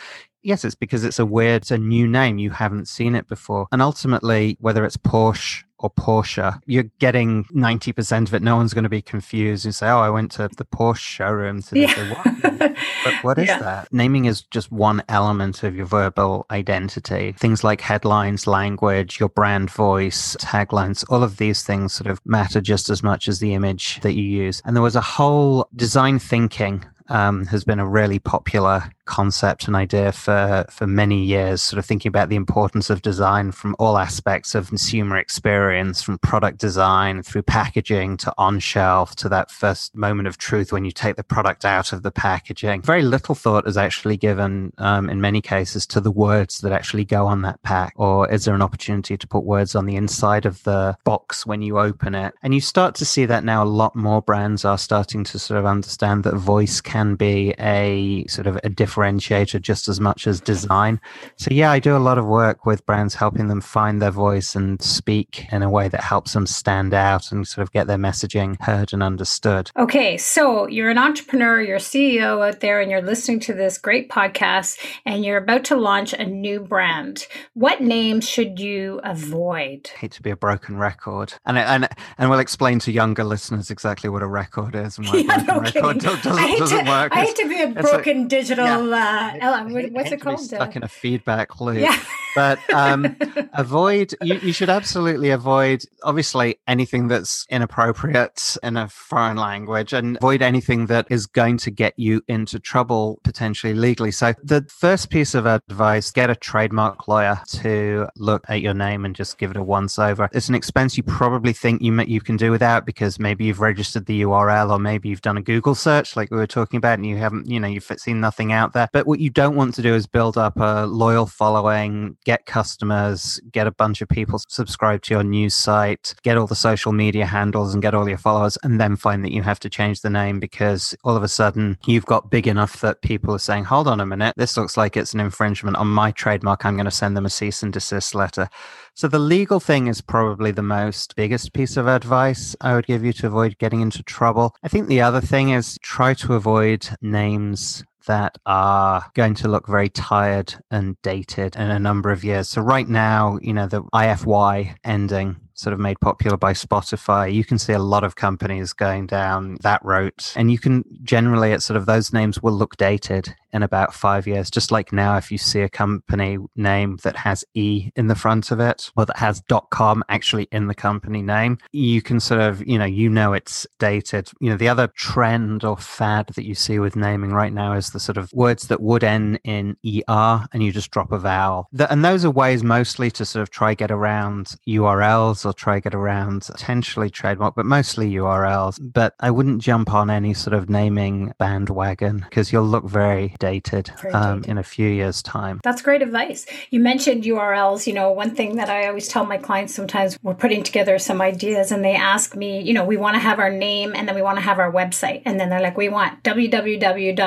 yes, 0.47 0.63
it's 0.63 0.75
because 0.75 1.03
it's 1.03 1.19
a 1.19 1.25
weird, 1.25 1.63
it's 1.63 1.71
a 1.71 1.77
new 1.77 2.07
name. 2.07 2.37
You 2.37 2.51
haven't 2.51 2.87
seen 2.87 3.15
it 3.15 3.27
before. 3.27 3.67
And 3.71 3.81
ultimately, 3.81 4.57
whether 4.61 4.85
it's 4.85 4.97
Porsche 4.97 5.63
or 5.79 5.91
Porsche, 5.91 6.59
you're 6.65 6.89
getting 6.99 7.43
90% 7.45 8.27
of 8.27 8.33
it. 8.33 8.41
No 8.41 8.55
one's 8.55 8.73
going 8.73 8.85
to 8.85 8.89
be 8.89 9.01
confused 9.01 9.65
and 9.65 9.75
say, 9.75 9.89
oh, 9.89 9.99
I 9.99 10.09
went 10.09 10.31
to 10.33 10.47
the 10.47 10.65
Porsche 10.65 10.99
showroom 10.99 11.61
today. 11.61 11.81
Yeah. 11.81 12.13
what? 12.13 12.77
but 13.03 13.13
what 13.23 13.37
is 13.37 13.47
yeah. 13.47 13.59
that? 13.59 13.93
Naming 13.93 14.25
is 14.25 14.41
just 14.43 14.71
one 14.71 15.03
element 15.09 15.63
of 15.63 15.75
your 15.75 15.85
verbal 15.85 16.45
identity. 16.49 17.33
Things 17.33 17.65
like 17.65 17.81
headlines, 17.81 18.47
language, 18.47 19.19
your 19.19 19.29
brand 19.29 19.69
voice, 19.69 20.37
taglines, 20.37 21.03
all 21.09 21.23
of 21.23 21.37
these 21.37 21.61
things 21.63 21.93
sort 21.93 22.09
of 22.09 22.21
matter 22.25 22.61
just 22.61 22.89
as 22.89 23.03
much 23.03 23.27
as 23.27 23.39
the 23.39 23.53
image 23.53 23.99
that 23.99 24.13
you 24.13 24.23
use. 24.23 24.61
And 24.63 24.75
there 24.75 24.83
was 24.83 24.95
a 24.95 25.01
whole 25.01 25.67
design 25.75 26.19
thinking 26.19 26.85
um, 27.09 27.45
has 27.47 27.63
been 27.63 27.79
a 27.79 27.87
really 27.87 28.19
popular 28.19 28.91
concept 29.05 29.67
and 29.67 29.75
idea 29.75 30.11
for 30.11 30.65
for 30.69 30.85
many 30.85 31.23
years 31.23 31.61
sort 31.61 31.79
of 31.79 31.85
thinking 31.85 32.09
about 32.09 32.29
the 32.29 32.35
importance 32.35 32.89
of 32.89 33.01
design 33.01 33.51
from 33.51 33.73
all 33.79 33.97
aspects 33.97 34.53
of 34.53 34.67
consumer 34.67 35.17
experience 35.17 36.03
from 36.03 36.17
product 36.19 36.59
design 36.59 37.23
through 37.23 37.41
packaging 37.41 38.17
to 38.17 38.33
on 38.37 38.59
shelf 38.59 39.15
to 39.15 39.29
that 39.29 39.49
first 39.49 39.95
moment 39.95 40.27
of 40.27 40.37
truth 40.37 40.71
when 40.71 40.83
you 40.83 40.91
take 40.91 41.15
the 41.15 41.23
product 41.23 41.63
out 41.63 41.93
of 41.93 42.03
the 42.03 42.11
packaging. 42.11 42.81
Very 42.81 43.01
little 43.01 43.33
thought 43.33 43.67
is 43.67 43.77
actually 43.77 44.17
given 44.17 44.73
um, 44.77 45.09
in 45.09 45.21
many 45.21 45.41
cases 45.41 45.87
to 45.87 46.01
the 46.01 46.11
words 46.11 46.59
that 46.59 46.71
actually 46.71 47.05
go 47.05 47.25
on 47.27 47.41
that 47.43 47.61
pack. 47.63 47.93
Or 47.95 48.29
is 48.29 48.45
there 48.45 48.55
an 48.55 48.61
opportunity 48.61 49.17
to 49.17 49.27
put 49.27 49.43
words 49.43 49.75
on 49.75 49.85
the 49.85 49.95
inside 49.95 50.45
of 50.45 50.61
the 50.63 50.97
box 51.05 51.45
when 51.45 51.61
you 51.61 51.79
open 51.79 52.13
it? 52.13 52.33
And 52.43 52.53
you 52.53 52.61
start 52.61 52.95
to 52.95 53.05
see 53.05 53.25
that 53.25 53.43
now 53.43 53.63
a 53.63 53.65
lot 53.65 53.95
more 53.95 54.21
brands 54.21 54.65
are 54.65 54.77
starting 54.77 55.23
to 55.25 55.39
sort 55.39 55.59
of 55.59 55.65
understand 55.65 56.23
that 56.25 56.35
voice 56.35 56.81
can 56.81 56.96
be 57.17 57.53
a 57.59 58.25
sort 58.27 58.47
of 58.47 58.55
a 58.57 58.69
differentiator 58.69 59.61
just 59.61 59.87
as 59.87 59.99
much 59.99 60.27
as 60.27 60.41
design. 60.41 60.99
So, 61.35 61.49
yeah, 61.51 61.71
I 61.71 61.79
do 61.79 61.95
a 61.95 61.99
lot 61.99 62.17
of 62.17 62.25
work 62.25 62.65
with 62.65 62.85
brands 62.85 63.15
helping 63.15 63.47
them 63.47 63.61
find 63.61 64.01
their 64.01 64.11
voice 64.11 64.55
and 64.55 64.81
speak 64.81 65.45
in 65.51 65.63
a 65.63 65.69
way 65.69 65.87
that 65.87 66.01
helps 66.01 66.33
them 66.33 66.47
stand 66.47 66.93
out 66.93 67.31
and 67.31 67.47
sort 67.47 67.63
of 67.63 67.71
get 67.71 67.87
their 67.87 67.97
messaging 67.97 68.59
heard 68.61 68.93
and 68.93 69.03
understood. 69.03 69.71
Okay, 69.77 70.17
so 70.17 70.67
you're 70.67 70.89
an 70.89 70.97
entrepreneur, 70.97 71.61
you're 71.61 71.77
a 71.77 71.79
CEO 71.79 72.47
out 72.47 72.59
there, 72.59 72.81
and 72.81 72.89
you're 72.89 73.01
listening 73.01 73.39
to 73.41 73.53
this 73.53 73.77
great 73.77 74.09
podcast, 74.09 74.79
and 75.05 75.23
you're 75.23 75.37
about 75.37 75.63
to 75.65 75.75
launch 75.75 76.13
a 76.13 76.25
new 76.25 76.59
brand. 76.59 77.27
What 77.53 77.81
names 77.81 78.27
should 78.27 78.59
you 78.59 78.99
avoid? 79.03 79.91
I 79.95 79.99
hate 79.99 80.11
to 80.13 80.21
be 80.21 80.29
a 80.29 80.35
broken 80.35 80.77
record, 80.77 81.33
and 81.45 81.57
and 81.57 81.87
and 82.17 82.29
we'll 82.29 82.39
explain 82.39 82.79
to 82.79 82.91
younger 82.91 83.23
listeners 83.23 83.69
exactly 83.69 84.09
what 84.09 84.21
a 84.21 84.27
record 84.27 84.75
is 84.75 84.97
and 84.97 85.07
why 85.07 85.17
yeah, 85.17 85.43
broken 85.43 85.83
record 85.83 85.99
doesn't, 85.99 86.57
doesn't 86.57 86.85
work. 86.87 87.11
I 87.15 87.25
hate 87.25 87.35
to 87.37 87.47
be 87.47 87.61
a 87.61 87.67
broken 87.67 88.21
like, 88.21 88.27
digital 88.27 88.65
yeah 88.65 89.37
uh, 89.41 89.63
what's 89.91 90.11
it 90.11 90.21
called? 90.21 90.39
Stuck 90.39 90.75
in 90.75 90.83
a 90.83 90.87
feedback 90.87 91.59
loop. 91.59 91.79
Yeah. 91.79 91.97
but 92.37 92.59
um, 92.71 93.17
avoid. 93.53 94.13
You, 94.21 94.35
you 94.35 94.53
should 94.53 94.69
absolutely 94.69 95.31
avoid, 95.31 95.83
obviously, 96.03 96.59
anything 96.67 97.07
that's 97.07 97.47
inappropriate 97.49 98.57
in 98.61 98.77
a 98.77 98.87
foreign 98.87 99.37
language, 99.37 99.91
and 99.91 100.17
avoid 100.17 100.43
anything 100.43 100.85
that 100.85 101.07
is 101.09 101.25
going 101.25 101.57
to 101.57 101.71
get 101.71 101.97
you 101.97 102.21
into 102.27 102.59
trouble 102.59 103.19
potentially 103.23 103.73
legally. 103.73 104.11
So 104.11 104.35
the 104.43 104.63
first 104.69 105.09
piece 105.09 105.33
of 105.33 105.47
advice: 105.47 106.11
get 106.11 106.29
a 106.29 106.35
trademark 106.35 107.07
lawyer 107.07 107.41
to 107.53 108.07
look 108.17 108.45
at 108.47 108.61
your 108.61 108.75
name 108.75 109.03
and 109.03 109.15
just 109.15 109.39
give 109.39 109.49
it 109.49 109.57
a 109.57 109.63
once 109.63 109.97
over. 109.97 110.29
It's 110.31 110.47
an 110.47 110.53
expense 110.53 110.95
you 110.95 111.01
probably 111.01 111.53
think 111.53 111.81
you 111.81 111.99
you 112.03 112.21
can 112.21 112.37
do 112.37 112.51
without 112.51 112.85
because 112.85 113.17
maybe 113.17 113.45
you've 113.45 113.61
registered 113.61 114.05
the 114.05 114.21
URL 114.21 114.69
or 114.69 114.77
maybe 114.77 115.09
you've 115.09 115.21
done 115.21 115.37
a 115.37 115.41
Google 115.41 115.73
search 115.73 116.15
like 116.15 116.29
we 116.29 116.37
were 116.37 116.45
talking 116.45 116.77
about, 116.77 116.99
and 116.99 117.05
you 117.07 117.17
haven't, 117.17 117.49
you 117.49 117.59
know, 117.59 117.67
you've 117.67 117.91
seen 117.97 118.21
nothing 118.21 118.51
out 118.51 118.73
there. 118.73 118.89
But 118.93 119.07
what 119.07 119.19
you 119.19 119.31
don't 119.31 119.55
want 119.55 119.73
to 119.73 119.81
do 119.81 119.95
is 119.95 120.05
build 120.05 120.37
up 120.37 120.59
a 120.59 120.85
loyal 120.85 121.25
following, 121.25 122.15
get 122.27 122.45
customers, 122.45 123.39
get 123.53 123.67
a 123.67 123.71
bunch 123.71 124.01
of 124.01 124.09
people 124.09 124.37
subscribe 124.49 125.01
to 125.01 125.13
your 125.13 125.23
news 125.23 125.55
site, 125.55 126.13
get 126.23 126.37
all 126.37 126.45
the 126.45 126.55
social 126.55 126.91
media 126.91 127.25
handles 127.25 127.73
and 127.73 127.81
get 127.81 127.93
all 127.93 128.09
your 128.09 128.17
followers, 128.17 128.57
and 128.63 128.81
then 128.81 128.97
find 128.97 129.23
that 129.23 129.31
you 129.31 129.41
have 129.41 129.61
to 129.61 129.69
change 129.69 130.01
the 130.01 130.09
name 130.09 130.37
because 130.37 130.93
all 131.05 131.15
of 131.15 131.23
a 131.23 131.29
sudden 131.29 131.77
you've 131.85 132.05
got 132.05 132.29
big 132.29 132.45
enough 132.45 132.81
that 132.81 133.01
people 133.01 133.33
are 133.33 133.39
saying, 133.39 133.63
hold 133.63 133.87
on 133.87 134.01
a 134.01 134.05
minute, 134.05 134.33
this 134.35 134.57
looks 134.57 134.75
like 134.75 134.97
it's 134.97 135.13
an 135.13 135.21
infringement 135.21 135.77
on 135.77 135.87
my 135.87 136.11
trademark. 136.11 136.65
I'm 136.65 136.75
going 136.75 136.83
to 136.83 136.91
send 136.91 137.15
them 137.15 137.25
a 137.25 137.29
cease 137.29 137.63
and 137.63 137.71
desist 137.71 138.13
letter. 138.13 138.49
So 138.93 139.07
the 139.07 139.19
legal 139.19 139.61
thing 139.61 139.87
is 139.87 140.01
probably 140.01 140.51
the 140.51 140.61
most 140.61 141.15
biggest 141.15 141.53
piece 141.53 141.77
of 141.77 141.87
advice 141.87 142.57
I 142.59 142.73
would 142.73 142.87
give 142.87 143.05
you 143.05 143.13
to 143.13 143.27
avoid 143.27 143.57
getting 143.57 143.79
into 143.79 144.03
trouble. 144.03 144.53
I 144.63 144.67
think 144.67 144.89
the 144.89 144.99
other 144.99 145.21
thing 145.21 145.51
is 145.51 145.79
try 145.81 146.13
to 146.15 146.33
avoid 146.33 146.89
names 147.01 147.85
that 148.07 148.37
are 148.45 149.05
going 149.13 149.35
to 149.35 149.47
look 149.47 149.67
very 149.67 149.89
tired 149.89 150.55
and 150.71 150.99
dated 151.01 151.55
in 151.55 151.69
a 151.69 151.79
number 151.79 152.09
of 152.09 152.23
years. 152.23 152.49
So 152.49 152.61
right 152.61 152.87
now, 152.87 153.37
you 153.41 153.53
know, 153.53 153.67
the 153.67 153.83
IFY 153.83 154.75
ending 154.83 155.37
sort 155.57 155.73
of 155.73 155.79
made 155.79 155.99
popular 155.99 156.37
by 156.37 156.53
Spotify, 156.53 157.33
you 157.33 157.43
can 157.43 157.57
see 157.57 157.73
a 157.73 157.79
lot 157.79 158.03
of 158.03 158.15
companies 158.15 158.73
going 158.73 159.07
down 159.07 159.57
that 159.61 159.83
route. 159.83 160.33
And 160.35 160.51
you 160.51 160.59
can 160.59 160.85
generally, 161.03 161.51
at 161.51 161.63
sort 161.63 161.77
of 161.77 161.87
those 161.87 162.13
names 162.13 162.41
will 162.41 162.53
look 162.53 162.77
dated 162.77 163.35
in 163.53 163.63
about 163.63 163.93
five 163.93 164.27
years. 164.27 164.51
Just 164.51 164.71
like 164.71 164.93
now, 164.93 165.17
if 165.17 165.31
you 165.31 165.37
see 165.37 165.61
a 165.61 165.69
company 165.69 166.37
name 166.55 166.97
that 167.03 167.15
has 167.15 167.43
E 167.55 167.91
in 167.95 168.07
the 168.07 168.15
front 168.15 168.51
of 168.51 168.59
it 168.59 168.91
or 168.95 169.05
that 169.07 169.17
has 169.17 169.41
.com 169.71 170.03
actually 170.09 170.47
in 170.51 170.67
the 170.67 170.75
company 170.75 171.23
name, 171.23 171.57
you 171.71 172.01
can 172.01 172.19
sort 172.19 172.41
of, 172.41 172.65
you 172.67 172.77
know, 172.77 172.85
you 172.85 173.09
know 173.09 173.33
it's 173.33 173.65
dated. 173.79 174.29
You 174.39 174.51
know, 174.51 174.57
the 174.57 174.69
other 174.69 174.87
trend 174.87 175.63
or 175.63 175.77
fad 175.77 176.27
that 176.35 176.45
you 176.45 176.53
see 176.53 176.77
with 176.77 176.95
naming 176.95 177.31
right 177.31 177.53
now 177.53 177.73
is 177.73 177.91
the 177.91 177.99
sort 177.99 178.17
of 178.17 178.31
words 178.31 178.67
that 178.67 178.81
would 178.81 179.03
end 179.03 179.39
in 179.43 179.75
ER 179.83 180.45
and 180.53 180.61
you 180.61 180.71
just 180.71 180.91
drop 180.91 181.11
a 181.11 181.17
vowel. 181.17 181.67
And 181.89 182.05
those 182.05 182.23
are 182.25 182.31
ways 182.31 182.63
mostly 182.63 183.09
to 183.11 183.25
sort 183.25 183.41
of 183.41 183.49
try 183.49 183.73
get 183.73 183.89
around 183.89 184.55
URLs 184.67 185.46
or 185.47 185.53
try 185.53 185.79
get 185.79 185.95
around 185.95 186.43
potentially 186.43 187.09
trademark, 187.09 187.55
but 187.55 187.65
mostly 187.65 188.11
URLs. 188.11 188.79
But 188.81 189.15
I 189.19 189.31
wouldn't 189.31 189.61
jump 189.61 189.93
on 189.93 190.09
any 190.09 190.33
sort 190.33 190.53
of 190.53 190.69
naming 190.69 191.33
bandwagon 191.37 192.19
because 192.19 192.51
you'll 192.51 192.65
look 192.65 192.85
very 192.85 193.35
dated, 193.39 193.91
very 194.01 194.13
um, 194.13 194.41
dated. 194.41 194.51
in 194.51 194.57
a 194.57 194.63
few 194.63 194.87
years' 194.89 195.21
time. 195.21 195.59
That's 195.63 195.81
great 195.81 196.01
advice. 196.01 196.45
You 196.69 196.79
mentioned 196.79 197.23
URLs. 197.23 197.87
You 197.87 197.93
know, 197.93 198.11
one 198.11 198.35
thing 198.35 198.57
that 198.57 198.69
I 198.69 198.87
always 198.87 199.07
tell 199.07 199.25
my 199.25 199.37
clients 199.37 199.73
sometimes 199.73 200.17
we're 200.21 200.33
putting 200.33 200.63
together 200.63 200.99
some 200.99 201.21
ideas 201.21 201.71
and 201.71 201.83
they 201.83 201.95
ask 201.95 202.35
me, 202.35 202.61
you 202.61 202.73
know, 202.73 202.83
we 202.85 202.97
want 202.97 203.15
to 203.15 203.19
have 203.19 203.39
our 203.39 203.51
name 203.51 203.93
and 203.95 204.07
then 204.07 204.15
we 204.15 204.21
want 204.21 204.37
to 204.37 204.41
have 204.41 204.59
our 204.59 204.71
website. 204.71 205.21
And 205.25 205.39
then 205.39 205.49
they're 205.49 205.61
like, 205.61 205.77
we 205.77 205.89
want 205.89 206.23
www.com. 206.23 207.17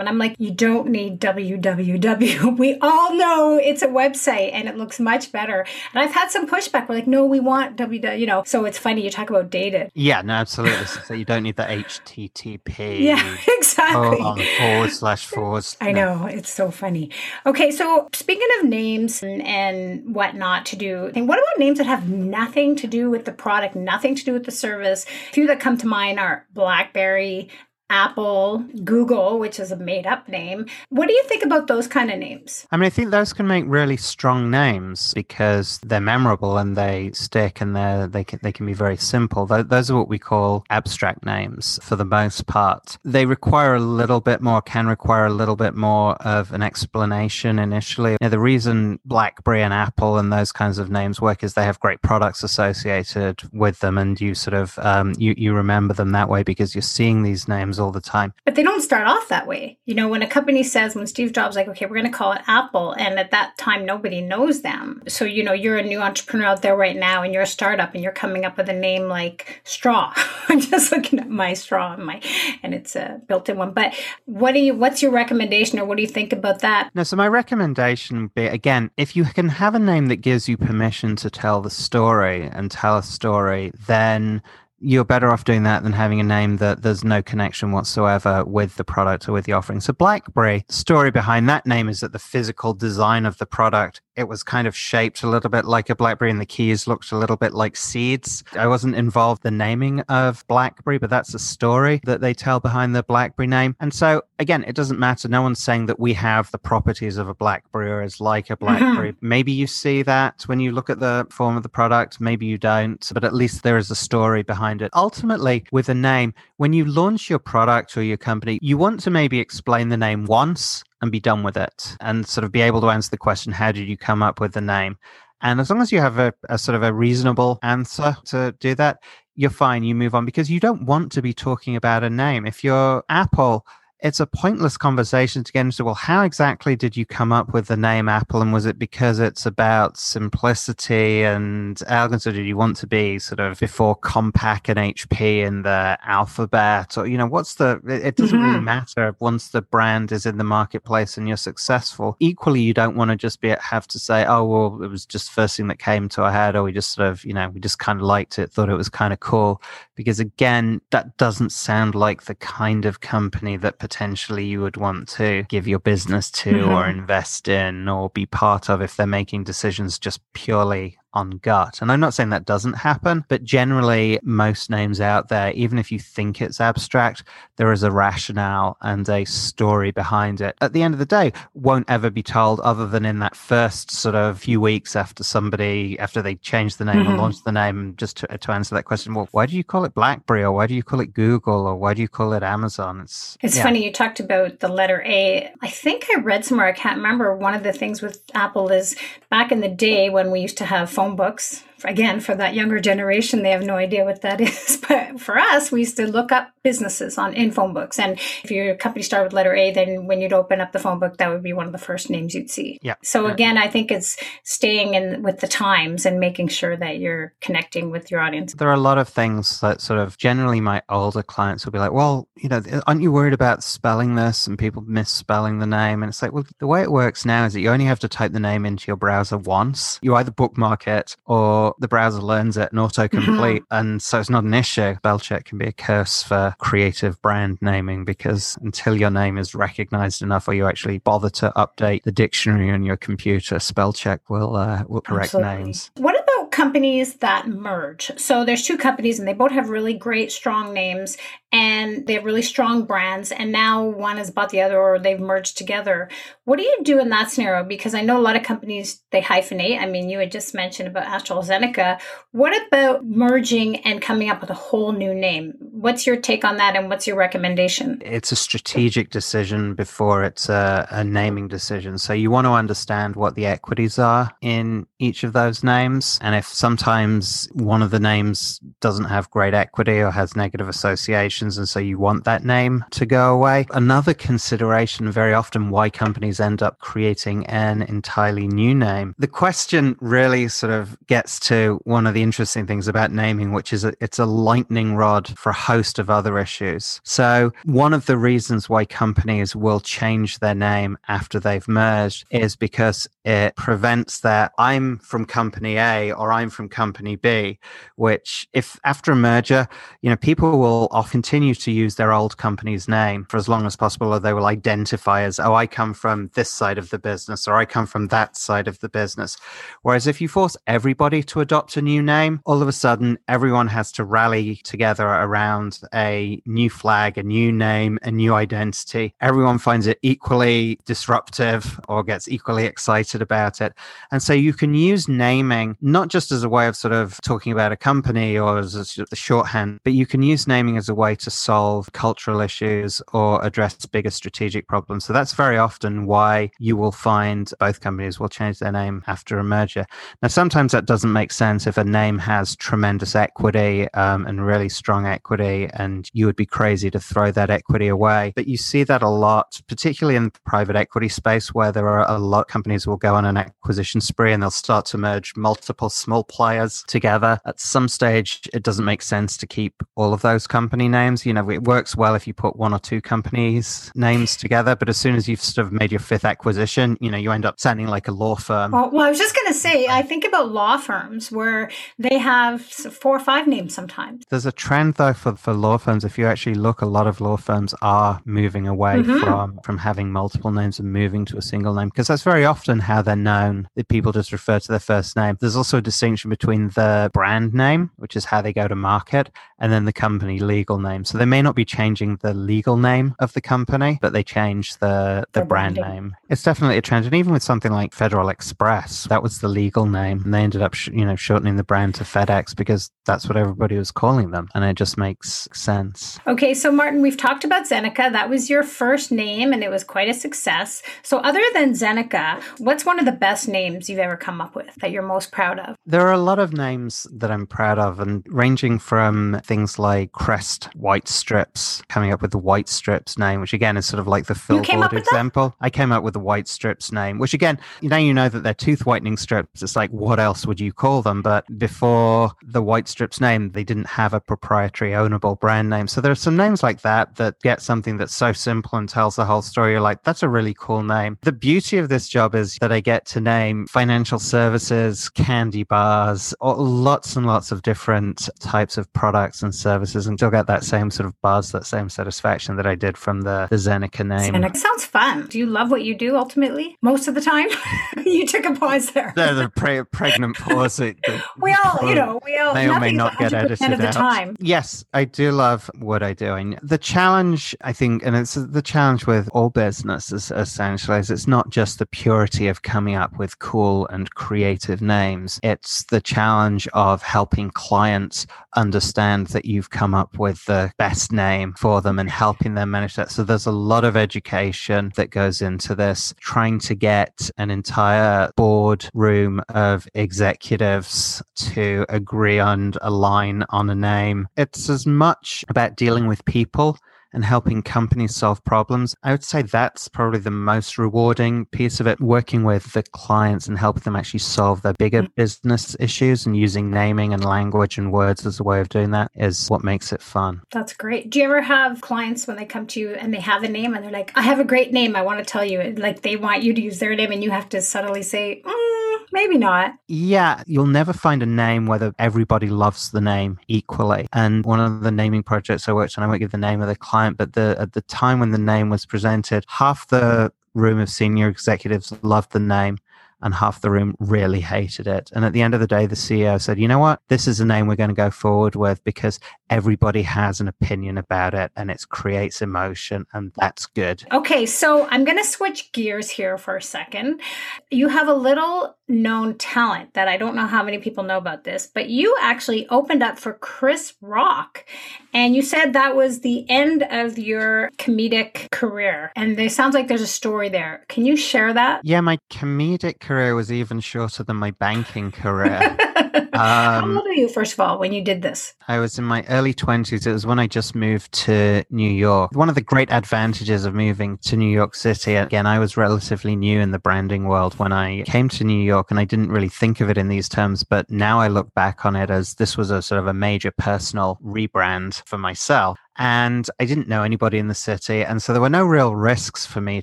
And 0.00 0.08
I'm 0.08 0.18
like, 0.18 0.34
you 0.38 0.50
don't 0.50 0.88
need 0.88 1.20
www. 1.20 2.58
We 2.64 2.78
all 2.80 3.14
know 3.14 3.58
it's 3.62 3.82
a 3.82 3.88
website 3.88 4.50
and 4.52 4.68
it 4.68 4.76
looks 4.76 5.00
much 5.00 5.32
better. 5.32 5.66
And 5.92 6.02
I've 6.02 6.14
had 6.14 6.30
some 6.30 6.46
pushback. 6.48 6.73
We're 6.74 6.96
like, 6.96 7.06
no, 7.06 7.24
we 7.24 7.40
want 7.40 7.76
www, 7.76 8.18
you 8.18 8.26
know. 8.26 8.42
So 8.46 8.64
it's 8.64 8.78
funny 8.78 9.04
you 9.04 9.10
talk 9.10 9.30
about 9.30 9.50
dated. 9.50 9.90
Yeah, 9.94 10.22
no, 10.22 10.34
absolutely. 10.34 10.86
so 10.86 11.14
you 11.14 11.24
don't 11.24 11.42
need 11.42 11.56
the 11.56 11.64
HTTP. 11.64 13.02
Yeah, 13.04 13.36
exactly. 13.48 14.46
forward 14.58 14.90
slash 14.90 15.26
forward. 15.26 15.64
I 15.80 15.92
know. 15.92 16.26
It's 16.26 16.50
so 16.50 16.70
funny. 16.70 17.10
Okay, 17.44 17.70
so 17.70 18.08
speaking 18.12 18.46
of 18.58 18.66
names 18.66 19.22
and, 19.22 19.42
and 19.42 20.14
what 20.14 20.34
not 20.34 20.64
to 20.66 20.76
do, 20.76 21.10
and 21.14 21.28
what 21.28 21.38
about 21.38 21.58
names 21.58 21.78
that 21.78 21.86
have 21.86 22.08
nothing 22.08 22.76
to 22.76 22.86
do 22.86 23.10
with 23.10 23.24
the 23.24 23.32
product, 23.32 23.74
nothing 23.74 24.14
to 24.14 24.24
do 24.24 24.32
with 24.32 24.44
the 24.44 24.50
service? 24.50 25.04
A 25.04 25.32
few 25.32 25.46
that 25.48 25.60
come 25.60 25.76
to 25.78 25.86
mind 25.86 26.18
are 26.18 26.46
BlackBerry, 26.54 27.50
Apple, 27.90 28.58
Google, 28.82 29.38
which 29.38 29.60
is 29.60 29.70
a 29.70 29.76
made 29.76 30.06
up 30.06 30.28
name. 30.28 30.66
What 30.88 31.06
do 31.06 31.14
you 31.14 31.22
think 31.24 31.44
about 31.44 31.66
those 31.66 31.86
kind 31.86 32.10
of 32.10 32.18
names? 32.18 32.66
I 32.70 32.76
mean, 32.76 32.86
I 32.86 32.90
think 32.90 33.10
those 33.10 33.32
can 33.32 33.46
make 33.46 33.64
really 33.66 33.96
strong 33.96 34.50
names 34.50 35.12
because 35.14 35.78
they're 35.84 36.00
memorable 36.00 36.56
and 36.58 36.76
they 36.76 37.10
stick 37.12 37.60
and 37.60 37.76
they 37.76 38.06
they 38.10 38.24
can, 38.24 38.40
they 38.42 38.52
can 38.52 38.66
be 38.66 38.72
very 38.72 38.96
simple. 38.96 39.46
Those 39.46 39.90
are 39.90 39.96
what 39.96 40.08
we 40.08 40.18
call 40.18 40.64
abstract 40.70 41.24
names 41.24 41.78
for 41.82 41.96
the 41.96 42.04
most 42.04 42.46
part. 42.46 42.96
They 43.04 43.26
require 43.26 43.74
a 43.74 43.80
little 43.80 44.20
bit 44.20 44.40
more, 44.40 44.62
can 44.62 44.86
require 44.86 45.26
a 45.26 45.32
little 45.32 45.56
bit 45.56 45.74
more 45.74 46.14
of 46.22 46.52
an 46.52 46.62
explanation 46.62 47.58
initially. 47.58 48.16
the 48.20 48.38
reason 48.38 48.98
BlackBerry 49.04 49.62
and 49.62 49.74
Apple 49.74 50.18
and 50.18 50.32
those 50.32 50.52
kinds 50.52 50.78
of 50.78 50.90
names 50.90 51.20
work 51.20 51.44
is 51.44 51.54
they 51.54 51.64
have 51.64 51.78
great 51.80 52.02
products 52.02 52.42
associated 52.42 53.42
with 53.52 53.80
them 53.80 53.98
and 53.98 54.20
you 54.20 54.34
sort 54.34 54.54
of, 54.54 54.78
um, 54.78 55.14
you, 55.18 55.34
you 55.36 55.54
remember 55.54 55.94
them 55.94 56.12
that 56.12 56.28
way 56.28 56.42
because 56.42 56.74
you're 56.74 56.82
seeing 56.82 57.22
these 57.22 57.46
names 57.46 57.73
all 57.78 57.90
the 57.90 58.00
time. 58.00 58.32
But 58.44 58.54
they 58.54 58.62
don't 58.62 58.80
start 58.80 59.06
off 59.06 59.28
that 59.28 59.46
way. 59.46 59.78
You 59.84 59.94
know, 59.94 60.08
when 60.08 60.22
a 60.22 60.26
company 60.26 60.62
says, 60.62 60.94
when 60.94 61.06
Steve 61.06 61.32
Jobs 61.32 61.56
like, 61.56 61.68
okay, 61.68 61.86
we're 61.86 61.98
going 62.00 62.10
to 62.10 62.16
call 62.16 62.32
it 62.32 62.42
Apple, 62.46 62.92
and 62.92 63.18
at 63.18 63.30
that 63.30 63.56
time 63.58 63.84
nobody 63.84 64.20
knows 64.20 64.62
them. 64.62 65.02
So 65.08 65.24
you 65.24 65.42
know, 65.42 65.52
you're 65.52 65.78
a 65.78 65.82
new 65.82 66.00
entrepreneur 66.00 66.46
out 66.46 66.62
there 66.62 66.76
right 66.76 66.96
now, 66.96 67.22
and 67.22 67.32
you're 67.32 67.42
a 67.42 67.46
startup, 67.46 67.94
and 67.94 68.02
you're 68.02 68.12
coming 68.12 68.44
up 68.44 68.56
with 68.56 68.68
a 68.68 68.74
name 68.74 69.08
like 69.08 69.60
Straw. 69.64 70.12
I'm 70.48 70.60
just 70.60 70.92
looking 70.92 71.18
at 71.18 71.28
my 71.28 71.54
straw 71.54 71.94
and 71.94 72.06
my, 72.06 72.20
and 72.62 72.74
it's 72.74 72.96
a 72.96 73.20
built-in 73.26 73.56
one. 73.56 73.72
But 73.72 73.94
what 74.26 74.52
do 74.52 74.60
you? 74.60 74.74
What's 74.74 75.02
your 75.02 75.12
recommendation, 75.12 75.78
or 75.78 75.84
what 75.84 75.96
do 75.96 76.02
you 76.02 76.08
think 76.08 76.32
about 76.32 76.60
that? 76.60 76.90
No, 76.94 77.02
so 77.02 77.16
my 77.16 77.28
recommendation 77.28 78.22
would 78.22 78.34
be 78.34 78.46
again, 78.46 78.90
if 78.96 79.16
you 79.16 79.24
can 79.24 79.48
have 79.48 79.74
a 79.74 79.78
name 79.78 80.06
that 80.06 80.16
gives 80.16 80.48
you 80.48 80.56
permission 80.56 81.16
to 81.16 81.30
tell 81.30 81.60
the 81.60 81.70
story 81.70 82.48
and 82.52 82.70
tell 82.70 82.98
a 82.98 83.02
story, 83.02 83.72
then 83.86 84.42
you're 84.84 85.04
better 85.04 85.30
off 85.30 85.44
doing 85.44 85.62
that 85.62 85.82
than 85.82 85.92
having 85.92 86.20
a 86.20 86.24
name 86.24 86.58
that 86.58 86.82
there's 86.82 87.04
no 87.04 87.22
connection 87.22 87.72
whatsoever 87.72 88.44
with 88.44 88.76
the 88.76 88.84
product 88.84 89.28
or 89.28 89.32
with 89.32 89.46
the 89.46 89.52
offering. 89.52 89.80
So 89.80 89.92
BlackBerry, 89.92 90.64
story 90.68 91.10
behind 91.10 91.48
that 91.48 91.66
name 91.66 91.88
is 91.88 92.00
that 92.00 92.12
the 92.12 92.18
physical 92.18 92.74
design 92.74 93.24
of 93.26 93.38
the 93.38 93.46
product 93.46 94.00
it 94.16 94.28
was 94.28 94.42
kind 94.42 94.68
of 94.68 94.76
shaped 94.76 95.22
a 95.22 95.28
little 95.28 95.50
bit 95.50 95.64
like 95.64 95.90
a 95.90 95.94
blackberry 95.94 96.30
and 96.30 96.40
the 96.40 96.46
keys 96.46 96.86
looked 96.86 97.10
a 97.12 97.18
little 97.18 97.36
bit 97.36 97.52
like 97.52 97.76
seeds 97.76 98.44
i 98.56 98.66
wasn't 98.66 98.94
involved 98.94 99.44
in 99.44 99.58
the 99.58 99.64
naming 99.64 100.00
of 100.02 100.46
blackberry 100.46 100.98
but 100.98 101.10
that's 101.10 101.34
a 101.34 101.38
story 101.38 102.00
that 102.04 102.20
they 102.20 102.32
tell 102.32 102.60
behind 102.60 102.94
the 102.94 103.02
blackberry 103.02 103.46
name 103.46 103.74
and 103.80 103.92
so 103.92 104.22
again 104.38 104.64
it 104.64 104.74
doesn't 104.74 104.98
matter 104.98 105.28
no 105.28 105.42
one's 105.42 105.62
saying 105.62 105.86
that 105.86 105.98
we 105.98 106.12
have 106.12 106.50
the 106.50 106.58
properties 106.58 107.16
of 107.16 107.28
a 107.28 107.34
blackberry 107.34 107.90
or 107.90 108.02
is 108.02 108.20
like 108.20 108.50
a 108.50 108.56
blackberry 108.56 109.12
mm-hmm. 109.12 109.28
maybe 109.28 109.52
you 109.52 109.66
see 109.66 110.02
that 110.02 110.42
when 110.46 110.60
you 110.60 110.72
look 110.72 110.90
at 110.90 111.00
the 111.00 111.26
form 111.30 111.56
of 111.56 111.62
the 111.62 111.68
product 111.68 112.20
maybe 112.20 112.46
you 112.46 112.58
don't 112.58 113.10
but 113.12 113.24
at 113.24 113.34
least 113.34 113.62
there 113.62 113.76
is 113.76 113.90
a 113.90 113.96
story 113.96 114.42
behind 114.42 114.73
it 114.82 114.90
ultimately 114.94 115.64
with 115.72 115.88
a 115.88 115.94
name 115.94 116.32
when 116.56 116.72
you 116.72 116.84
launch 116.84 117.28
your 117.28 117.38
product 117.38 117.96
or 117.96 118.02
your 118.02 118.16
company 118.16 118.58
you 118.62 118.76
want 118.76 119.00
to 119.00 119.10
maybe 119.10 119.38
explain 119.38 119.88
the 119.88 119.96
name 119.96 120.24
once 120.26 120.84
and 121.04 121.12
be 121.12 121.20
done 121.20 121.42
with 121.42 121.56
it 121.56 121.96
and 122.00 122.26
sort 122.26 122.44
of 122.44 122.50
be 122.50 122.62
able 122.62 122.80
to 122.80 122.88
answer 122.88 123.10
the 123.10 123.16
question, 123.16 123.52
how 123.52 123.70
did 123.70 123.86
you 123.86 123.96
come 123.96 124.22
up 124.22 124.40
with 124.40 124.54
the 124.54 124.60
name? 124.60 124.96
And 125.42 125.60
as 125.60 125.68
long 125.68 125.82
as 125.82 125.92
you 125.92 126.00
have 126.00 126.18
a, 126.18 126.32
a, 126.48 126.58
sort 126.58 126.74
of 126.74 126.82
a 126.82 126.92
reasonable 126.92 127.58
answer 127.62 128.16
to 128.26 128.54
do 128.58 128.74
that, 128.76 128.98
you're 129.36 129.50
fine. 129.50 129.84
You 129.84 129.94
move 129.94 130.14
on 130.14 130.24
because 130.24 130.50
you 130.50 130.58
don't 130.58 130.86
want 130.86 131.12
to 131.12 131.22
be 131.22 131.34
talking 131.34 131.76
about 131.76 132.02
a 132.02 132.10
name. 132.10 132.46
If 132.46 132.64
you're 132.64 133.04
Apple, 133.10 133.66
it's 134.04 134.20
a 134.20 134.26
pointless 134.26 134.76
conversation 134.76 135.42
to 135.42 135.50
get 135.50 135.60
into. 135.60 135.82
Well, 135.82 135.94
how 135.94 136.24
exactly 136.24 136.76
did 136.76 136.94
you 136.94 137.06
come 137.06 137.32
up 137.32 137.54
with 137.54 137.68
the 137.68 137.76
name 137.76 138.06
Apple? 138.06 138.42
And 138.42 138.52
was 138.52 138.66
it 138.66 138.78
because 138.78 139.18
it's 139.18 139.46
about 139.46 139.96
simplicity 139.96 141.22
and 141.22 141.82
elegance, 141.86 142.26
or 142.26 142.32
did 142.32 142.44
you 142.46 142.54
want 142.54 142.76
to 142.76 142.86
be 142.86 143.18
sort 143.18 143.40
of 143.40 143.58
before 143.58 143.96
Compaq 143.96 144.68
and 144.68 144.94
HP 144.94 145.38
in 145.42 145.62
the 145.62 145.98
alphabet? 146.04 146.98
Or, 146.98 147.06
you 147.06 147.16
know, 147.16 147.26
what's 147.26 147.54
the, 147.54 147.80
it 147.86 148.16
doesn't 148.16 148.38
mm-hmm. 148.38 148.46
really 148.46 148.60
matter 148.60 149.16
once 149.20 149.48
the 149.48 149.62
brand 149.62 150.12
is 150.12 150.26
in 150.26 150.36
the 150.36 150.44
marketplace 150.44 151.16
and 151.16 151.26
you're 151.26 151.38
successful. 151.38 152.18
Equally, 152.20 152.60
you 152.60 152.74
don't 152.74 152.96
want 152.96 153.10
to 153.10 153.16
just 153.16 153.40
be, 153.40 153.56
have 153.58 153.88
to 153.88 153.98
say, 153.98 154.26
oh, 154.26 154.44
well, 154.44 154.82
it 154.82 154.88
was 154.88 155.06
just 155.06 155.30
first 155.30 155.56
thing 155.56 155.68
that 155.68 155.78
came 155.78 156.10
to 156.10 156.22
our 156.24 156.30
head, 156.30 156.56
or 156.56 156.62
we 156.62 156.72
just 156.72 156.92
sort 156.92 157.08
of, 157.08 157.24
you 157.24 157.32
know, 157.32 157.48
we 157.48 157.58
just 157.58 157.78
kind 157.78 157.98
of 157.98 158.04
liked 158.04 158.38
it, 158.38 158.52
thought 158.52 158.68
it 158.68 158.74
was 158.74 158.90
kind 158.90 159.14
of 159.14 159.20
cool. 159.20 159.62
Because 159.96 160.18
again, 160.18 160.80
that 160.90 161.16
doesn't 161.16 161.52
sound 161.52 161.94
like 161.94 162.22
the 162.24 162.34
kind 162.34 162.84
of 162.84 163.00
company 163.00 163.56
that 163.58 163.78
potentially 163.78 164.44
you 164.44 164.60
would 164.60 164.76
want 164.76 165.08
to 165.10 165.44
give 165.48 165.68
your 165.68 165.78
business 165.78 166.30
to 166.32 166.52
mm-hmm. 166.52 166.70
or 166.70 166.88
invest 166.88 167.48
in 167.48 167.88
or 167.88 168.10
be 168.10 168.26
part 168.26 168.68
of 168.68 168.82
if 168.82 168.96
they're 168.96 169.06
making 169.06 169.44
decisions 169.44 169.98
just 169.98 170.20
purely 170.32 170.98
on 171.14 171.30
gut. 171.38 171.80
And 171.80 171.90
I'm 171.90 172.00
not 172.00 172.14
saying 172.14 172.30
that 172.30 172.44
doesn't 172.44 172.74
happen, 172.74 173.24
but 173.28 173.44
generally, 173.44 174.18
most 174.22 174.68
names 174.68 175.00
out 175.00 175.28
there, 175.28 175.52
even 175.52 175.78
if 175.78 175.90
you 175.90 175.98
think 175.98 176.42
it's 176.42 176.60
abstract, 176.60 177.24
there 177.56 177.72
is 177.72 177.82
a 177.82 177.90
rationale 177.90 178.76
and 178.82 179.08
a 179.08 179.24
story 179.24 179.90
behind 179.90 180.40
it. 180.40 180.56
At 180.60 180.72
the 180.72 180.82
end 180.82 180.94
of 180.94 180.98
the 180.98 181.06
day, 181.06 181.32
won't 181.54 181.88
ever 181.88 182.10
be 182.10 182.22
told 182.22 182.60
other 182.60 182.86
than 182.86 183.04
in 183.04 183.20
that 183.20 183.36
first 183.36 183.90
sort 183.90 184.14
of 184.14 184.40
few 184.40 184.60
weeks 184.60 184.96
after 184.96 185.22
somebody, 185.22 185.98
after 185.98 186.20
they 186.20 186.34
change 186.36 186.76
the 186.76 186.84
name 186.84 186.96
mm-hmm. 186.96 187.14
or 187.14 187.16
launch 187.16 187.42
the 187.44 187.52
name, 187.52 187.94
just 187.96 188.16
to, 188.18 188.26
to 188.26 188.52
answer 188.52 188.74
that 188.74 188.84
question. 188.84 189.14
Well, 189.14 189.28
why 189.30 189.46
do 189.46 189.56
you 189.56 189.64
call 189.64 189.84
it 189.84 189.94
Blackberry 189.94 190.42
or 190.42 190.52
why 190.52 190.66
do 190.66 190.74
you 190.74 190.82
call 190.82 191.00
it 191.00 191.14
Google 191.14 191.66
or 191.66 191.76
why 191.76 191.94
do 191.94 192.02
you 192.02 192.08
call 192.08 192.32
it 192.32 192.42
Amazon? 192.42 193.00
It's, 193.00 193.38
it's 193.40 193.56
yeah. 193.56 193.62
funny 193.62 193.84
you 193.84 193.92
talked 193.92 194.20
about 194.20 194.58
the 194.60 194.68
letter 194.68 195.02
A. 195.06 195.52
I 195.62 195.68
think 195.68 196.06
I 196.14 196.20
read 196.20 196.44
somewhere, 196.44 196.66
I 196.66 196.72
can't 196.72 196.96
remember. 196.96 197.36
One 197.36 197.54
of 197.54 197.62
the 197.62 197.72
things 197.72 198.02
with 198.02 198.22
Apple 198.34 198.70
is 198.70 198.96
back 199.30 199.52
in 199.52 199.60
the 199.60 199.68
day 199.68 200.10
when 200.10 200.30
we 200.30 200.40
used 200.40 200.58
to 200.58 200.64
have 200.64 200.90
phone 200.90 201.03
phone 201.04 201.16
books 201.16 201.64
again, 201.84 202.20
for 202.20 202.34
that 202.34 202.54
younger 202.54 202.80
generation, 202.80 203.42
they 203.42 203.50
have 203.50 203.64
no 203.64 203.76
idea 203.76 204.04
what 204.04 204.22
that 204.22 204.40
is. 204.40 204.82
But 204.88 205.20
for 205.20 205.38
us, 205.38 205.70
we 205.70 205.80
used 205.80 205.96
to 205.96 206.06
look 206.06 206.32
up 206.32 206.50
businesses 206.62 207.18
on 207.18 207.34
in 207.34 207.50
phone 207.50 207.74
books. 207.74 207.98
And 207.98 208.18
if 208.42 208.50
your 208.50 208.74
company 208.74 209.02
started 209.02 209.24
with 209.24 209.32
letter 209.32 209.54
A, 209.54 209.70
then 209.70 210.06
when 210.06 210.20
you'd 210.20 210.32
open 210.32 210.60
up 210.60 210.72
the 210.72 210.78
phone 210.78 210.98
book, 210.98 211.18
that 211.18 211.30
would 211.30 211.42
be 211.42 211.52
one 211.52 211.66
of 211.66 211.72
the 211.72 211.78
first 211.78 212.10
names 212.10 212.34
you'd 212.34 212.50
see. 212.50 212.78
Yeah. 212.82 212.94
So 213.02 213.26
again, 213.26 213.58
I 213.58 213.68
think 213.68 213.90
it's 213.90 214.16
staying 214.42 214.94
in 214.94 215.22
with 215.22 215.40
the 215.40 215.46
times 215.46 216.06
and 216.06 216.18
making 216.18 216.48
sure 216.48 216.76
that 216.76 216.98
you're 216.98 217.34
connecting 217.40 217.90
with 217.90 218.10
your 218.10 218.20
audience. 218.20 218.54
There 218.54 218.68
are 218.68 218.74
a 218.74 218.78
lot 218.78 218.98
of 218.98 219.08
things 219.08 219.60
that 219.60 219.80
sort 219.80 220.00
of 220.00 220.16
generally 220.18 220.60
my 220.60 220.82
older 220.88 221.22
clients 221.22 221.64
will 221.64 221.72
be 221.72 221.78
like, 221.78 221.92
well, 221.92 222.28
you 222.36 222.48
know, 222.48 222.62
aren't 222.86 223.02
you 223.02 223.12
worried 223.12 223.34
about 223.34 223.62
spelling 223.62 224.14
this 224.14 224.46
and 224.46 224.58
people 224.58 224.82
misspelling 224.82 225.58
the 225.58 225.66
name? 225.66 226.02
And 226.02 226.10
it's 226.10 226.22
like, 226.22 226.32
well, 226.32 226.46
the 226.58 226.66
way 226.66 226.82
it 226.82 226.90
works 226.90 227.24
now 227.24 227.44
is 227.44 227.52
that 227.52 227.60
you 227.60 227.70
only 227.70 227.84
have 227.84 228.00
to 228.00 228.08
type 228.08 228.32
the 228.32 228.40
name 228.40 228.64
into 228.64 228.86
your 228.86 228.96
browser 228.96 229.36
once. 229.36 229.98
You 230.02 230.14
either 230.14 230.30
bookmark 230.30 230.86
it 230.86 231.16
or 231.26 231.73
the 231.78 231.88
browser 231.88 232.20
learns 232.20 232.56
it 232.56 232.70
and 232.72 232.80
autocomplete. 232.80 233.60
Mm-hmm. 233.60 233.74
and 233.74 234.02
so 234.02 234.20
it's 234.20 234.30
not 234.30 234.44
an 234.44 234.54
issue. 234.54 234.94
Spell 234.96 235.18
check 235.18 235.44
can 235.46 235.58
be 235.58 235.66
a 235.66 235.72
curse 235.72 236.22
for 236.22 236.54
creative 236.58 237.20
brand 237.22 237.58
naming 237.60 238.04
because 238.04 238.56
until 238.62 238.96
your 238.96 239.10
name 239.10 239.38
is 239.38 239.54
recognized 239.54 240.22
enough 240.22 240.48
or 240.48 240.54
you 240.54 240.66
actually 240.66 240.98
bother 240.98 241.30
to 241.30 241.52
update 241.56 242.02
the 242.02 242.12
dictionary 242.12 242.70
on 242.70 242.82
your 242.82 242.96
computer, 242.96 243.58
spell 243.58 243.92
check 243.92 244.28
will, 244.30 244.56
uh, 244.56 244.84
will 244.88 245.00
correct 245.00 245.34
Absolutely. 245.34 245.64
names. 245.64 245.90
What 245.96 246.14
about 246.20 246.50
companies 246.50 247.16
that 247.16 247.48
merge? 247.48 248.10
So 248.16 248.44
there's 248.44 248.62
two 248.62 248.78
companies 248.78 249.18
and 249.18 249.26
they 249.26 249.32
both 249.32 249.52
have 249.52 249.68
really 249.68 249.94
great, 249.94 250.32
strong 250.32 250.72
names 250.72 251.16
and 251.54 252.04
they 252.08 252.14
have 252.14 252.24
really 252.24 252.42
strong 252.42 252.84
brands 252.84 253.30
and 253.30 253.52
now 253.52 253.84
one 253.84 254.16
has 254.16 254.32
bought 254.32 254.50
the 254.50 254.60
other 254.60 254.76
or 254.76 254.98
they've 254.98 255.20
merged 255.20 255.56
together. 255.56 256.10
What 256.46 256.58
do 256.58 256.64
you 256.64 256.78
do 256.82 256.98
in 256.98 257.10
that 257.10 257.30
scenario? 257.30 257.62
Because 257.62 257.94
I 257.94 258.00
know 258.00 258.18
a 258.18 258.20
lot 258.20 258.34
of 258.34 258.42
companies 258.42 259.00
they 259.12 259.20
hyphenate. 259.20 259.80
I 259.80 259.86
mean, 259.86 260.10
you 260.10 260.18
had 260.18 260.32
just 260.32 260.52
mentioned 260.52 260.88
about 260.88 261.04
AstraZeneca. 261.06 262.00
What 262.32 262.60
about 262.66 263.06
merging 263.06 263.76
and 263.86 264.02
coming 264.02 264.30
up 264.30 264.40
with 264.40 264.50
a 264.50 264.54
whole 264.54 264.90
new 264.90 265.14
name? 265.14 265.54
What's 265.60 266.08
your 266.08 266.16
take 266.16 266.44
on 266.44 266.56
that 266.56 266.74
and 266.74 266.90
what's 266.90 267.06
your 267.06 267.14
recommendation? 267.14 268.02
It's 268.04 268.32
a 268.32 268.36
strategic 268.36 269.10
decision 269.10 269.74
before 269.74 270.24
it's 270.24 270.48
a, 270.48 270.88
a 270.90 271.04
naming 271.04 271.46
decision. 271.46 271.98
So 271.98 272.12
you 272.12 272.32
want 272.32 272.46
to 272.46 272.52
understand 272.52 273.14
what 273.14 273.36
the 273.36 273.46
equities 273.46 273.96
are 273.96 274.32
in 274.42 274.88
each 274.98 275.22
of 275.22 275.34
those 275.34 275.62
names. 275.62 276.18
And 276.20 276.34
if 276.34 276.46
sometimes 276.46 277.48
one 277.52 277.80
of 277.80 277.92
the 277.92 278.00
names 278.00 278.58
doesn't 278.80 279.04
have 279.04 279.30
great 279.30 279.54
equity 279.54 280.00
or 280.00 280.10
has 280.10 280.34
negative 280.34 280.68
associations, 280.68 281.43
and 281.44 281.68
so 281.68 281.78
you 281.78 281.98
want 281.98 282.24
that 282.24 282.44
name 282.44 282.84
to 282.92 283.04
go 283.04 283.34
away. 283.34 283.66
Another 283.70 284.14
consideration, 284.14 285.10
very 285.10 285.34
often, 285.34 285.70
why 285.70 285.90
companies 285.90 286.40
end 286.40 286.62
up 286.62 286.78
creating 286.78 287.46
an 287.46 287.82
entirely 287.82 288.48
new 288.48 288.74
name. 288.74 289.14
The 289.18 289.28
question 289.28 289.96
really 290.00 290.48
sort 290.48 290.72
of 290.72 290.96
gets 291.06 291.38
to 291.40 291.80
one 291.84 292.06
of 292.06 292.14
the 292.14 292.22
interesting 292.22 292.66
things 292.66 292.88
about 292.88 293.12
naming, 293.12 293.52
which 293.52 293.72
is 293.72 293.84
it's 293.84 294.18
a 294.18 294.26
lightning 294.26 294.94
rod 294.94 295.28
for 295.38 295.50
a 295.50 295.54
host 295.54 295.98
of 295.98 296.08
other 296.08 296.38
issues. 296.38 297.00
So, 297.04 297.52
one 297.64 297.92
of 297.92 298.06
the 298.06 298.16
reasons 298.16 298.68
why 298.68 298.84
companies 298.84 299.54
will 299.54 299.80
change 299.80 300.38
their 300.38 300.54
name 300.54 300.96
after 301.08 301.38
they've 301.38 301.68
merged 301.68 302.24
is 302.30 302.56
because 302.56 303.06
it 303.24 303.56
prevents 303.56 304.20
that 304.20 304.52
I'm 304.58 304.98
from 304.98 305.24
company 305.24 305.76
A 305.76 306.12
or 306.12 306.32
I'm 306.32 306.50
from 306.50 306.68
company 306.68 307.16
B, 307.16 307.58
which 307.96 308.48
if 308.52 308.78
after 308.84 309.12
a 309.12 309.16
merger, 309.16 309.68
you 310.02 310.10
know, 310.10 310.16
people 310.16 310.58
will 310.58 310.88
often 310.90 311.22
continue 311.34 311.52
to 311.52 311.72
use 311.72 311.96
their 311.96 312.12
old 312.12 312.36
company's 312.36 312.86
name 312.86 313.24
for 313.28 313.38
as 313.38 313.48
long 313.48 313.66
as 313.66 313.74
possible, 313.74 314.14
or 314.14 314.20
they 314.20 314.32
will 314.32 314.46
identify 314.46 315.22
as, 315.22 315.40
oh, 315.40 315.52
I 315.52 315.66
come 315.66 315.92
from 315.92 316.30
this 316.34 316.48
side 316.48 316.78
of 316.78 316.90
the 316.90 316.98
business 316.98 317.48
or 317.48 317.56
I 317.56 317.64
come 317.64 317.86
from 317.86 318.06
that 318.06 318.36
side 318.36 318.68
of 318.68 318.78
the 318.78 318.88
business. 318.88 319.36
Whereas 319.82 320.06
if 320.06 320.20
you 320.20 320.28
force 320.28 320.56
everybody 320.68 321.24
to 321.24 321.40
adopt 321.40 321.76
a 321.76 321.82
new 321.82 322.00
name, 322.00 322.40
all 322.46 322.62
of 322.62 322.68
a 322.68 322.72
sudden 322.72 323.18
everyone 323.26 323.66
has 323.66 323.90
to 323.92 324.04
rally 324.04 324.60
together 324.62 325.08
around 325.08 325.80
a 325.92 326.40
new 326.46 326.70
flag, 326.70 327.18
a 327.18 327.24
new 327.24 327.50
name, 327.50 327.98
a 328.02 328.12
new 328.12 328.34
identity. 328.34 329.12
Everyone 329.20 329.58
finds 329.58 329.88
it 329.88 329.98
equally 330.02 330.78
disruptive 330.84 331.80
or 331.88 332.04
gets 332.04 332.28
equally 332.28 332.64
excited 332.64 333.22
about 333.22 333.60
it. 333.60 333.72
And 334.12 334.22
so 334.22 334.32
you 334.32 334.52
can 334.52 334.74
use 334.74 335.08
naming 335.08 335.76
not 335.80 336.10
just 336.10 336.30
as 336.30 336.44
a 336.44 336.48
way 336.48 336.68
of 336.68 336.76
sort 336.76 336.94
of 336.94 337.20
talking 337.22 337.50
about 337.50 337.72
a 337.72 337.76
company 337.76 338.38
or 338.38 338.60
as 338.60 338.76
a 338.76 339.16
shorthand, 339.16 339.80
but 339.82 339.94
you 339.94 340.06
can 340.06 340.22
use 340.22 340.46
naming 340.46 340.76
as 340.76 340.88
a 340.88 340.94
way 340.94 341.16
to 341.24 341.30
solve 341.30 341.92
cultural 341.92 342.40
issues 342.40 343.02
or 343.12 343.44
address 343.44 343.74
bigger 343.86 344.10
strategic 344.10 344.68
problems. 344.68 345.04
So 345.04 345.12
that's 345.12 345.32
very 345.32 345.58
often 345.58 346.06
why 346.06 346.50
you 346.58 346.76
will 346.76 346.92
find 346.92 347.50
both 347.58 347.80
companies 347.80 348.20
will 348.20 348.28
change 348.28 348.58
their 348.58 348.72
name 348.72 349.02
after 349.06 349.38
a 349.38 349.44
merger. 349.44 349.86
Now, 350.22 350.28
sometimes 350.28 350.72
that 350.72 350.86
doesn't 350.86 351.12
make 351.12 351.32
sense 351.32 351.66
if 351.66 351.76
a 351.76 351.84
name 351.84 352.18
has 352.18 352.56
tremendous 352.56 353.14
equity 353.14 353.88
um, 353.94 354.26
and 354.26 354.46
really 354.46 354.68
strong 354.68 355.06
equity, 355.06 355.68
and 355.74 356.08
you 356.12 356.26
would 356.26 356.36
be 356.36 356.46
crazy 356.46 356.90
to 356.90 357.00
throw 357.00 357.30
that 357.32 357.50
equity 357.50 357.88
away. 357.88 358.32
But 358.36 358.46
you 358.46 358.56
see 358.56 358.84
that 358.84 359.02
a 359.02 359.08
lot, 359.08 359.60
particularly 359.66 360.16
in 360.16 360.24
the 360.24 360.32
private 360.44 360.76
equity 360.76 361.08
space, 361.08 361.54
where 361.54 361.72
there 361.72 361.88
are 361.88 362.10
a 362.10 362.18
lot 362.18 362.42
of 362.42 362.46
companies 362.48 362.86
will 362.86 362.96
go 362.96 363.14
on 363.14 363.24
an 363.24 363.36
acquisition 363.36 364.00
spree 364.00 364.32
and 364.32 364.42
they'll 364.42 364.50
start 364.50 364.86
to 364.86 364.98
merge 364.98 365.36
multiple 365.36 365.90
small 365.90 366.24
players 366.24 366.84
together. 366.86 367.40
At 367.46 367.60
some 367.60 367.88
stage, 367.88 368.48
it 368.52 368.62
doesn't 368.62 368.84
make 368.84 369.02
sense 369.02 369.36
to 369.38 369.46
keep 369.46 369.82
all 369.96 370.12
of 370.12 370.22
those 370.22 370.46
company 370.46 370.88
names. 370.88 371.03
You 371.04 371.32
know, 371.32 371.50
it 371.50 371.64
works 371.64 371.96
well 371.96 372.14
if 372.14 372.26
you 372.26 372.34
put 372.34 372.56
one 372.56 372.72
or 372.72 372.78
two 372.78 373.00
companies' 373.00 373.92
names 373.94 374.36
together, 374.36 374.74
but 374.74 374.88
as 374.88 374.96
soon 374.96 375.14
as 375.16 375.28
you've 375.28 375.40
sort 375.40 375.66
of 375.66 375.72
made 375.72 375.92
your 375.92 376.00
fifth 376.00 376.24
acquisition, 376.24 376.96
you 377.00 377.10
know, 377.10 377.18
you 377.18 377.30
end 377.30 377.44
up 377.44 377.60
sounding 377.60 377.86
like 377.88 378.08
a 378.08 378.12
law 378.12 378.36
firm. 378.36 378.72
Well, 378.72 378.90
well 378.90 379.06
I 379.06 379.08
was 379.10 379.18
just 379.18 379.34
going 379.34 379.48
to 379.48 379.54
say, 379.54 379.86
I 379.88 380.02
think 380.02 380.24
about 380.24 380.50
law 380.50 380.76
firms 380.76 381.30
where 381.30 381.70
they 381.98 382.18
have 382.18 382.62
four 382.62 383.14
or 383.14 383.20
five 383.20 383.46
names 383.46 383.74
sometimes. 383.74 384.24
There's 384.30 384.46
a 384.46 384.52
trend 384.52 384.94
though 384.94 385.12
for, 385.12 385.36
for 385.36 385.52
law 385.52 385.78
firms. 385.78 386.04
If 386.04 386.18
you 386.18 386.26
actually 386.26 386.54
look, 386.54 386.80
a 386.80 386.86
lot 386.86 387.06
of 387.06 387.20
law 387.20 387.36
firms 387.36 387.74
are 387.82 388.20
moving 388.24 388.66
away 388.66 388.96
mm-hmm. 388.96 389.20
from 389.20 389.60
from 389.64 389.78
having 389.78 390.10
multiple 390.10 390.50
names 390.50 390.78
and 390.78 390.92
moving 390.92 391.24
to 391.26 391.36
a 391.36 391.42
single 391.42 391.74
name 391.74 391.88
because 391.88 392.08
that's 392.08 392.22
very 392.22 392.44
often 392.44 392.78
how 392.78 393.02
they're 393.02 393.16
known. 393.16 393.68
That 393.74 393.88
people 393.88 394.12
just 394.12 394.32
refer 394.32 394.58
to 394.58 394.68
their 394.68 394.78
first 394.78 395.16
name. 395.16 395.36
There's 395.40 395.56
also 395.56 395.78
a 395.78 395.82
distinction 395.82 396.30
between 396.30 396.68
the 396.70 397.10
brand 397.12 397.54
name, 397.54 397.90
which 397.96 398.16
is 398.16 398.24
how 398.24 398.40
they 398.40 398.52
go 398.52 398.68
to 398.68 398.76
market, 398.76 399.30
and 399.58 399.72
then 399.72 399.84
the 399.84 399.92
company 399.92 400.38
legal 400.38 400.78
name. 400.78 400.93
So 401.02 401.18
they 401.18 401.24
may 401.24 401.42
not 401.42 401.56
be 401.56 401.64
changing 401.64 402.18
the 402.22 402.32
legal 402.32 402.76
name 402.76 403.16
of 403.18 403.32
the 403.32 403.40
company, 403.40 403.98
but 404.00 404.12
they 404.12 404.22
change 404.22 404.76
the, 404.76 405.24
the 405.32 405.44
brand 405.44 405.76
branding. 405.76 405.94
name. 405.94 406.16
It's 406.28 406.42
definitely 406.42 406.76
a 406.76 406.82
trend. 406.82 407.06
And 407.06 407.14
even 407.14 407.32
with 407.32 407.42
something 407.42 407.72
like 407.72 407.92
Federal 407.92 408.28
Express, 408.28 409.04
that 409.04 409.22
was 409.22 409.40
the 409.40 409.48
legal 409.48 409.86
name. 409.86 410.22
And 410.24 410.32
they 410.32 410.42
ended 410.42 410.62
up, 410.62 410.74
sh- 410.74 410.90
you 410.92 411.04
know, 411.04 411.16
shortening 411.16 411.56
the 411.56 411.64
brand 411.64 411.96
to 411.96 412.04
FedEx 412.04 412.54
because 412.54 412.90
that's 413.04 413.28
what 413.28 413.36
everybody 413.36 413.76
was 413.76 413.90
calling 413.90 414.30
them. 414.30 414.48
And 414.54 414.64
it 414.64 414.76
just 414.76 414.96
makes 414.96 415.48
sense. 415.52 416.18
Okay. 416.26 416.54
So, 416.54 416.70
Martin, 416.70 417.02
we've 417.02 417.16
talked 417.16 417.44
about 417.44 417.64
Zeneca. 417.64 418.12
That 418.12 418.30
was 418.30 418.50
your 418.50 418.62
first 418.62 419.12
name 419.12 419.52
and 419.52 419.62
it 419.62 419.70
was 419.70 419.84
quite 419.84 420.08
a 420.08 420.14
success. 420.14 420.82
So, 421.02 421.18
other 421.18 421.42
than 421.52 421.72
Zeneca, 421.72 422.42
what's 422.58 422.84
one 422.84 422.98
of 422.98 423.04
the 423.04 423.12
best 423.12 423.48
names 423.48 423.88
you've 423.88 423.98
ever 423.98 424.16
come 424.16 424.40
up 424.40 424.54
with 424.54 424.74
that 424.76 424.90
you're 424.90 425.02
most 425.02 425.32
proud 425.32 425.58
of? 425.58 425.76
There 425.86 426.00
are 426.06 426.12
a 426.12 426.18
lot 426.18 426.38
of 426.38 426.52
names 426.52 427.06
that 427.12 427.30
I'm 427.30 427.46
proud 427.46 427.78
of, 427.78 428.00
and 428.00 428.24
ranging 428.28 428.78
from 428.78 429.40
things 429.44 429.78
like 429.78 430.12
Crest 430.12 430.68
White 430.74 431.08
Strips, 431.08 431.82
coming 431.88 432.12
up 432.12 432.22
with 432.22 432.30
the 432.30 432.38
White 432.38 432.68
Strips 432.68 433.18
name, 433.18 433.40
which 433.40 433.52
again 433.52 433.76
is 433.76 433.86
sort 433.86 434.00
of 434.00 434.06
like 434.06 434.26
the 434.26 434.34
Fillboard 434.34 434.92
example. 434.92 435.50
That? 435.60 435.66
I 435.66 435.70
came 435.70 435.92
up 435.92 436.02
with 436.02 436.14
the 436.14 436.20
White 436.20 436.48
Strips 436.48 436.92
name, 436.92 437.18
which 437.18 437.34
again, 437.34 437.58
now 437.82 437.96
you 437.96 438.14
know 438.14 438.28
that 438.28 438.42
they're 438.42 438.54
tooth 438.54 438.86
whitening 438.86 439.16
strips. 439.16 439.62
It's 439.62 439.76
like, 439.76 439.90
what 439.90 440.18
else 440.18 440.46
would 440.46 440.60
you 440.60 440.72
call 440.72 441.02
them? 441.02 441.22
But 441.22 441.44
before 441.58 442.32
the 442.42 442.62
White 442.62 442.88
Strips 442.94 443.20
name, 443.20 443.50
they 443.50 443.64
didn't 443.64 443.88
have 443.88 444.14
a 444.14 444.20
proprietary 444.20 444.92
ownable 444.92 445.38
brand 445.40 445.68
name. 445.68 445.88
So 445.88 446.00
there 446.00 446.12
are 446.12 446.14
some 446.14 446.36
names 446.36 446.62
like 446.62 446.82
that 446.82 447.16
that 447.16 447.40
get 447.40 447.60
something 447.60 447.96
that's 447.96 448.14
so 448.14 448.32
simple 448.32 448.78
and 448.78 448.88
tells 448.88 449.16
the 449.16 449.24
whole 449.24 449.42
story. 449.42 449.72
You're 449.72 449.80
like, 449.80 450.04
that's 450.04 450.22
a 450.22 450.28
really 450.28 450.54
cool 450.56 450.84
name. 450.84 451.18
The 451.22 451.32
beauty 451.32 451.78
of 451.78 451.88
this 451.88 452.06
job 452.06 452.36
is 452.36 452.56
that 452.60 452.70
I 452.70 452.78
get 452.78 453.04
to 453.06 453.20
name 453.20 453.66
financial 453.66 454.20
services, 454.20 455.08
candy 455.08 455.64
bars, 455.64 456.32
lots 456.40 457.16
and 457.16 457.26
lots 457.26 457.50
of 457.50 457.62
different 457.62 458.28
types 458.38 458.78
of 458.78 458.92
products 458.92 459.42
and 459.42 459.52
services 459.52 460.06
and 460.06 460.16
still 460.16 460.30
get 460.30 460.46
that 460.46 460.62
same 460.62 460.92
sort 460.92 461.08
of 461.08 461.20
buzz, 461.20 461.50
that 461.50 461.66
same 461.66 461.88
satisfaction 461.88 462.54
that 462.54 462.66
I 462.66 462.76
did 462.76 462.96
from 462.96 463.22
the, 463.22 463.48
the 463.50 463.56
Zeneca 463.56 464.06
name. 464.06 464.34
Zeneca 464.34 464.56
sounds 464.56 464.84
fun. 464.84 465.26
Do 465.26 465.40
you 465.40 465.46
love 465.46 465.68
what 465.68 465.82
you 465.82 465.96
do 465.96 466.16
ultimately? 466.16 466.76
Most 466.80 467.08
of 467.08 467.16
the 467.16 467.20
time? 467.20 467.48
you 468.06 468.24
took 468.24 468.44
a 468.44 468.54
pause 468.54 468.92
there. 468.92 469.12
the, 469.16 469.32
the 469.34 469.52
pre- 469.56 469.82
pregnant 469.82 470.36
pause. 470.38 470.78
It, 470.78 470.96
we 471.38 471.52
all, 471.64 471.88
you 471.88 471.96
know, 471.96 472.20
we 472.24 472.38
all 472.38 472.56
or 472.56 472.83
may 472.90 472.96
not 472.96 473.18
get 473.18 473.32
edited 473.32 473.72
of 473.72 473.78
the 473.78 473.88
out. 473.88 473.94
time. 473.94 474.36
Yes, 474.40 474.84
I 474.92 475.04
do 475.04 475.32
love 475.32 475.70
what 475.78 476.02
I 476.02 476.12
do. 476.12 476.34
And 476.34 476.58
the 476.62 476.78
challenge, 476.78 477.56
I 477.62 477.72
think, 477.72 478.04
and 478.04 478.16
it's 478.16 478.34
the 478.34 478.62
challenge 478.62 479.06
with 479.06 479.28
all 479.32 479.50
businesses 479.50 480.30
essentially, 480.30 480.98
is 480.98 481.10
it's 481.10 481.26
not 481.26 481.50
just 481.50 481.78
the 481.78 481.86
purity 481.86 482.48
of 482.48 482.62
coming 482.62 482.94
up 482.94 483.18
with 483.18 483.38
cool 483.38 483.86
and 483.88 484.10
creative 484.14 484.80
names. 484.80 485.40
It's 485.42 485.84
the 485.84 486.00
challenge 486.00 486.68
of 486.68 487.02
helping 487.02 487.50
clients 487.50 488.26
understand 488.56 489.28
that 489.28 489.44
you've 489.44 489.70
come 489.70 489.94
up 489.94 490.18
with 490.18 490.44
the 490.44 490.70
best 490.78 491.12
name 491.12 491.54
for 491.54 491.80
them 491.80 491.98
and 491.98 492.08
helping 492.08 492.54
them 492.54 492.70
manage 492.70 492.94
that. 492.96 493.10
So 493.10 493.24
there's 493.24 493.46
a 493.46 493.52
lot 493.52 493.84
of 493.84 493.96
education 493.96 494.92
that 494.96 495.10
goes 495.10 495.42
into 495.42 495.74
this, 495.74 496.14
trying 496.20 496.58
to 496.60 496.74
get 496.74 497.30
an 497.36 497.50
entire 497.50 498.30
board 498.36 498.88
room 498.94 499.40
of 499.48 499.88
executives 499.94 501.22
to 501.36 501.84
agree 501.88 502.38
and 502.82 502.94
line 502.94 503.44
on 503.50 503.70
a 503.70 503.74
name. 503.74 504.28
It's 504.36 504.68
as 504.68 504.86
much 504.86 505.44
about 505.48 505.76
dealing 505.76 506.06
with 506.06 506.24
people 506.24 506.78
and 507.14 507.24
helping 507.24 507.62
companies 507.62 508.14
solve 508.14 508.44
problems. 508.44 508.94
I 509.02 509.12
would 509.12 509.24
say 509.24 509.42
that's 509.42 509.88
probably 509.88 510.18
the 510.18 510.30
most 510.32 510.76
rewarding 510.76 511.46
piece 511.46 511.80
of 511.80 511.86
it, 511.86 512.00
working 512.00 512.42
with 512.42 512.72
the 512.72 512.82
clients 512.82 513.46
and 513.46 513.56
helping 513.56 513.84
them 513.84 513.96
actually 513.96 514.20
solve 514.20 514.62
their 514.62 514.74
bigger 514.74 515.02
mm-hmm. 515.02 515.12
business 515.14 515.76
issues 515.78 516.26
and 516.26 516.36
using 516.36 516.70
naming 516.70 517.14
and 517.14 517.24
language 517.24 517.78
and 517.78 517.92
words 517.92 518.26
as 518.26 518.40
a 518.40 518.42
way 518.42 518.60
of 518.60 518.68
doing 518.68 518.90
that 518.90 519.12
is 519.14 519.48
what 519.48 519.62
makes 519.62 519.92
it 519.92 520.02
fun. 520.02 520.42
That's 520.50 520.74
great. 520.74 521.08
Do 521.08 521.20
you 521.20 521.26
ever 521.26 521.40
have 521.40 521.80
clients 521.80 522.26
when 522.26 522.36
they 522.36 522.44
come 522.44 522.66
to 522.68 522.80
you 522.80 522.94
and 522.94 523.14
they 523.14 523.20
have 523.20 523.44
a 523.44 523.48
name 523.48 523.74
and 523.74 523.84
they're 523.84 523.92
like, 523.92 524.10
I 524.16 524.22
have 524.22 524.40
a 524.40 524.44
great 524.44 524.72
name. 524.72 524.96
I 524.96 525.02
want 525.02 525.20
to 525.20 525.24
tell 525.24 525.44
you, 525.44 525.62
like 525.78 526.02
they 526.02 526.16
want 526.16 526.42
you 526.42 526.52
to 526.52 526.60
use 526.60 526.80
their 526.80 526.96
name 526.96 527.12
and 527.12 527.22
you 527.22 527.30
have 527.30 527.48
to 527.50 527.62
subtly 527.62 528.02
say, 528.02 528.42
mm, 528.44 528.83
maybe 529.12 529.38
not. 529.38 529.74
Yeah, 529.88 530.42
you'll 530.46 530.66
never 530.66 530.92
find 530.92 531.22
a 531.22 531.26
name 531.26 531.66
whether 531.66 531.94
everybody 531.98 532.48
loves 532.48 532.90
the 532.90 533.00
name 533.00 533.38
equally. 533.48 534.06
And 534.12 534.44
one 534.44 534.60
of 534.60 534.82
the 534.82 534.90
naming 534.90 535.22
projects 535.22 535.68
I 535.68 535.72
worked 535.72 535.96
on, 535.98 536.04
I 536.04 536.06
won't 536.06 536.20
give 536.20 536.32
the 536.32 536.38
name 536.38 536.60
of 536.60 536.68
the 536.68 536.76
client, 536.76 537.16
but 537.16 537.32
the 537.34 537.56
at 537.58 537.72
the 537.72 537.82
time 537.82 538.20
when 538.20 538.30
the 538.30 538.38
name 538.38 538.70
was 538.70 538.86
presented, 538.86 539.44
half 539.48 539.88
the 539.88 540.32
room 540.54 540.78
of 540.78 540.88
senior 540.88 541.28
executives 541.28 541.92
loved 542.02 542.32
the 542.32 542.38
name 542.38 542.78
and 543.24 543.34
half 543.34 543.62
the 543.62 543.70
room 543.70 543.96
really 543.98 544.40
hated 544.40 544.86
it. 544.86 545.10
And 545.14 545.24
at 545.24 545.32
the 545.32 545.40
end 545.40 545.54
of 545.54 545.60
the 545.60 545.66
day, 545.66 545.86
the 545.86 545.94
CEO 545.96 546.40
said, 546.40 546.58
you 546.58 546.68
know 546.68 546.78
what? 546.78 547.00
This 547.08 547.26
is 547.26 547.40
a 547.40 547.44
name 547.44 547.66
we're 547.66 547.74
going 547.74 547.88
to 547.88 547.94
go 547.94 548.10
forward 548.10 548.54
with 548.54 548.84
because 548.84 549.18
everybody 549.48 550.02
has 550.02 550.40
an 550.40 550.48
opinion 550.48 550.98
about 550.98 551.32
it 551.32 551.50
and 551.56 551.70
it 551.70 551.82
creates 551.88 552.42
emotion 552.42 553.06
and 553.14 553.32
that's 553.38 553.64
good. 553.64 554.04
Okay, 554.12 554.44
so 554.44 554.86
I'm 554.90 555.04
going 555.04 555.16
to 555.16 555.24
switch 555.24 555.72
gears 555.72 556.10
here 556.10 556.36
for 556.36 556.56
a 556.56 556.62
second. 556.62 557.22
You 557.70 557.88
have 557.88 558.08
a 558.08 558.14
little 558.14 558.76
known 558.88 559.36
talent 559.38 559.94
that 559.94 560.08
I 560.08 560.16
don't 560.16 560.36
know 560.36 560.46
how 560.46 560.62
many 560.62 560.78
people 560.78 561.04
know 561.04 561.18
about 561.18 561.44
this, 561.44 561.66
but 561.66 561.88
you 561.88 562.16
actually 562.20 562.68
opened 562.68 563.02
up 563.02 563.18
for 563.18 563.34
Chris 563.34 563.94
Rock 564.00 564.64
and 565.12 565.34
you 565.34 565.42
said 565.42 565.72
that 565.72 565.96
was 565.96 566.20
the 566.20 566.44
end 566.50 566.82
of 566.82 567.18
your 567.18 567.70
comedic 567.78 568.50
career. 568.50 569.12
And 569.16 569.38
it 569.38 569.52
sounds 569.52 569.74
like 569.74 569.88
there's 569.88 570.02
a 570.02 570.06
story 570.06 570.48
there. 570.48 570.84
Can 570.88 571.04
you 571.04 571.16
share 571.16 571.52
that? 571.52 571.80
Yeah, 571.84 572.00
my 572.00 572.18
comedic 572.30 573.00
career 573.00 573.34
was 573.34 573.50
even 573.50 573.80
shorter 573.80 574.22
than 574.22 574.36
my 574.36 574.50
banking 574.52 575.12
career. 575.12 575.76
Um, 576.34 576.40
How 576.40 576.96
old 576.96 577.06
are 577.06 577.12
you, 577.12 577.28
first 577.28 577.52
of 577.52 577.60
all, 577.60 577.78
when 577.78 577.92
you 577.92 578.02
did 578.02 578.22
this? 578.22 578.54
I 578.66 578.80
was 578.80 578.98
in 578.98 579.04
my 579.04 579.24
early 579.28 579.54
20s. 579.54 580.04
It 580.04 580.12
was 580.12 580.26
when 580.26 580.40
I 580.40 580.48
just 580.48 580.74
moved 580.74 581.12
to 581.12 581.64
New 581.70 581.90
York. 581.90 582.32
One 582.32 582.48
of 582.48 582.56
the 582.56 582.60
great 582.60 582.90
advantages 582.90 583.64
of 583.64 583.74
moving 583.74 584.18
to 584.18 584.36
New 584.36 584.50
York 584.50 584.74
City, 584.74 585.14
again, 585.14 585.46
I 585.46 585.60
was 585.60 585.76
relatively 585.76 586.34
new 586.34 586.60
in 586.60 586.72
the 586.72 586.80
branding 586.80 587.28
world 587.28 587.54
when 587.60 587.72
I 587.72 588.02
came 588.02 588.28
to 588.30 588.44
New 588.44 588.60
York, 588.60 588.90
and 588.90 588.98
I 588.98 589.04
didn't 589.04 589.30
really 589.30 589.48
think 589.48 589.80
of 589.80 589.90
it 589.90 589.96
in 589.96 590.08
these 590.08 590.28
terms. 590.28 590.64
But 590.64 590.90
now 590.90 591.20
I 591.20 591.28
look 591.28 591.54
back 591.54 591.86
on 591.86 591.94
it 591.94 592.10
as 592.10 592.34
this 592.34 592.56
was 592.56 592.70
a 592.70 592.82
sort 592.82 592.98
of 592.98 593.06
a 593.06 593.14
major 593.14 593.52
personal 593.56 594.18
rebrand 594.24 595.06
for 595.06 595.18
myself 595.18 595.78
and 595.96 596.48
I 596.60 596.64
didn't 596.64 596.88
know 596.88 597.02
anybody 597.02 597.38
in 597.38 597.48
the 597.48 597.54
city. 597.54 598.04
And 598.04 598.22
so 598.22 598.32
there 598.32 598.42
were 598.42 598.48
no 598.48 598.64
real 598.64 598.94
risks 598.94 599.46
for 599.46 599.60
me 599.60 599.82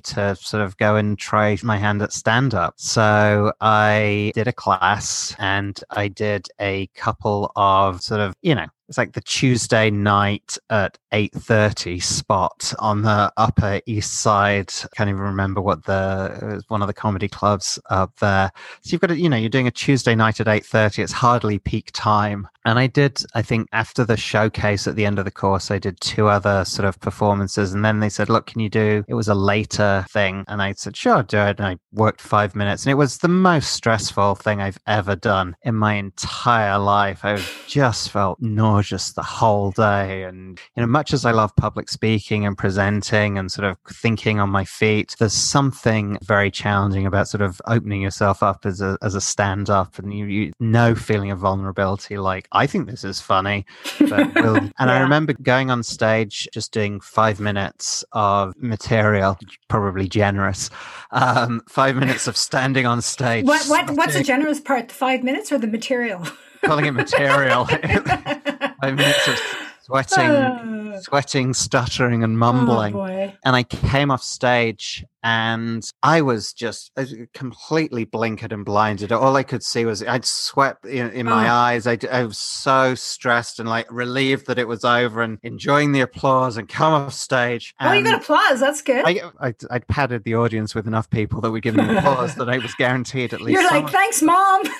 to 0.00 0.36
sort 0.36 0.62
of 0.62 0.76
go 0.76 0.96
and 0.96 1.18
try 1.18 1.56
my 1.62 1.76
hand 1.76 2.02
at 2.02 2.12
stand 2.12 2.54
up. 2.54 2.74
So 2.76 3.52
I 3.60 4.32
did 4.34 4.48
a 4.48 4.52
class 4.52 5.34
and 5.38 5.78
I 5.90 6.08
did 6.08 6.48
a 6.60 6.86
couple 6.94 7.52
of 7.56 8.02
sort 8.02 8.20
of, 8.20 8.34
you 8.42 8.54
know, 8.54 8.66
it's 8.92 8.98
like 8.98 9.14
the 9.14 9.22
Tuesday 9.22 9.90
night 9.90 10.58
at 10.68 10.98
8:30 11.14 12.02
spot 12.02 12.74
on 12.78 13.00
the 13.00 13.32
Upper 13.38 13.80
East 13.86 14.20
Side. 14.20 14.70
I 14.84 14.88
can't 14.94 15.08
even 15.08 15.22
remember 15.22 15.62
what 15.62 15.84
the 15.84 15.92
uh, 15.94 16.60
one 16.68 16.82
of 16.82 16.88
the 16.88 16.92
comedy 16.92 17.26
clubs 17.26 17.78
up 17.88 18.14
there. 18.20 18.50
So 18.82 18.92
you've 18.92 19.00
got 19.00 19.06
to, 19.06 19.16
you 19.16 19.30
know, 19.30 19.38
you're 19.38 19.48
doing 19.48 19.66
a 19.66 19.70
Tuesday 19.70 20.14
night 20.14 20.40
at 20.40 20.46
8:30. 20.46 20.98
It's 20.98 21.12
hardly 21.12 21.58
peak 21.58 21.90
time. 21.94 22.48
And 22.64 22.78
I 22.78 22.86
did, 22.86 23.24
I 23.34 23.42
think, 23.42 23.66
after 23.72 24.04
the 24.04 24.16
showcase 24.16 24.86
at 24.86 24.94
the 24.94 25.04
end 25.04 25.18
of 25.18 25.24
the 25.24 25.32
course, 25.32 25.72
I 25.72 25.78
did 25.78 26.00
two 26.00 26.28
other 26.28 26.64
sort 26.64 26.86
of 26.86 27.00
performances. 27.00 27.72
And 27.72 27.84
then 27.84 27.98
they 27.98 28.08
said, 28.10 28.28
Look, 28.28 28.46
can 28.46 28.60
you 28.60 28.68
do 28.68 29.04
it 29.08 29.14
was 29.14 29.26
a 29.26 29.34
later 29.34 30.04
thing? 30.10 30.44
And 30.48 30.60
I 30.60 30.72
said, 30.74 30.96
Sure, 30.96 31.14
I'll 31.14 31.22
do 31.22 31.38
it. 31.38 31.58
And 31.58 31.66
I 31.66 31.78
worked 31.92 32.20
five 32.20 32.54
minutes. 32.54 32.84
And 32.84 32.90
it 32.90 32.96
was 32.96 33.18
the 33.18 33.28
most 33.28 33.72
stressful 33.72 34.34
thing 34.36 34.60
I've 34.60 34.78
ever 34.86 35.16
done 35.16 35.56
in 35.62 35.74
my 35.74 35.94
entire 35.94 36.78
life. 36.78 37.24
I 37.24 37.42
just 37.66 38.10
felt 38.10 38.38
nauseous 38.40 38.81
the 38.90 39.22
whole 39.22 39.70
day. 39.70 40.24
And, 40.24 40.60
you 40.76 40.80
know, 40.82 40.86
much 40.86 41.12
as 41.12 41.24
I 41.24 41.30
love 41.32 41.54
public 41.56 41.88
speaking 41.88 42.46
and 42.46 42.56
presenting 42.56 43.38
and 43.38 43.50
sort 43.50 43.66
of 43.66 43.78
thinking 43.88 44.40
on 44.40 44.50
my 44.50 44.64
feet, 44.64 45.14
there's 45.18 45.32
something 45.32 46.18
very 46.22 46.50
challenging 46.50 47.06
about 47.06 47.28
sort 47.28 47.42
of 47.42 47.60
opening 47.66 48.02
yourself 48.02 48.42
up 48.42 48.64
as 48.64 48.80
a, 48.80 48.98
as 49.02 49.14
a 49.14 49.20
stand 49.20 49.70
up 49.70 49.98
and 49.98 50.12
you, 50.14 50.26
you 50.26 50.52
no 50.60 50.94
feeling 50.94 51.30
of 51.30 51.38
vulnerability 51.38 52.18
like 52.18 52.48
I 52.52 52.66
think 52.66 52.88
this 52.88 53.04
is 53.04 53.20
funny. 53.20 53.66
But 53.98 54.34
we'll, 54.34 54.56
and 54.56 54.72
yeah. 54.80 54.92
I 54.92 55.00
remember 55.00 55.32
going 55.34 55.70
on 55.70 55.82
stage, 55.82 56.48
just 56.52 56.72
doing 56.72 57.00
five 57.00 57.40
minutes 57.40 58.04
of 58.12 58.54
material, 58.56 59.38
probably 59.68 60.08
generous. 60.08 60.70
Um, 61.10 61.62
five 61.68 61.96
minutes 61.96 62.26
of 62.26 62.36
standing 62.36 62.86
on 62.86 63.02
stage. 63.02 63.44
What, 63.44 63.66
what 63.66 63.90
what's 63.90 64.14
the 64.14 64.22
generous 64.22 64.60
part? 64.60 64.88
The 64.88 64.94
five 64.94 65.22
minutes 65.22 65.52
or 65.52 65.58
the 65.58 65.66
material? 65.66 66.26
Calling 66.64 66.86
it 66.86 66.92
material. 66.92 67.66
five 67.66 68.96
minutes 68.96 69.28
of 69.28 69.40
sweating, 69.82 71.00
sweating, 71.00 71.54
stuttering, 71.54 72.22
and 72.24 72.38
mumbling. 72.38 72.94
Oh, 72.94 73.04
and 73.44 73.56
I 73.56 73.62
came 73.62 74.10
off 74.10 74.22
stage 74.22 75.04
and 75.22 75.88
I 76.02 76.22
was 76.22 76.52
just 76.52 76.90
uh, 76.96 77.04
completely 77.32 78.04
blinkered 78.04 78.52
and 78.52 78.64
blinded. 78.64 79.12
All 79.12 79.36
I 79.36 79.42
could 79.42 79.62
see 79.62 79.84
was 79.84 80.02
I'd 80.02 80.24
sweat 80.24 80.78
in, 80.84 81.10
in 81.10 81.26
my 81.26 81.48
oh. 81.48 81.52
eyes. 81.52 81.86
I, 81.86 81.98
I, 82.10 82.24
was 82.24 82.38
so 82.38 82.94
stressed 82.94 83.60
and 83.60 83.68
like 83.68 83.86
relieved 83.90 84.46
that 84.46 84.58
it 84.58 84.66
was 84.66 84.84
over 84.84 85.22
and 85.22 85.38
enjoying 85.42 85.92
the 85.92 86.00
applause 86.00 86.56
and 86.56 86.68
come 86.68 86.92
off 86.92 87.14
stage. 87.14 87.74
oh, 87.80 87.92
you 87.92 88.02
got 88.02 88.20
applause. 88.20 88.58
That's 88.58 88.82
good. 88.82 89.04
I, 89.06 89.20
I, 89.40 89.54
I 89.70 89.78
padded 89.80 90.24
the 90.24 90.34
audience 90.34 90.74
with 90.74 90.86
enough 90.86 91.08
people 91.10 91.40
that 91.40 91.60
give 91.60 91.76
me 91.76 91.96
applause 91.96 92.34
that 92.36 92.48
I 92.48 92.58
was 92.58 92.74
guaranteed 92.74 93.32
at 93.32 93.40
least. 93.40 93.60
You're 93.60 93.70
like, 93.70 93.90
thanks, 93.90 94.22
mom. 94.22 94.62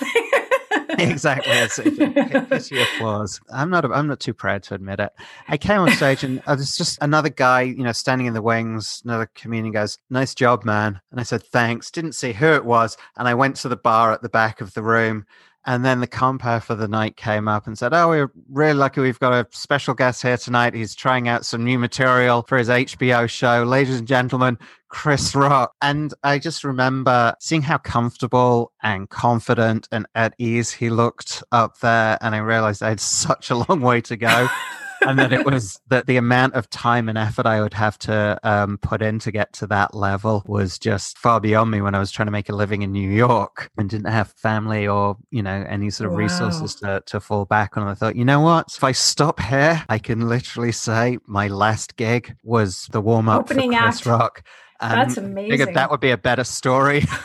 exactly. 0.90 1.53
It's, 1.53 1.79
it's, 1.85 2.71
applause. 2.71 3.40
I'm 3.53 3.71
not. 3.71 3.85
I'm 3.85 4.07
not 4.07 4.21
too 4.21 4.35
proud 4.35 4.62
to 4.64 4.75
admit 4.75 5.01
it. 5.01 5.12
I 5.49 5.57
came 5.57 5.81
on 5.81 5.90
stage 5.92 6.25
and 6.25 6.42
uh, 6.47 6.55
there's 6.55 6.77
just 6.77 6.99
another 7.01 7.29
guy, 7.29 7.62
you 7.62 7.85
know, 7.85 7.92
standing 7.92 8.27
in 8.27 8.35
the 8.35 8.42
wings. 8.42 9.03
Another 9.05 9.29
comedian 9.35 9.73
goes, 9.73 9.99
"Nice 10.11 10.35
job, 10.35 10.64
man." 10.64 11.01
And 11.11 11.21
I 11.21 11.23
said, 11.23 11.42
"Thanks." 11.42 11.90
Didn't 11.90 12.12
see 12.12 12.33
who 12.33 12.53
it 12.53 12.64
was, 12.64 12.97
and 13.16 13.29
I 13.29 13.35
went 13.35 13.57
to 13.57 13.68
the 13.68 13.77
bar 13.77 14.12
at 14.12 14.23
the 14.23 14.29
back 14.29 14.61
of 14.61 14.75
the 14.75 14.83
room. 14.83 15.27
And 15.64 15.85
then 15.85 16.01
the 16.01 16.07
compere 16.07 16.61
for 16.61 16.75
the 16.75 16.88
night 16.88 17.16
came 17.16 17.46
up 17.46 17.66
and 17.66 17.79
said, 17.79 17.94
Oh, 17.94 18.09
we're 18.09 18.33
really 18.51 18.75
lucky 18.75 19.01
we've 19.01 19.18
got 19.18 19.33
a 19.33 19.46
special 19.51 19.94
guest 19.94 20.22
here 20.22 20.37
tonight. 20.37 20.75
He's 20.75 20.94
trying 20.94 21.29
out 21.29 21.46
some 21.46 21.64
new 21.64 21.79
material 21.79 22.42
for 22.42 22.59
his 22.59 22.68
HBO 22.68 23.29
show. 23.29 23.62
Ladies 23.62 23.98
and 23.98 24.09
gentlemen, 24.09 24.59
Chris 24.88 25.35
Rock. 25.35 25.72
And 25.81 26.12
I 26.25 26.38
just 26.38 26.64
remember 26.64 27.35
seeing 27.40 27.62
how 27.62 27.79
comfortable 27.79 28.72
and 28.83 29.09
confident 29.09 29.88
and 29.92 30.07
at 30.14 30.35
ease 30.38 30.72
he 30.72 30.90
looked 30.90 31.44
up 31.53 31.79
there. 31.79 32.18
And 32.20 32.35
I 32.35 32.38
realized 32.38 32.83
I 32.83 32.90
had 32.90 33.01
such 33.01 33.51
a 33.51 33.57
long 33.68 33.81
way 33.81 34.01
to 34.03 34.16
go. 34.16 34.48
and 35.07 35.19
that 35.19 35.33
it 35.33 35.45
was 35.45 35.81
that 35.88 36.07
the 36.07 36.17
amount 36.17 36.55
of 36.55 36.69
time 36.71 37.09
and 37.09 37.19
effort 37.19 37.47
I 37.47 37.61
would 37.61 37.75
have 37.75 37.99
to 38.01 38.38
um, 38.43 38.79
put 38.79 39.03
in 39.03 39.19
to 39.21 39.31
get 39.31 39.53
to 39.55 39.67
that 39.69 39.95
level 39.95 40.43
was 40.47 40.79
just 40.79 41.19
far 41.19 41.41
beyond 41.41 41.71
me 41.71 41.81
when 41.81 41.95
I 41.95 41.99
was 41.99 42.11
trying 42.11 42.27
to 42.27 42.33
make 42.33 42.49
a 42.49 42.55
living 42.55 42.83
in 42.83 42.93
New 42.93 43.11
York 43.11 43.71
and 43.77 43.88
didn't 43.88 44.11
have 44.11 44.33
family 44.33 44.87
or 44.87 45.17
you 45.31 45.43
know 45.43 45.65
any 45.69 45.91
sort 45.91 46.07
of 46.07 46.12
wow. 46.12 46.19
resources 46.19 46.75
to, 46.77 47.03
to 47.07 47.21
fall 47.21 47.45
back 47.45 47.77
on. 47.77 47.87
I 47.87 47.95
thought, 47.95 48.17
you 48.17 48.25
know 48.25 48.41
what? 48.41 48.67
If 48.75 48.85
I 48.85 48.93
stop 48.93 49.41
here, 49.41 49.85
I 49.88 49.99
can 49.99 50.29
literally 50.29 50.73
say 50.73 51.19
my 51.27 51.49
last 51.49 51.97
gig 51.97 52.37
was 52.43 52.88
the 52.93 53.01
warm 53.01 53.29
up 53.29 53.49
for 53.49 53.55
Chris 53.55 53.75
act. 53.75 54.07
Rock. 54.07 54.45
And 54.81 55.01
That's 55.01 55.17
amazing. 55.17 55.51
Figured 55.51 55.75
That 55.75 55.91
would 55.93 56.01
be 56.01 56.11
a 56.11 56.19
better 56.19 56.45
story. 56.45 57.05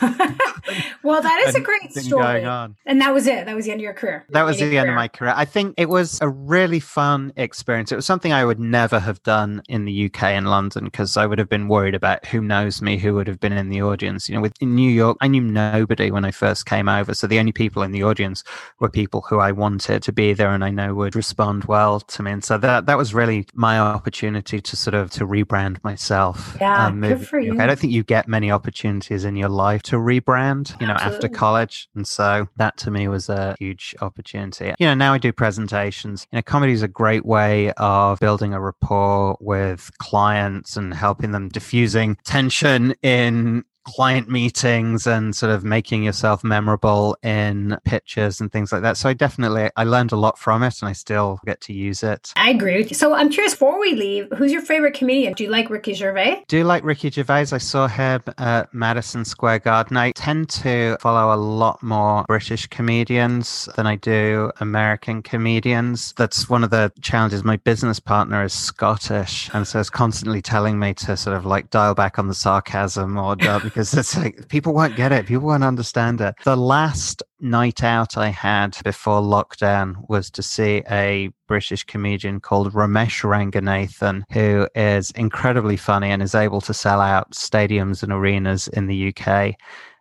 well, 1.02 1.22
that 1.22 1.44
is 1.46 1.54
a 1.54 1.60
great 1.60 1.92
story. 1.92 2.44
And 2.86 3.00
that 3.00 3.14
was 3.14 3.26
it. 3.26 3.46
That 3.46 3.56
was 3.56 3.66
the 3.66 3.72
end 3.72 3.80
of 3.80 3.84
your 3.84 3.94
career. 3.94 4.26
That 4.30 4.42
was 4.42 4.58
the 4.58 4.68
career. 4.68 4.80
end 4.80 4.90
of 4.90 4.94
my 4.94 5.08
career. 5.08 5.32
I 5.36 5.44
think 5.44 5.74
it 5.76 5.88
was 5.88 6.18
a 6.20 6.28
really 6.28 6.80
fun 6.80 7.32
experience. 7.36 7.92
It 7.92 7.96
was 7.96 8.06
something 8.06 8.32
I 8.32 8.44
would 8.44 8.60
never 8.60 8.98
have 8.98 9.22
done 9.22 9.62
in 9.68 9.84
the 9.84 10.06
UK 10.06 10.22
and 10.24 10.48
London 10.48 10.84
because 10.84 11.16
I 11.16 11.26
would 11.26 11.38
have 11.38 11.48
been 11.48 11.68
worried 11.68 11.94
about 11.94 12.26
who 12.26 12.40
knows 12.40 12.82
me, 12.82 12.98
who 12.98 13.14
would 13.14 13.26
have 13.26 13.40
been 13.40 13.52
in 13.52 13.68
the 13.68 13.82
audience. 13.82 14.28
You 14.28 14.36
know, 14.36 14.40
with 14.40 14.54
in 14.60 14.74
New 14.74 14.90
York, 14.90 15.16
I 15.20 15.28
knew 15.28 15.42
nobody 15.42 16.10
when 16.10 16.24
I 16.24 16.30
first 16.30 16.66
came 16.66 16.88
over. 16.88 17.14
So 17.14 17.26
the 17.26 17.38
only 17.38 17.52
people 17.52 17.82
in 17.82 17.92
the 17.92 18.02
audience 18.02 18.44
were 18.80 18.88
people 18.88 19.24
who 19.28 19.38
I 19.38 19.52
wanted 19.52 20.02
to 20.02 20.12
be 20.12 20.32
there 20.32 20.50
and 20.50 20.64
I 20.64 20.70
know 20.70 20.94
would 20.94 21.16
respond 21.16 21.64
well 21.64 22.00
to 22.00 22.22
me. 22.22 22.32
And 22.32 22.44
so 22.44 22.58
that 22.58 22.86
that 22.86 22.98
was 22.98 23.14
really 23.14 23.46
my 23.54 23.78
opportunity 23.78 24.60
to 24.60 24.76
sort 24.76 24.94
of 24.94 25.10
to 25.12 25.26
rebrand 25.26 25.82
myself. 25.84 26.56
Yeah, 26.60 26.86
um, 26.86 27.00
good 27.00 27.26
for 27.26 27.38
you. 27.38 27.60
I 27.60 27.66
don't 27.66 27.78
think 27.78 27.92
you 27.92 28.02
get 28.02 28.28
many 28.28 28.50
opportunities 28.50 29.24
in 29.24 29.36
your 29.36 29.48
life 29.48 29.82
to 29.84 29.96
rebrand, 29.96 30.57
you 30.80 30.86
know, 30.86 30.94
Absolutely. 30.94 31.16
after 31.16 31.28
college. 31.28 31.88
And 31.94 32.06
so 32.06 32.48
that 32.56 32.76
to 32.78 32.90
me 32.90 33.08
was 33.08 33.28
a 33.28 33.56
huge 33.58 33.94
opportunity. 34.00 34.72
You 34.78 34.86
know, 34.86 34.94
now 34.94 35.12
I 35.12 35.18
do 35.18 35.32
presentations. 35.32 36.26
You 36.32 36.36
know, 36.36 36.42
comedy 36.42 36.72
is 36.72 36.82
a 36.82 36.88
great 36.88 37.24
way 37.26 37.72
of 37.72 38.18
building 38.20 38.54
a 38.54 38.60
rapport 38.60 39.36
with 39.40 39.90
clients 39.98 40.76
and 40.76 40.94
helping 40.94 41.32
them 41.32 41.48
diffusing 41.48 42.16
tension 42.24 42.94
in 43.02 43.64
client 43.94 44.28
meetings 44.28 45.06
and 45.06 45.34
sort 45.34 45.50
of 45.50 45.64
making 45.64 46.04
yourself 46.04 46.44
memorable 46.44 47.16
in 47.22 47.76
pitches 47.84 48.40
and 48.40 48.52
things 48.52 48.72
like 48.72 48.82
that. 48.82 48.96
So 48.96 49.08
I 49.08 49.14
definitely 49.14 49.70
I 49.76 49.84
learned 49.84 50.12
a 50.12 50.16
lot 50.16 50.38
from 50.38 50.62
it 50.62 50.80
and 50.80 50.88
I 50.88 50.92
still 50.92 51.40
get 51.46 51.60
to 51.62 51.72
use 51.72 52.02
it. 52.02 52.32
I 52.36 52.50
agree 52.50 52.76
with 52.78 52.90
you. 52.90 52.94
So 52.94 53.14
I'm 53.14 53.30
curious 53.30 53.54
before 53.54 53.80
we 53.80 53.94
leave, 53.94 54.28
who's 54.36 54.52
your 54.52 54.62
favorite 54.62 54.94
comedian? 54.94 55.32
Do 55.34 55.44
you 55.44 55.50
like 55.50 55.70
Ricky 55.70 55.94
Gervais? 55.94 56.44
Do 56.48 56.56
you 56.58 56.64
like 56.64 56.84
Ricky 56.84 57.10
Gervais? 57.10 57.46
I 57.52 57.58
saw 57.58 57.88
him 57.88 58.22
at 58.38 58.72
Madison 58.74 59.24
Square 59.24 59.60
Garden. 59.60 59.96
I 59.96 60.12
tend 60.12 60.50
to 60.50 60.96
follow 61.00 61.34
a 61.34 61.36
lot 61.36 61.82
more 61.82 62.24
British 62.28 62.66
comedians 62.66 63.68
than 63.76 63.86
I 63.86 63.96
do 63.96 64.52
American 64.60 65.22
comedians. 65.22 66.12
That's 66.16 66.48
one 66.48 66.64
of 66.64 66.70
the 66.70 66.92
challenges. 67.00 67.44
My 67.44 67.56
business 67.56 68.00
partner 68.00 68.42
is 68.44 68.52
Scottish 68.52 69.50
and 69.54 69.66
so 69.66 69.78
is 69.78 69.90
constantly 69.90 70.42
telling 70.42 70.78
me 70.78 70.94
to 70.94 71.16
sort 71.16 71.36
of 71.36 71.46
like 71.46 71.70
dial 71.70 71.94
back 71.94 72.18
on 72.18 72.28
the 72.28 72.34
sarcasm 72.34 73.16
or 73.16 73.36
because 73.78 73.94
it's 73.94 74.16
like 74.16 74.48
people 74.48 74.74
won't 74.74 74.96
get 74.96 75.12
it, 75.12 75.24
people 75.24 75.46
won't 75.46 75.62
understand 75.62 76.20
it. 76.20 76.34
The 76.42 76.56
last 76.56 77.22
night 77.38 77.84
out 77.84 78.16
I 78.16 78.30
had 78.30 78.76
before 78.82 79.20
lockdown 79.20 79.94
was 80.08 80.32
to 80.32 80.42
see 80.42 80.82
a 80.90 81.30
British 81.46 81.84
comedian 81.84 82.40
called 82.40 82.72
Romesh 82.72 83.22
Ranganathan, 83.22 84.24
who 84.32 84.66
is 84.74 85.12
incredibly 85.12 85.76
funny 85.76 86.10
and 86.10 86.24
is 86.24 86.34
able 86.34 86.60
to 86.62 86.74
sell 86.74 87.00
out 87.00 87.30
stadiums 87.30 88.02
and 88.02 88.12
arenas 88.12 88.66
in 88.66 88.88
the 88.88 89.14
UK 89.14 89.54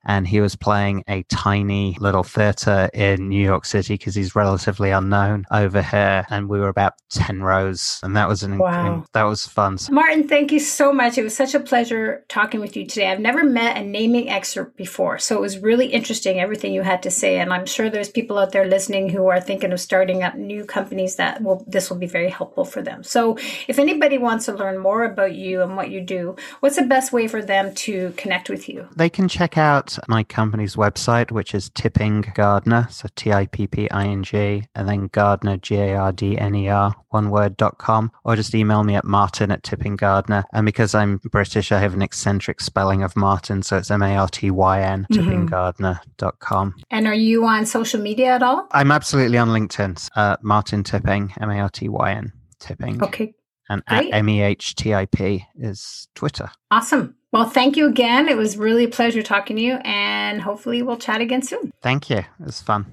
and 0.08 0.26
he 0.26 0.40
was 0.40 0.56
playing 0.56 1.04
a 1.08 1.24
tiny 1.24 1.98
little 2.00 2.24
theater 2.24 2.90
in 2.94 3.28
New 3.28 3.44
York 3.44 3.66
City 3.66 3.96
because 3.96 4.16
he's 4.16 4.36
relatively 4.36 4.90
unknown 4.90 5.46
over 5.52 5.82
here. 5.82 6.26
And 6.30 6.48
we 6.50 6.60
were 6.60 6.70
about 6.70 6.94
10 7.10 7.44
rows, 7.44 8.00
and 8.02 8.16
that 8.16 8.28
was 8.28 8.42
an 8.42 8.58
wow. 8.58 9.06
that 9.14 9.24
was 9.24 9.46
fun. 9.46 9.78
Martyn, 9.92 10.28
thank 10.28 10.52
you 10.52 10.60
so 10.60 10.94
much. 10.94 11.18
It 11.18 11.24
was 11.24 11.36
such 11.36 11.54
a 11.54 11.60
pleasure 11.60 12.26
talking 12.30 12.62
with 12.62 12.78
you 12.78 12.86
today. 12.86 13.12
I've 13.12 13.20
never 13.20 13.44
met 13.44 13.78
a 13.78 13.84
naming 13.84 14.30
expert 14.30 14.76
before, 14.78 15.20
so 15.20 15.36
it 15.36 15.42
was 15.42 15.60
really 15.60 15.88
interesting 15.88 16.40
everything 16.40 16.74
you 16.74 16.84
had 16.84 17.04
to 17.04 17.12
say. 17.12 17.40
And 17.40 17.54
I'm 17.54 17.66
sure 17.66 17.90
there's 17.90 18.10
people 18.10 18.38
out 18.38 18.54
there 18.54 18.66
listening 18.66 19.10
who 19.10 19.28
are 19.28 19.42
thinking 19.42 19.74
of 19.74 19.82
starting 19.82 20.24
up 20.24 20.36
new 20.36 20.64
companies 20.64 21.18
that 21.18 21.44
will 21.44 21.66
this 21.68 21.90
will 21.90 21.98
be 21.98 22.08
very 22.08 22.30
helpful 22.30 22.64
for 22.64 22.82
them. 22.82 23.04
So 23.04 23.38
if 23.68 23.78
anybody 23.78 24.18
wants 24.18 24.46
to 24.46 24.54
learn 24.54 24.78
more 24.78 25.04
about 25.04 25.36
you 25.36 25.62
and 25.62 25.76
what 25.76 25.92
you 25.92 26.00
do, 26.00 26.38
what's 26.62 26.78
the 26.78 26.84
best 26.84 27.12
way 27.12 27.28
for 27.28 27.42
them 27.42 27.74
to 27.76 28.14
connect 28.16 28.50
with 28.50 28.70
you? 28.70 28.88
They 28.96 29.10
can 29.10 29.28
check 29.28 29.58
out 29.58 29.97
my 30.08 30.24
company's 30.24 30.76
website, 30.76 31.32
which 31.32 31.54
is 31.54 31.70
Tipping 31.70 32.22
Gardner, 32.34 32.88
so 32.90 33.08
T 33.16 33.32
I 33.32 33.46
P 33.46 33.68
P 33.68 33.90
I 33.90 34.08
N 34.08 34.24
G, 34.24 34.64
and 34.76 34.88
then 34.88 35.08
Gardner, 35.08 35.58
G 35.58 35.76
A 35.76 35.96
R 35.96 36.12
D 36.12 36.38
N 36.38 36.56
E 36.56 36.70
R, 36.70 36.96
one 37.10 37.30
word.com, 37.30 38.12
or 38.24 38.36
just 38.36 38.56
email 38.56 38.84
me 38.84 38.96
at 38.96 39.06
martyn 39.06 39.52
at 39.52 39.64
Tipping 39.64 39.96
Gardner. 39.96 40.46
And 40.54 40.66
because 40.66 40.94
I'm 40.96 41.18
British, 41.18 41.72
I 41.72 41.80
have 41.80 41.94
an 41.94 42.02
eccentric 42.02 42.62
spelling 42.62 43.04
of 43.04 43.16
Martin, 43.16 43.64
so 43.64 43.78
it's 43.78 43.92
M 43.92 44.02
A 44.02 44.16
R 44.16 44.28
T 44.28 44.52
Y 44.52 44.82
N, 44.82 45.08
mm-hmm. 45.12 45.30
tippinggardner.com. 45.30 46.76
And 46.90 47.08
are 47.08 47.14
you 47.14 47.46
on 47.46 47.66
social 47.66 48.02
media 48.02 48.36
at 48.36 48.44
all? 48.44 48.68
I'm 48.72 48.92
absolutely 48.92 49.38
on 49.38 49.50
LinkedIn, 49.50 50.10
uh, 50.16 50.38
Martyn 50.42 50.84
Tipping, 50.84 51.34
M 51.40 51.50
A 51.50 51.60
R 51.60 51.70
T 51.70 51.90
Y 51.90 52.12
N, 52.12 52.32
Tipping. 52.60 53.04
Okay. 53.04 53.34
And 53.70 53.84
Great. 53.86 54.14
at 54.14 54.24
MEHTIP 54.24 55.46
is 55.60 56.08
Twitter. 56.16 56.50
Awesome. 56.72 57.16
Well, 57.32 57.50
thank 57.50 57.76
you 57.76 57.88
again. 57.88 58.30
It 58.30 58.38
was 58.38 58.58
really 58.58 58.86
a 58.86 58.90
pleasure 58.90 59.22
talking 59.22 59.58
to 59.58 59.62
you, 59.62 59.74
and 59.84 60.42
hopefully, 60.42 60.82
we'll 60.82 60.98
chat 60.98 61.20
again 61.20 61.42
soon. 61.42 61.72
Thank 61.82 62.10
you. 62.10 62.20
It 62.20 62.28
was 62.40 62.62
fun. 62.62 62.86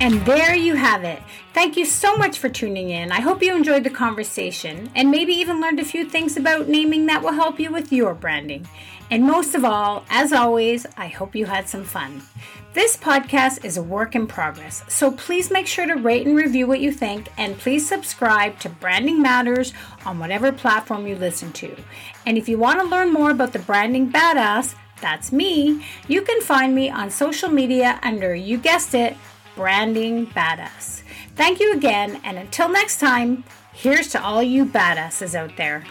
And 0.00 0.24
there 0.24 0.54
you 0.54 0.74
have 0.74 1.04
it. 1.04 1.22
Thank 1.52 1.76
you 1.76 1.84
so 1.84 2.16
much 2.16 2.38
for 2.38 2.48
tuning 2.48 2.90
in. 2.90 3.12
I 3.12 3.20
hope 3.20 3.42
you 3.42 3.54
enjoyed 3.54 3.84
the 3.84 3.90
conversation 3.90 4.90
and 4.94 5.10
maybe 5.10 5.32
even 5.34 5.60
learned 5.60 5.80
a 5.80 5.84
few 5.84 6.08
things 6.08 6.36
about 6.36 6.68
naming 6.68 7.06
that 7.06 7.22
will 7.22 7.32
help 7.32 7.60
you 7.60 7.70
with 7.70 7.92
your 7.92 8.14
branding. 8.14 8.66
And 9.10 9.24
most 9.24 9.54
of 9.54 9.64
all, 9.64 10.04
as 10.10 10.32
always, 10.32 10.86
I 10.96 11.08
hope 11.08 11.34
you 11.34 11.46
had 11.46 11.68
some 11.68 11.84
fun. 11.84 12.22
This 12.74 12.96
podcast 12.96 13.64
is 13.64 13.78
a 13.78 13.82
work 13.82 14.14
in 14.14 14.26
progress, 14.26 14.84
so 14.88 15.10
please 15.10 15.50
make 15.50 15.66
sure 15.66 15.86
to 15.86 15.94
rate 15.94 16.26
and 16.26 16.36
review 16.36 16.66
what 16.66 16.80
you 16.80 16.92
think, 16.92 17.28
and 17.38 17.58
please 17.58 17.88
subscribe 17.88 18.58
to 18.60 18.68
Branding 18.68 19.22
Matters 19.22 19.72
on 20.04 20.18
whatever 20.18 20.52
platform 20.52 21.06
you 21.06 21.16
listen 21.16 21.52
to. 21.54 21.74
And 22.26 22.36
if 22.36 22.48
you 22.48 22.58
want 22.58 22.80
to 22.80 22.86
learn 22.86 23.12
more 23.12 23.30
about 23.30 23.54
the 23.54 23.58
Branding 23.58 24.12
Badass, 24.12 24.74
that's 25.00 25.32
me, 25.32 25.84
you 26.06 26.22
can 26.22 26.42
find 26.42 26.74
me 26.74 26.90
on 26.90 27.10
social 27.10 27.48
media 27.48 27.98
under, 28.02 28.34
you 28.34 28.58
guessed 28.58 28.94
it, 28.94 29.16
Branding 29.56 30.26
Badass. 30.26 31.02
Thank 31.34 31.60
you 31.60 31.72
again, 31.72 32.20
and 32.22 32.36
until 32.36 32.68
next 32.68 33.00
time, 33.00 33.44
here's 33.72 34.08
to 34.08 34.22
all 34.22 34.42
you 34.42 34.66
badasses 34.66 35.34
out 35.34 35.56
there. 35.56 35.84